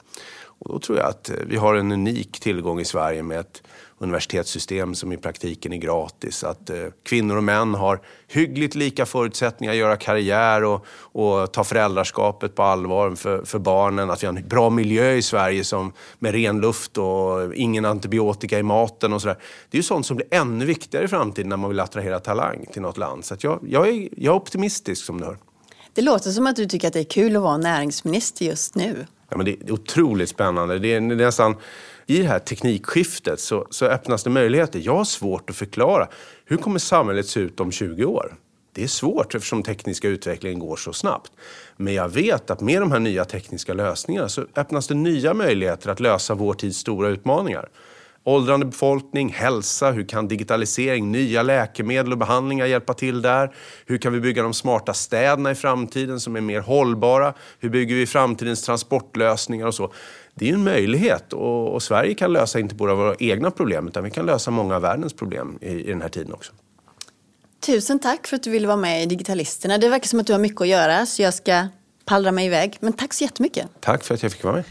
Och 0.45 0.73
då 0.73 0.79
tror 0.79 0.99
jag 0.99 1.07
att 1.07 1.31
vi 1.47 1.57
har 1.57 1.75
en 1.75 1.93
unik 1.93 2.41
tillgång 2.41 2.81
i 2.81 2.85
Sverige 2.85 3.23
med 3.23 3.41
ett 3.41 3.63
universitetssystem 4.03 4.95
som 4.95 5.13
i 5.13 5.17
praktiken 5.17 5.73
är 5.73 5.77
gratis. 5.77 6.45
Att 6.45 6.71
eh, 6.71 6.77
kvinnor 7.03 7.37
och 7.37 7.45
män 7.45 7.75
har 7.75 8.01
hyggligt 8.29 8.75
lika 8.75 9.07
förutsättningar 9.07 9.73
att 9.73 9.79
göra 9.79 9.97
karriär 9.97 10.65
och, 10.65 10.87
och 10.93 11.53
ta 11.53 11.65
föräldraskapet 11.65 12.55
på 12.55 12.63
allvar 12.63 13.15
för, 13.15 13.45
för 13.45 13.59
barnen. 13.59 14.11
Att 14.11 14.23
vi 14.23 14.27
har 14.27 14.35
en 14.35 14.49
bra 14.49 14.71
miljö 14.71 15.13
i 15.13 15.23
Sverige 15.23 15.65
som, 15.65 15.93
med 16.19 16.33
ren 16.33 16.61
luft 16.61 16.99
och 16.99 17.55
ingen 17.55 17.85
antibiotika 17.85 18.59
i 18.59 18.63
maten 18.63 19.13
och 19.13 19.23
sådär. 19.23 19.39
Det 19.71 19.77
är 19.77 19.79
ju 19.79 19.83
sånt 19.83 20.07
som 20.07 20.17
blir 20.17 20.29
ännu 20.31 20.65
viktigare 20.65 21.05
i 21.05 21.09
framtiden 21.09 21.49
när 21.49 21.57
man 21.57 21.71
vill 21.71 21.81
attrahera 21.81 22.21
talang 22.21 22.67
till 22.73 22.83
något 22.83 22.99
land. 22.99 23.25
Så 23.25 23.37
jag, 23.41 23.61
jag, 23.69 23.89
är, 23.89 24.09
jag 24.17 24.33
är 24.33 24.37
optimistisk 24.37 25.05
som 25.05 25.21
du 25.21 25.27
hör. 25.27 25.37
Det 25.95 26.03
låter 26.03 26.31
som 26.31 26.47
att 26.47 26.57
du 26.57 26.67
tycker 26.67 26.89
att 26.89 26.95
det 26.95 27.01
är 27.01 27.05
kul 27.05 27.37
att 27.37 27.43
vara 27.43 27.57
näringsminister 27.57 28.45
just 28.45 28.75
nu. 28.75 29.07
Ja, 29.29 29.37
men 29.37 29.47
det 29.47 29.53
är 29.53 29.73
otroligt 29.73 30.29
spännande. 30.29 30.79
Det 30.79 30.95
är 30.95 31.01
nästan 31.01 31.57
i 32.13 32.23
det 32.23 32.29
här 32.29 32.39
teknikskiftet 32.39 33.41
så, 33.41 33.67
så 33.71 33.87
öppnas 33.87 34.25
det 34.25 34.31
möjligheter. 34.31 34.81
Jag 34.85 34.97
har 34.97 35.05
svårt 35.05 35.51
att 35.51 35.57
förklara. 35.57 36.09
Hur 36.45 36.57
kommer 36.57 36.79
samhället 36.79 37.27
se 37.27 37.41
ut 37.41 37.61
om 37.61 37.73
20 37.73 38.05
år? 38.05 38.35
Det 38.75 38.83
är 38.83 38.89
svårt 38.89 39.35
eftersom 39.35 39.63
tekniska 39.63 40.09
utvecklingen 40.09 40.59
går 40.59 40.77
så 40.77 40.93
snabbt. 40.93 41.33
Men 41.77 41.95
jag 41.95 42.09
vet 42.09 42.51
att 42.51 42.61
med 42.61 42.83
de 42.83 42.93
här 42.93 42.99
nya 42.99 43.25
tekniska 43.25 43.75
lösningarna 43.75 44.29
så 44.29 44.45
öppnas 44.57 44.87
det 44.87 44.95
nya 44.95 45.35
möjligheter 45.35 45.91
att 45.91 46.01
lösa 46.01 46.35
vår 46.35 46.55
tids 46.55 46.79
stora 46.79 47.09
utmaningar. 47.09 47.69
Åldrande 48.25 48.67
befolkning, 48.67 49.29
hälsa, 49.29 49.91
hur 49.91 50.05
kan 50.05 50.29
digitalisering, 50.29 51.13
nya 51.13 51.43
läkemedel 51.43 52.13
och 52.13 52.19
behandlingar 52.19 52.67
hjälpa 52.67 52.95
till 52.95 53.23
där? 53.23 53.55
Hur 53.87 53.99
kan 53.99 54.13
vi 54.13 54.21
bygga 54.21 54.43
de 54.43 54.55
smarta 54.55 54.95
städerna 54.95 55.51
i 55.51 55.55
framtiden 55.55 56.21
som 56.21 56.37
är 56.37 56.41
mer 56.41 56.61
hållbara? 56.61 57.35
Hur 57.59 57.69
bygger 57.69 57.95
vi 57.95 58.07
framtidens 58.07 58.63
transportlösningar 58.63 59.67
och 59.67 59.75
så? 59.75 59.93
Det 60.35 60.49
är 60.49 60.55
en 60.55 60.65
möjlighet 60.65 61.33
och, 61.33 61.75
och, 61.75 61.83
Sverige 61.83 62.15
kan 62.15 62.33
lösa 62.33 62.59
inte 62.59 62.75
bara 62.75 62.95
våra 62.95 63.15
egna 63.19 63.51
problem 63.51 63.89
utan 63.89 64.05
vi 64.05 64.11
kan 64.11 64.27
lösa 64.27 64.51
många 64.51 64.77
av 64.77 64.83
världens 64.83 65.13
problem 65.13 65.59
i, 65.61 65.71
i 65.71 65.91
den 65.91 66.03
här 66.03 66.09
tiden 66.09 66.33
också. 66.33 66.53
Tusen 67.61 67.99
tack 67.99 68.27
för 68.27 68.37
att 68.37 68.43
du 68.43 68.51
ville 68.51 68.67
vara 68.67 68.77
med 68.77 69.03
i 69.03 69.07
Digitalisterna. 69.07 69.79
Det 69.79 69.89
verkar 69.89 70.07
som 70.07 70.21
att 70.21 70.27
du 70.27 70.33
har 70.33 70.41
mycket 70.41 70.61
att 70.61 70.69
göra 70.69 71.07
så 71.07 71.23
jag 71.23 71.35
ska 71.35 71.69
pallra 72.05 72.33
mig 72.33 72.47
iväg. 72.47 72.77
Men 72.81 72.93
tack 72.93 73.15
så 73.15 73.25
jättemycket. 73.25 73.67
Tack 73.81 74.05
för 74.05 74.15
att 74.15 74.23
jag 74.23 74.33
fick 74.33 74.45
vara 74.45 74.55
med. 74.55 74.65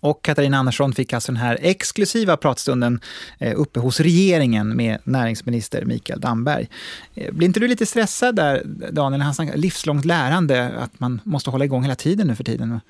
Och 0.00 0.22
Katarina 0.22 0.58
Andersson 0.58 0.92
fick 0.92 1.12
alltså 1.12 1.32
den 1.32 1.36
här 1.36 1.58
exklusiva 1.60 2.36
pratstunden 2.36 3.00
eh, 3.38 3.60
uppe 3.60 3.80
hos 3.80 4.00
regeringen 4.00 4.76
med 4.76 4.98
näringsminister 5.04 5.84
Mikael 5.84 6.20
Damberg. 6.20 6.68
Eh, 7.14 7.32
blir 7.32 7.46
inte 7.46 7.60
du 7.60 7.68
lite 7.68 7.86
stressad 7.86 8.36
där, 8.36 8.62
Daniel, 8.92 9.18
när 9.18 9.24
han 9.24 9.34
snackar 9.34 9.56
livslångt 9.56 10.04
lärande, 10.04 10.72
att 10.78 11.00
man 11.00 11.20
måste 11.24 11.50
hålla 11.50 11.64
igång 11.64 11.82
hela 11.82 11.94
tiden 11.94 12.26
nu 12.26 12.36
för 12.36 12.44
tiden? 12.44 12.80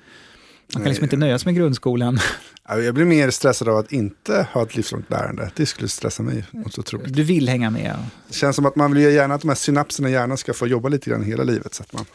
Man 0.73 0.83
kan 0.83 0.89
liksom 0.89 1.03
inte 1.03 1.17
nöja 1.17 1.39
sig 1.39 1.45
med 1.47 1.55
grundskolan. 1.55 2.19
Jag 2.67 2.93
blir 2.93 3.05
mer 3.05 3.29
stressad 3.29 3.69
av 3.69 3.77
att 3.77 3.91
inte 3.91 4.47
ha 4.51 4.63
ett 4.63 4.75
livslångt 4.75 5.09
lärande. 5.09 5.51
Det 5.55 5.65
skulle 5.65 5.87
stressa 5.87 6.23
mig 6.23 6.43
något 6.51 6.79
otroligt. 6.79 7.13
Du 7.13 7.23
vill 7.23 7.49
hänga 7.49 7.69
med? 7.69 7.95
Det 8.27 8.33
känns 8.35 8.55
som 8.55 8.65
att 8.65 8.75
man 8.75 8.93
vill 8.93 9.13
gärna 9.13 9.35
att 9.35 9.41
de 9.41 9.47
här 9.47 9.55
synapserna 9.55 10.09
i 10.09 10.11
hjärnan 10.11 10.37
ska 10.37 10.53
få 10.53 10.67
jobba 10.67 10.89
lite 10.89 11.09
grann 11.09 11.23
hela 11.23 11.43
livet. 11.43 11.73
Så 11.73 11.83
att 11.83 11.93
man 11.93 12.05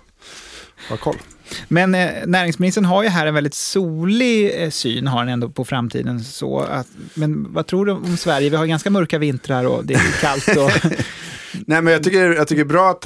har 0.88 0.96
koll. 0.96 1.16
Men 1.68 1.94
eh, 1.94 2.10
näringsministern 2.26 2.84
har 2.84 3.02
ju 3.02 3.08
här 3.08 3.26
en 3.26 3.34
väldigt 3.34 3.54
solig 3.54 4.62
eh, 4.62 4.70
syn, 4.70 5.06
har 5.06 5.18
han 5.18 5.28
ändå 5.28 5.48
på 5.48 5.64
framtiden. 5.64 6.24
Så 6.24 6.60
att, 6.60 6.86
men 7.14 7.52
vad 7.52 7.66
tror 7.66 7.86
du 7.86 7.92
om 7.92 8.16
Sverige? 8.16 8.50
Vi 8.50 8.56
har 8.56 8.66
ganska 8.66 8.90
mörka 8.90 9.18
vintrar 9.18 9.64
och 9.64 9.84
det 9.84 9.94
är 9.94 10.20
kallt. 10.20 10.48
Och 10.48 10.70
Nej, 11.66 11.82
men 11.82 11.92
jag 11.92 12.02
tycker, 12.02 12.32
jag 12.32 12.48
tycker 12.48 12.64
bra 12.64 12.90
att 12.90 13.04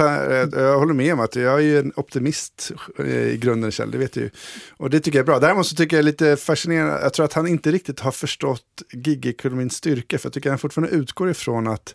jag 0.52 0.78
håller 0.78 0.94
med 0.94 1.12
om 1.12 1.20
att 1.20 1.36
jag 1.36 1.54
är 1.54 1.58
ju 1.58 1.78
en 1.78 1.92
optimist 1.96 2.72
i 3.06 3.36
grunden 3.36 3.70
Kjell, 3.70 3.90
det 3.90 3.98
vet 3.98 4.12
du 4.12 4.20
ju. 4.20 4.30
Och 4.76 4.90
det 4.90 5.00
tycker 5.00 5.18
jag 5.18 5.22
är 5.22 5.26
bra. 5.26 5.38
Däremot 5.38 5.66
så 5.66 5.76
tycker 5.76 5.96
jag 5.96 5.98
är 5.98 6.04
lite 6.04 6.36
fascinerande, 6.36 7.00
jag 7.02 7.12
tror 7.12 7.24
att 7.24 7.32
han 7.32 7.46
inte 7.46 7.70
riktigt 7.70 8.00
har 8.00 8.12
förstått 8.12 8.62
gigekonomins 8.92 9.74
styrka, 9.74 10.18
för 10.18 10.26
jag 10.26 10.32
tycker 10.32 10.48
att 10.48 10.52
han 10.52 10.58
fortfarande 10.58 10.94
utgår 10.96 11.30
ifrån 11.30 11.66
att 11.66 11.94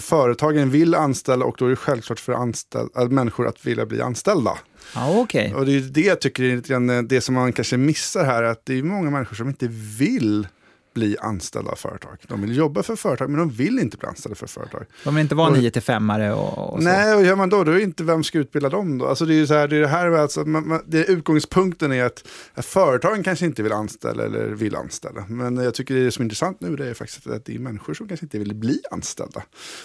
företagen 0.00 0.70
vill 0.70 0.94
anställa 0.94 1.44
och 1.44 1.56
då 1.58 1.66
är 1.66 1.70
det 1.70 1.76
självklart 1.76 2.20
för 2.20 2.32
anställ, 2.32 2.88
människor 3.10 3.46
att 3.46 3.66
vilja 3.66 3.86
bli 3.86 4.00
anställda. 4.00 4.58
Ja, 4.94 5.18
okay. 5.18 5.52
Och 5.52 5.66
det 5.66 5.76
är 5.76 5.80
det 5.80 6.00
jag 6.00 6.20
tycker 6.20 6.44
är 6.44 7.02
det 7.02 7.20
som 7.20 7.34
man 7.34 7.52
kanske 7.52 7.76
missar 7.76 8.24
här, 8.24 8.42
att 8.42 8.66
det 8.66 8.78
är 8.78 8.82
många 8.82 9.10
människor 9.10 9.36
som 9.36 9.48
inte 9.48 9.68
vill 9.98 10.48
bli 10.96 11.16
anställda 11.20 11.70
av 11.70 11.76
företag. 11.76 12.16
De 12.28 12.42
vill 12.42 12.56
jobba 12.56 12.82
för 12.82 12.96
företag, 12.96 13.30
men 13.30 13.38
de 13.38 13.50
vill 13.50 13.78
inte 13.78 13.96
bli 13.96 14.08
anställda 14.08 14.34
för 14.36 14.46
företag. 14.46 14.86
De 15.04 15.14
vill 15.14 15.22
inte 15.22 15.34
vara 15.34 15.50
nio 15.50 15.70
till 15.70 15.82
femmare 15.82 16.32
och, 16.32 16.72
och. 16.72 16.82
Nej, 16.82 17.14
och 17.14 17.24
gör 17.24 17.36
man 17.36 17.48
då, 17.48 17.64
då 17.64 17.72
är 17.72 17.78
inte 17.78 18.04
vem 18.04 18.24
ska 18.24 18.38
utbilda 18.38 18.68
dem 18.68 18.98
då? 18.98 19.06
Alltså 19.06 19.24
det 19.26 19.34
är 19.34 19.46
så 19.46 19.54
här, 19.54 19.68
det 19.68 19.76
är 19.76 19.80
det 19.80 19.88
här, 19.88 20.10
alltså, 20.10 20.44
man, 20.44 20.68
man, 20.68 20.82
det 20.86 21.04
utgångspunkten 21.04 21.92
är 21.92 22.04
att, 22.04 22.24
att 22.54 22.66
företagen 22.66 23.22
kanske 23.22 23.46
inte 23.46 23.62
vill 23.62 23.72
anställa 23.72 24.24
eller 24.24 24.46
vill 24.48 24.76
anställa. 24.76 25.24
Men 25.28 25.56
jag 25.56 25.74
tycker 25.74 25.94
det 25.94 26.10
som 26.10 26.22
är 26.22 26.24
intressant 26.24 26.60
nu 26.60 26.76
det 26.76 26.86
är 26.86 26.94
faktiskt 26.94 27.26
att 27.26 27.44
det 27.44 27.54
är 27.54 27.58
människor 27.58 27.94
som 27.94 28.08
kanske 28.08 28.26
inte 28.26 28.38
vill 28.38 28.54
bli 28.54 28.80
anställda. 28.90 29.42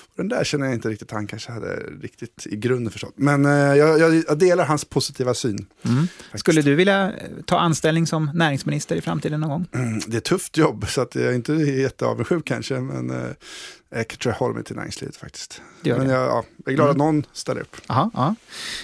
Och 0.10 0.16
den 0.16 0.30
där 0.30 0.44
känner 0.44 0.66
jag 0.66 0.76
inte 0.76 0.90
riktigt 0.90 1.12
han 1.12 1.28
kanske 1.28 1.52
hade 1.52 1.76
riktigt 2.02 2.48
i 2.50 2.56
grunden 2.56 2.92
förstått. 2.92 3.14
Men 3.16 3.46
eh, 3.46 3.52
jag, 3.52 4.00
jag, 4.00 4.24
jag, 4.28 4.38
delar 4.38 4.66
hans 4.66 4.86
positiva 4.86 5.34
syn. 5.34 5.66
Mm. 5.84 6.08
Skulle 6.34 6.62
du 6.62 6.76
vilja 6.76 7.14
ta 7.46 7.60
anställning 7.60 8.08
som 8.08 8.32
näringsminister 8.34 8.96
i 8.96 9.02
framtiden 9.02 9.40
någon 9.40 9.50
gång? 9.50 9.68
Mm, 9.74 10.00
det 10.08 10.16
är 10.16 10.18
ett 10.18 10.24
tufft 10.24 10.58
jobb. 10.58 10.86
Så 10.88 11.01
att 11.02 11.16
jag 11.16 11.24
är 11.24 11.34
inte 11.34 11.54
jätteavundsjuk 11.54 12.46
kanske, 12.46 12.80
men 12.80 13.10
eh, 13.10 13.32
jag 13.90 14.08
tror 14.08 14.34
jag 14.34 14.40
håller 14.40 14.56
mig 14.56 14.64
till 14.64 14.76
näringslivet 14.76 15.18
faktiskt. 15.18 15.62
Men 15.82 16.10
jag, 16.10 16.22
ja, 16.28 16.44
jag 16.66 16.72
är 16.72 16.76
glad 16.76 16.86
mm. 16.86 16.92
att 16.92 16.98
någon 16.98 17.26
ställer 17.34 17.62
upp. 17.62 17.76
Aha, 17.88 18.12
aha. 18.16 18.36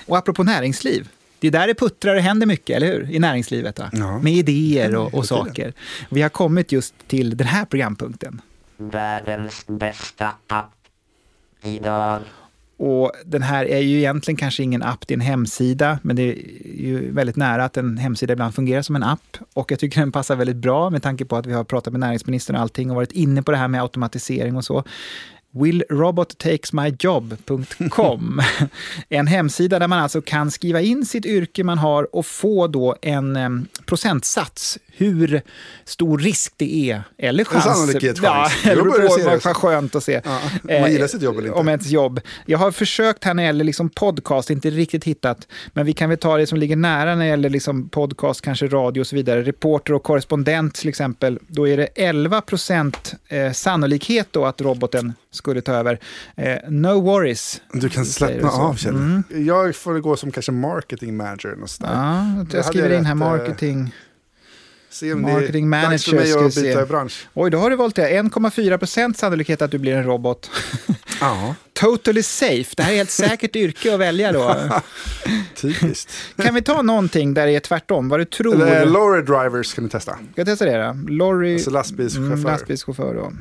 Och 0.06 0.17
apropå 0.17 0.43
näringsliv, 0.43 1.10
det 1.39 1.47
är 1.47 1.51
där 1.51 1.67
det 1.67 1.75
puttrar 1.75 2.15
och 2.15 2.21
händer 2.21 2.47
mycket, 2.47 2.75
eller 2.75 2.88
hur? 2.88 3.12
I 3.12 3.19
näringslivet. 3.19 3.80
Ja. 3.91 4.19
Med 4.19 4.34
idéer 4.34 4.95
och, 4.95 5.13
och 5.13 5.25
saker. 5.25 5.73
Vi 6.10 6.21
har 6.21 6.30
kommit 6.30 6.71
just 6.71 7.08
till 7.08 7.38
den 7.38 7.47
här 7.47 7.65
programpunkten. 7.65 8.41
Världens 8.77 9.67
bästa 9.67 10.32
app 10.47 10.73
idag. 11.63 12.21
Och 12.78 13.12
den 13.26 13.42
här 13.42 13.66
är 13.66 13.80
ju 13.80 13.98
egentligen 13.98 14.38
kanske 14.38 14.63
ingen 14.63 14.84
app, 14.84 15.08
det 15.08 15.13
är 15.13 15.18
en 15.18 15.22
hemsida, 15.22 16.00
men 16.02 16.16
det 16.16 16.24
är 16.24 16.36
ju 16.76 17.12
väldigt 17.12 17.36
nära 17.36 17.66
att 17.66 17.78
en 17.78 17.98
hemsida 17.98 18.34
ibland 18.34 18.56
fungerar 18.56 18.82
som 18.82 18.96
en 18.96 19.04
app. 19.04 19.38
Och 19.54 19.72
jag 19.72 19.80
tycker 19.80 20.00
den 20.00 20.12
passar 20.12 20.36
väldigt 20.36 20.56
bra 20.56 20.90
med 20.90 21.04
tanke 21.04 21.26
på 21.26 21.36
att 21.36 21.46
vi 21.46 21.54
har 21.54 21.63
pratat 21.63 21.94
med 21.94 22.00
näringsministern 22.00 22.56
och 22.56 22.62
allting 22.62 22.90
och 22.90 22.96
varit 22.96 23.12
inne 23.12 23.44
på 23.44 23.52
det 23.52 23.58
här 23.58 23.68
med 23.68 23.82
automatisering 23.82 24.56
och 24.56 24.66
så. 24.66 24.84
willrobottakesmyjob.com. 25.52 28.42
En 29.10 29.28
hemsida 29.28 29.80
där 29.80 29.88
man 29.88 30.00
alltså 30.00 30.22
kan 30.22 30.52
skriva 30.52 30.82
in 30.82 31.06
sitt 31.06 31.26
yrke 31.26 31.63
man 31.63 31.78
har 31.78 32.16
och 32.16 32.26
få 32.26 32.68
då 32.68 32.96
en 33.02 33.68
procentsats 33.86 34.80
hur 34.97 35.41
stor 35.86 36.17
risk 36.17 36.53
det 36.57 36.91
är, 36.91 37.03
eller 37.17 37.43
chans. 37.43 37.65
En 37.65 37.73
sannolikhet, 37.73 38.17
Ja, 38.23 38.49
chans. 38.49 38.63
Börjar 38.63 39.01
det 39.01 39.07
på 39.07 39.13
se 39.13 39.47
vad 39.47 39.57
skönt 39.57 39.95
att 39.95 40.03
se. 40.03 40.21
Ja, 40.25 40.39
om 40.63 40.81
man 40.81 40.91
gillar 40.91 41.07
sitt 41.07 41.21
jobb 41.21 41.38
eller 41.38 41.47
inte. 41.47 41.60
Om 41.60 41.67
ens 41.67 41.88
jobb. 41.88 42.19
Jag 42.45 42.57
har 42.57 42.71
försökt 42.71 43.23
här 43.23 43.33
när 43.33 43.43
det 43.43 43.47
gäller 43.47 43.65
liksom 43.65 43.89
podcast, 43.89 44.49
inte 44.49 44.69
riktigt 44.69 45.03
hittat, 45.03 45.47
men 45.73 45.86
vi 45.86 45.93
kan 45.93 46.10
väl 46.10 46.17
ta 46.17 46.38
det 46.38 46.47
som 46.47 46.57
ligger 46.57 46.75
nära 46.75 47.15
när 47.15 47.23
det 47.23 47.29
gäller 47.29 47.49
liksom 47.49 47.89
podcast, 47.89 48.41
kanske 48.41 48.67
radio 48.67 49.01
och 49.01 49.07
så 49.07 49.15
vidare. 49.15 49.43
Reporter 49.43 49.93
och 49.93 50.03
korrespondent 50.03 50.75
till 50.75 50.89
exempel, 50.89 51.39
då 51.47 51.67
är 51.67 51.77
det 51.77 51.86
11 51.86 52.41
procent 52.41 53.13
eh, 53.27 53.51
sannolikhet 53.51 54.27
då 54.31 54.45
att 54.45 54.62
roboten 54.62 55.13
skulle 55.31 55.62
ta 55.62 55.73
över. 55.73 55.99
Eh, 56.36 56.55
no 56.69 57.01
worries. 57.01 57.62
Du 57.73 57.89
kan 57.89 58.05
slappna 58.05 58.49
av 58.49 58.75
Kjell. 58.75 58.95
Mm. 58.95 59.23
Jag 59.29 59.75
får 59.75 59.99
gå 59.99 60.15
som 60.15 60.31
kanske 60.31 60.51
marketing 60.51 61.17
manager. 61.17 61.57
Ja, 61.81 62.25
jag 62.51 62.65
skriver 62.65 62.97
in 62.97 63.05
här 63.05 63.12
eh, 63.12 63.15
marketing. 63.15 63.91
Se 64.99 65.13
om 65.13 65.21
Marketing 65.21 65.71
det 65.71 65.77
är 65.77 65.89
dags 65.89 66.05
för 66.05 66.15
mig 66.15 66.33
att 66.33 66.55
byta 66.55 66.86
bransch. 66.86 67.27
Oj, 67.33 67.51
då 67.51 67.57
har 67.57 67.69
du 67.69 67.75
valt 67.75 67.95
det. 67.95 68.10
1,4 68.10 68.77
procent 68.77 69.17
sannolikhet 69.17 69.62
att 69.62 69.71
du 69.71 69.77
blir 69.77 69.93
en 69.93 70.03
robot. 70.03 70.51
Ja. 71.21 71.55
Totally 71.73 72.23
safe. 72.23 72.73
Det 72.77 72.83
här 72.83 72.91
är 72.91 72.95
helt 72.95 73.10
säkert 73.10 73.55
yrke 73.55 73.93
att 73.93 73.99
välja 73.99 74.31
då. 74.31 74.55
Typiskt. 75.55 76.12
Kan 76.38 76.55
vi 76.55 76.62
ta 76.62 76.81
någonting 76.81 77.33
där 77.33 77.47
det 77.47 77.55
är 77.55 77.60
tvärtom? 77.60 78.10
Vad 78.10 78.19
du 78.19 78.25
tror? 78.25 78.62
Eller 78.62 78.86
lorry 78.86 79.21
drivers 79.21 79.73
kan 79.73 79.83
du 79.83 79.89
testa. 79.89 80.12
Ska 80.12 80.21
jag 80.36 80.47
testa 80.47 80.65
det 80.65 80.77
då? 80.77 81.12
Lorry... 81.13 81.53
Alltså 81.53 81.69
lastbilschaufför. 81.69 82.33
Mm, 82.33 82.43
lastbilschaufför 82.43 83.13
då. 83.13 83.33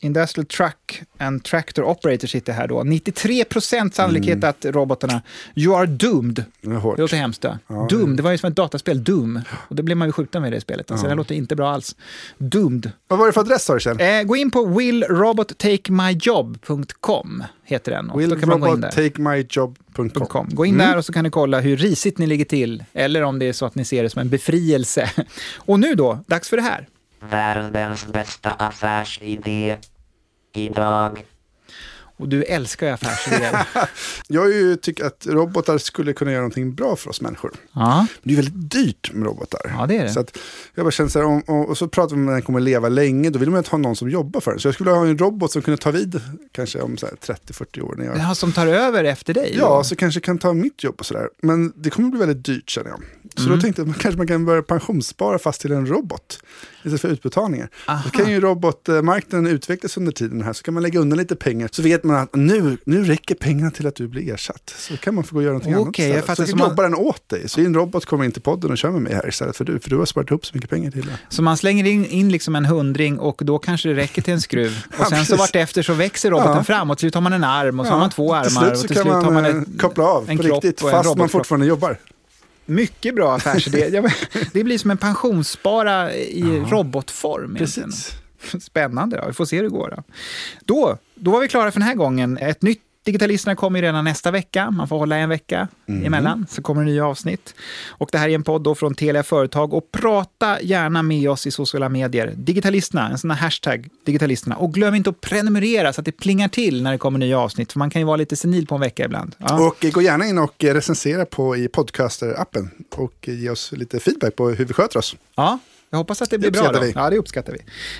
Industrial 0.00 0.46
Truck 0.46 1.02
and 1.18 1.44
Tractor 1.44 1.82
Operator 1.82 2.28
sitter 2.28 2.52
här 2.52 2.68
då. 2.68 2.82
93 2.82 3.44
procent 3.44 3.94
sannolikhet 3.94 4.36
Mm. 4.36 4.50
att 4.50 4.64
robotarna... 4.64 5.22
You 5.54 5.76
are 5.76 5.86
doomed. 5.86 6.44
Det 6.60 6.76
hårt. 6.76 6.98
Låter 6.98 7.16
hemskt. 7.16 7.42
då. 7.42 7.58
Ja. 7.66 7.86
Doom, 7.90 8.16
det 8.16 8.22
var 8.22 8.30
ju 8.30 8.38
som 8.38 8.50
ett 8.50 8.56
dataspel, 8.56 9.04
Doom. 9.04 9.40
Och 9.68 9.76
det 9.76 9.82
blev 9.82 9.96
man 9.96 10.08
ju 10.08 10.12
skjuten 10.12 10.42
med 10.42 10.52
i 10.52 10.54
det 10.54 10.60
spelet. 10.60 10.90
Alltså, 10.90 11.06
Ja. 11.06 11.10
det 11.10 11.16
låter 11.16 11.34
inte 11.34 11.56
bra 11.56 11.70
alls. 11.70 11.96
Doomed. 12.38 12.90
Vad 13.08 13.18
var 13.18 13.26
det 13.26 13.32
för 13.32 13.40
adress 13.40 13.64
sa 13.64 13.74
du 13.74 13.80
Kjell? 13.80 14.00
Eh, 14.00 14.22
gå 14.22 14.36
in 14.36 14.50
på 14.50 14.64
willrobottakemyjob.com 14.64 17.44
heter 17.64 17.92
den. 17.92 18.12
Willrobottakemyjob.com. 18.16 20.48
Gå 20.52 20.66
in 20.66 20.74
Mm. 20.74 20.86
där 20.88 20.96
och 20.96 21.04
så 21.04 21.12
kan 21.12 21.24
ni 21.24 21.30
kolla 21.30 21.60
hur 21.60 21.76
risigt 21.76 22.18
ni 22.18 22.26
ligger 22.26 22.44
till. 22.44 22.84
Eller 22.92 23.22
om 23.22 23.38
det 23.38 23.48
är 23.48 23.52
så 23.52 23.66
att 23.66 23.74
ni 23.74 23.84
ser 23.84 24.02
det 24.02 24.10
som 24.10 24.20
en 24.20 24.28
befrielse. 24.28 25.10
Och 25.56 25.80
nu 25.80 25.94
då, 25.94 26.18
dags 26.26 26.48
för 26.48 26.56
det 26.56 26.62
här. 26.62 26.88
Världens 27.30 28.06
bästa 28.06 28.50
affärsidé 28.50 29.76
idag. 30.54 31.24
Och 32.18 32.28
du 32.28 32.42
älskar 32.44 32.86
ju 32.86 32.92
affärsidéer. 32.92 33.66
Jag 34.28 34.82
tyckt 34.82 35.00
att 35.02 35.26
robotar 35.26 35.78
skulle 35.78 36.12
kunna 36.12 36.30
göra 36.30 36.40
någonting 36.40 36.74
bra 36.74 36.96
för 36.96 37.10
oss 37.10 37.20
människor. 37.20 37.52
ja. 37.72 38.06
Det 38.22 38.32
är 38.32 38.36
väldigt 38.36 38.70
dyrt 38.70 39.10
med 39.12 39.26
robotar. 39.26 39.60
ja, 39.78 39.86
det 39.86 39.96
är 39.96 40.02
det. 40.02 40.10
Så 40.10 40.20
att 40.20 40.38
jag 40.74 40.84
bara 40.84 40.90
känner 40.90 41.10
så 41.10 41.18
här, 41.18 41.26
om, 41.26 41.40
och, 41.40 41.68
och 41.68 41.78
så 41.78 41.88
pratar 41.88 42.16
vi 42.16 42.22
om 42.22 42.28
att 42.28 42.34
den 42.34 42.42
kommer 42.42 42.60
leva 42.60 42.88
länge, 42.88 43.30
då 43.30 43.38
vill 43.38 43.50
man 43.50 43.62
ju 43.62 43.68
ha 43.70 43.78
någon 43.78 43.96
som 43.96 44.10
jobbar 44.10 44.40
för 44.40 44.50
den. 44.50 44.60
Så 44.60 44.68
jag 44.68 44.74
skulle 44.74 44.90
ha 44.90 45.06
en 45.06 45.18
robot 45.18 45.52
som 45.52 45.62
kunde 45.62 45.78
ta 45.78 45.90
vid 45.90 46.20
kanske 46.52 46.80
om 46.80 46.96
så 46.96 47.06
här 47.06 47.14
30-40 47.36 47.80
år. 47.80 47.94
När 47.98 48.04
jag... 48.06 48.18
Ja, 48.18 48.34
som 48.34 48.52
tar 48.52 48.66
över 48.66 49.04
efter 49.04 49.34
dig? 49.34 49.54
Ja, 49.58 49.76
då? 49.76 49.84
så 49.84 49.96
kanske 49.96 50.20
kan 50.20 50.38
ta 50.38 50.52
mitt 50.52 50.84
jobb 50.84 50.94
och 50.98 51.06
sådär. 51.06 51.28
Men 51.42 51.72
det 51.76 51.90
kommer 51.90 52.08
bli 52.08 52.18
väldigt 52.20 52.44
dyrt 52.44 52.70
känner 52.70 52.90
jag. 52.90 53.00
Så 53.36 53.42
Mm. 53.46 53.56
då 53.56 53.62
tänkte 53.62 53.80
jag 53.82 53.84
att 53.88 53.94
man 53.96 53.98
kanske 54.00 54.18
man 54.18 54.26
kan 54.26 54.44
börja 54.44 54.62
pensionsspara 54.62 55.38
fast 55.38 55.60
till 55.60 55.72
en 55.72 55.86
robot. 55.86 56.38
Istället 56.86 57.00
för 57.00 57.08
utbetalningar. 57.08 57.68
Aha. 57.88 58.02
Då 58.04 58.10
kan 58.10 58.30
ju 58.32 58.40
robotmarknaden 58.40 59.46
utvecklas 59.46 59.96
under 59.96 60.12
tiden 60.12 60.42
här. 60.42 60.52
Så 60.52 60.62
kan 60.62 60.74
man 60.74 60.82
lägga 60.82 61.00
undan 61.00 61.18
lite 61.18 61.36
pengar. 61.36 61.68
Så 61.72 61.82
vet 61.82 62.04
man 62.04 62.16
att 62.16 62.34
nu, 62.34 62.76
nu 62.84 63.04
räcker 63.04 63.34
pengarna 63.34 63.70
till 63.70 63.86
att 63.86 63.94
du 63.96 64.08
blir 64.08 64.34
ersatt. 64.34 64.74
Så 64.78 64.96
kan 64.96 65.14
man 65.14 65.24
få 65.24 65.34
gå 65.34 65.38
och 65.38 65.42
göra 65.42 65.52
någonting 65.52 65.72
annat 65.74 65.88
Okej, 65.88 66.08
jag 66.08 66.18
istället. 66.18 66.36
Så 66.38 66.44
Så 66.46 66.50
jobbar 66.50 66.66
man- 66.82 66.90
den 66.90 66.94
åt 66.94 67.28
dig. 67.28 67.48
Så 67.48 67.60
din 67.60 67.74
robot 67.74 68.04
kommer 68.04 68.24
in 68.24 68.32
till 68.32 68.42
podden 68.42 68.70
och 68.70 68.78
kör 68.78 68.90
med 68.90 69.02
mig 69.02 69.14
här 69.14 69.28
istället 69.28 69.56
för 69.56 69.64
du. 69.64 69.80
För 69.80 69.90
du 69.90 69.96
har 69.96 70.04
sparat 70.06 70.30
ihop 70.30 70.46
så 70.46 70.50
mycket 70.54 70.70
pengar 70.70 70.90
till 70.90 71.06
det. 71.06 71.18
Så 71.28 71.42
man 71.42 71.56
slänger 71.56 71.84
in, 71.84 72.06
in 72.06 72.28
liksom 72.32 72.56
en 72.56 72.64
hundring 72.64 73.18
och 73.18 73.40
då 73.44 73.58
kanske 73.58 73.88
det 73.88 73.94
räcker 73.94 74.22
till 74.22 74.34
en 74.34 74.40
skruv. 74.40 74.84
Ja, 74.98 75.04
Och 75.04 75.06
sen 75.08 75.18
så 75.18 75.22
precis. 75.24 75.38
vartefter 75.38 75.82
så 75.82 75.92
växer 75.94 76.30
roboten 76.30 76.52
Ja. 76.56 76.64
fram 76.64 76.90
och 76.90 76.98
till 76.98 77.02
slut 77.02 77.14
har 77.14 77.22
man 77.22 77.32
en 77.32 77.44
arm 77.44 77.80
och 77.80 77.86
så 77.86 77.92
har 77.92 77.98
man 77.98 78.10
två 78.10 78.26
Till 78.28 78.34
armar. 78.56 78.74
slut 78.74 78.78
så 78.78 78.82
och 78.84 78.86
till 78.88 78.96
kan 78.96 79.02
slut 79.04 79.14
man, 79.14 79.24
har 79.24 79.32
man 79.32 79.44
eh, 79.44 79.56
ett, 79.56 79.80
koppla 79.80 80.04
av 80.04 80.30
en 80.30 80.36
på 80.36 80.42
riktigt 80.42 80.80
fast 80.80 81.16
man 81.16 81.28
fortfarande 81.28 81.66
jobbar. 81.66 81.98
Mycket 82.66 83.14
bra 83.14 83.34
affärsidé. 83.34 83.88
Ja, 83.92 84.08
Det 84.52 84.64
blir 84.64 84.78
som 84.78 84.90
en 84.90 84.98
pensionsspara 84.98 86.14
i 86.14 86.42
robotform. 86.70 87.56
egentligen. 87.56 87.90
Precis. 87.90 88.64
Spännande. 88.64 89.16
Då. 89.16 89.26
Vi 89.26 89.32
får 89.32 89.44
se 89.44 89.56
hur 89.56 89.62
det 89.62 89.68
går. 89.68 89.94
Då. 89.96 90.02
Då, 90.64 90.98
då 91.14 91.30
var 91.30 91.40
vi 91.40 91.48
klara 91.48 91.70
för 91.70 91.80
den 91.80 91.88
här 91.88 91.94
gången. 91.94 92.38
Ett 92.38 92.62
nytt 92.62 92.80
Digitalisterna 93.06 93.56
kommer 93.56 93.78
ju 93.78 93.86
redan 93.86 94.04
nästa 94.04 94.30
vecka. 94.30 94.70
Man 94.70 94.88
får 94.88 94.98
hålla 94.98 95.16
en 95.16 95.28
vecka 95.28 95.68
emellan, 95.86 96.46
så 96.50 96.62
kommer 96.62 96.84
det 96.84 96.90
nya 96.90 97.06
avsnitt. 97.06 97.54
Och 97.88 98.08
det 98.12 98.18
här 98.18 98.28
är 98.28 98.34
en 98.34 98.42
podd 98.42 98.62
då 98.62 98.74
från 98.74 98.94
Telia 98.94 99.22
Företag. 99.22 99.74
Och 99.74 99.92
prata 99.92 100.60
gärna 100.62 101.02
med 101.02 101.30
oss 101.30 101.46
i 101.46 101.50
sociala 101.50 101.88
medier. 101.88 102.32
Digitalisterna, 102.36 103.08
en 103.08 103.18
sån 103.18 103.30
här 103.30 103.38
hashtag, 103.38 103.88
digitalisterna. 104.06 104.56
Och 104.56 104.74
glöm 104.74 104.94
inte 104.94 105.10
att 105.10 105.20
prenumerera 105.20 105.92
så 105.92 106.00
att 106.00 106.04
det 106.04 106.12
plingar 106.12 106.48
till 106.48 106.82
när 106.82 106.92
det 106.92 106.98
kommer 106.98 107.18
nya 107.18 107.38
avsnitt. 107.38 107.72
För 107.72 107.78
man 107.78 107.90
kan 107.90 108.00
ju 108.00 108.06
vara 108.06 108.16
lite 108.16 108.36
senil 108.36 108.66
på 108.66 108.74
en 108.74 108.80
vecka 108.80 109.04
ibland. 109.04 109.34
Ja. 109.38 109.66
Och 109.66 109.86
gå 109.92 110.02
gärna 110.02 110.26
in 110.26 110.38
och 110.38 110.64
recensera 110.64 111.26
på 111.26 111.56
i 111.56 111.68
podcaster-appen. 111.68 112.68
Och 112.94 113.28
ge 113.28 113.50
oss 113.50 113.72
lite 113.72 114.00
feedback 114.00 114.36
på 114.36 114.48
hur 114.50 114.64
vi 114.64 114.72
sköter 114.72 114.98
oss. 114.98 115.16
ja, 115.36 115.58
jag 115.90 115.98
hoppas 115.98 116.22
att 116.22 116.30
det 116.30 116.38
blir 116.38 116.50
Det 116.50 116.58
bra. 116.60 116.72
Då. 116.72 116.80
vi. 116.80 116.92
Ja, 116.94 117.10
det 117.10 117.18
uppskattar 117.18 117.52
vi. 117.52 117.58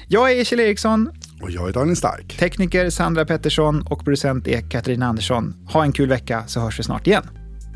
Jag 0.08 0.32
är 0.32 0.44
Kjell 0.44 0.60
Eriksson. 0.60 1.10
Och 1.42 1.50
jag 1.50 1.68
är 1.68 1.72
Daniel 1.72 1.96
Stark. 1.96 2.36
Tekniker 2.38 2.90
Sandra 2.90 3.24
Pettersson 3.24 3.82
och 3.82 4.04
producent 4.04 4.48
är 4.48 4.70
Katarina 4.70 5.06
Andersson. 5.06 5.54
Ha 5.72 5.82
en 5.82 5.92
kul 5.92 6.08
vecka 6.08 6.44
så 6.46 6.60
hörs 6.60 6.78
vi 6.78 6.82
snart 6.82 7.06
igen. 7.06 7.30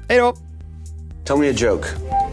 Hej 0.08 0.18
då! 0.18 0.34
Tell 1.24 1.38
me 1.38 1.48
a 1.50 1.54
joke. 1.56 1.86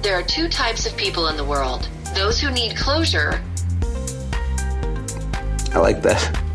There 0.03 0.15
are 0.15 0.23
two 0.23 0.47
types 0.47 0.87
of 0.87 0.97
people 0.97 1.31
in 1.31 1.37
the 1.37 1.43
world 1.43 1.89
those 2.15 2.45
who 2.45 2.53
need 2.53 2.77
closure 2.77 3.33
I 5.75 5.79
like 5.79 6.01
that. 6.01 6.46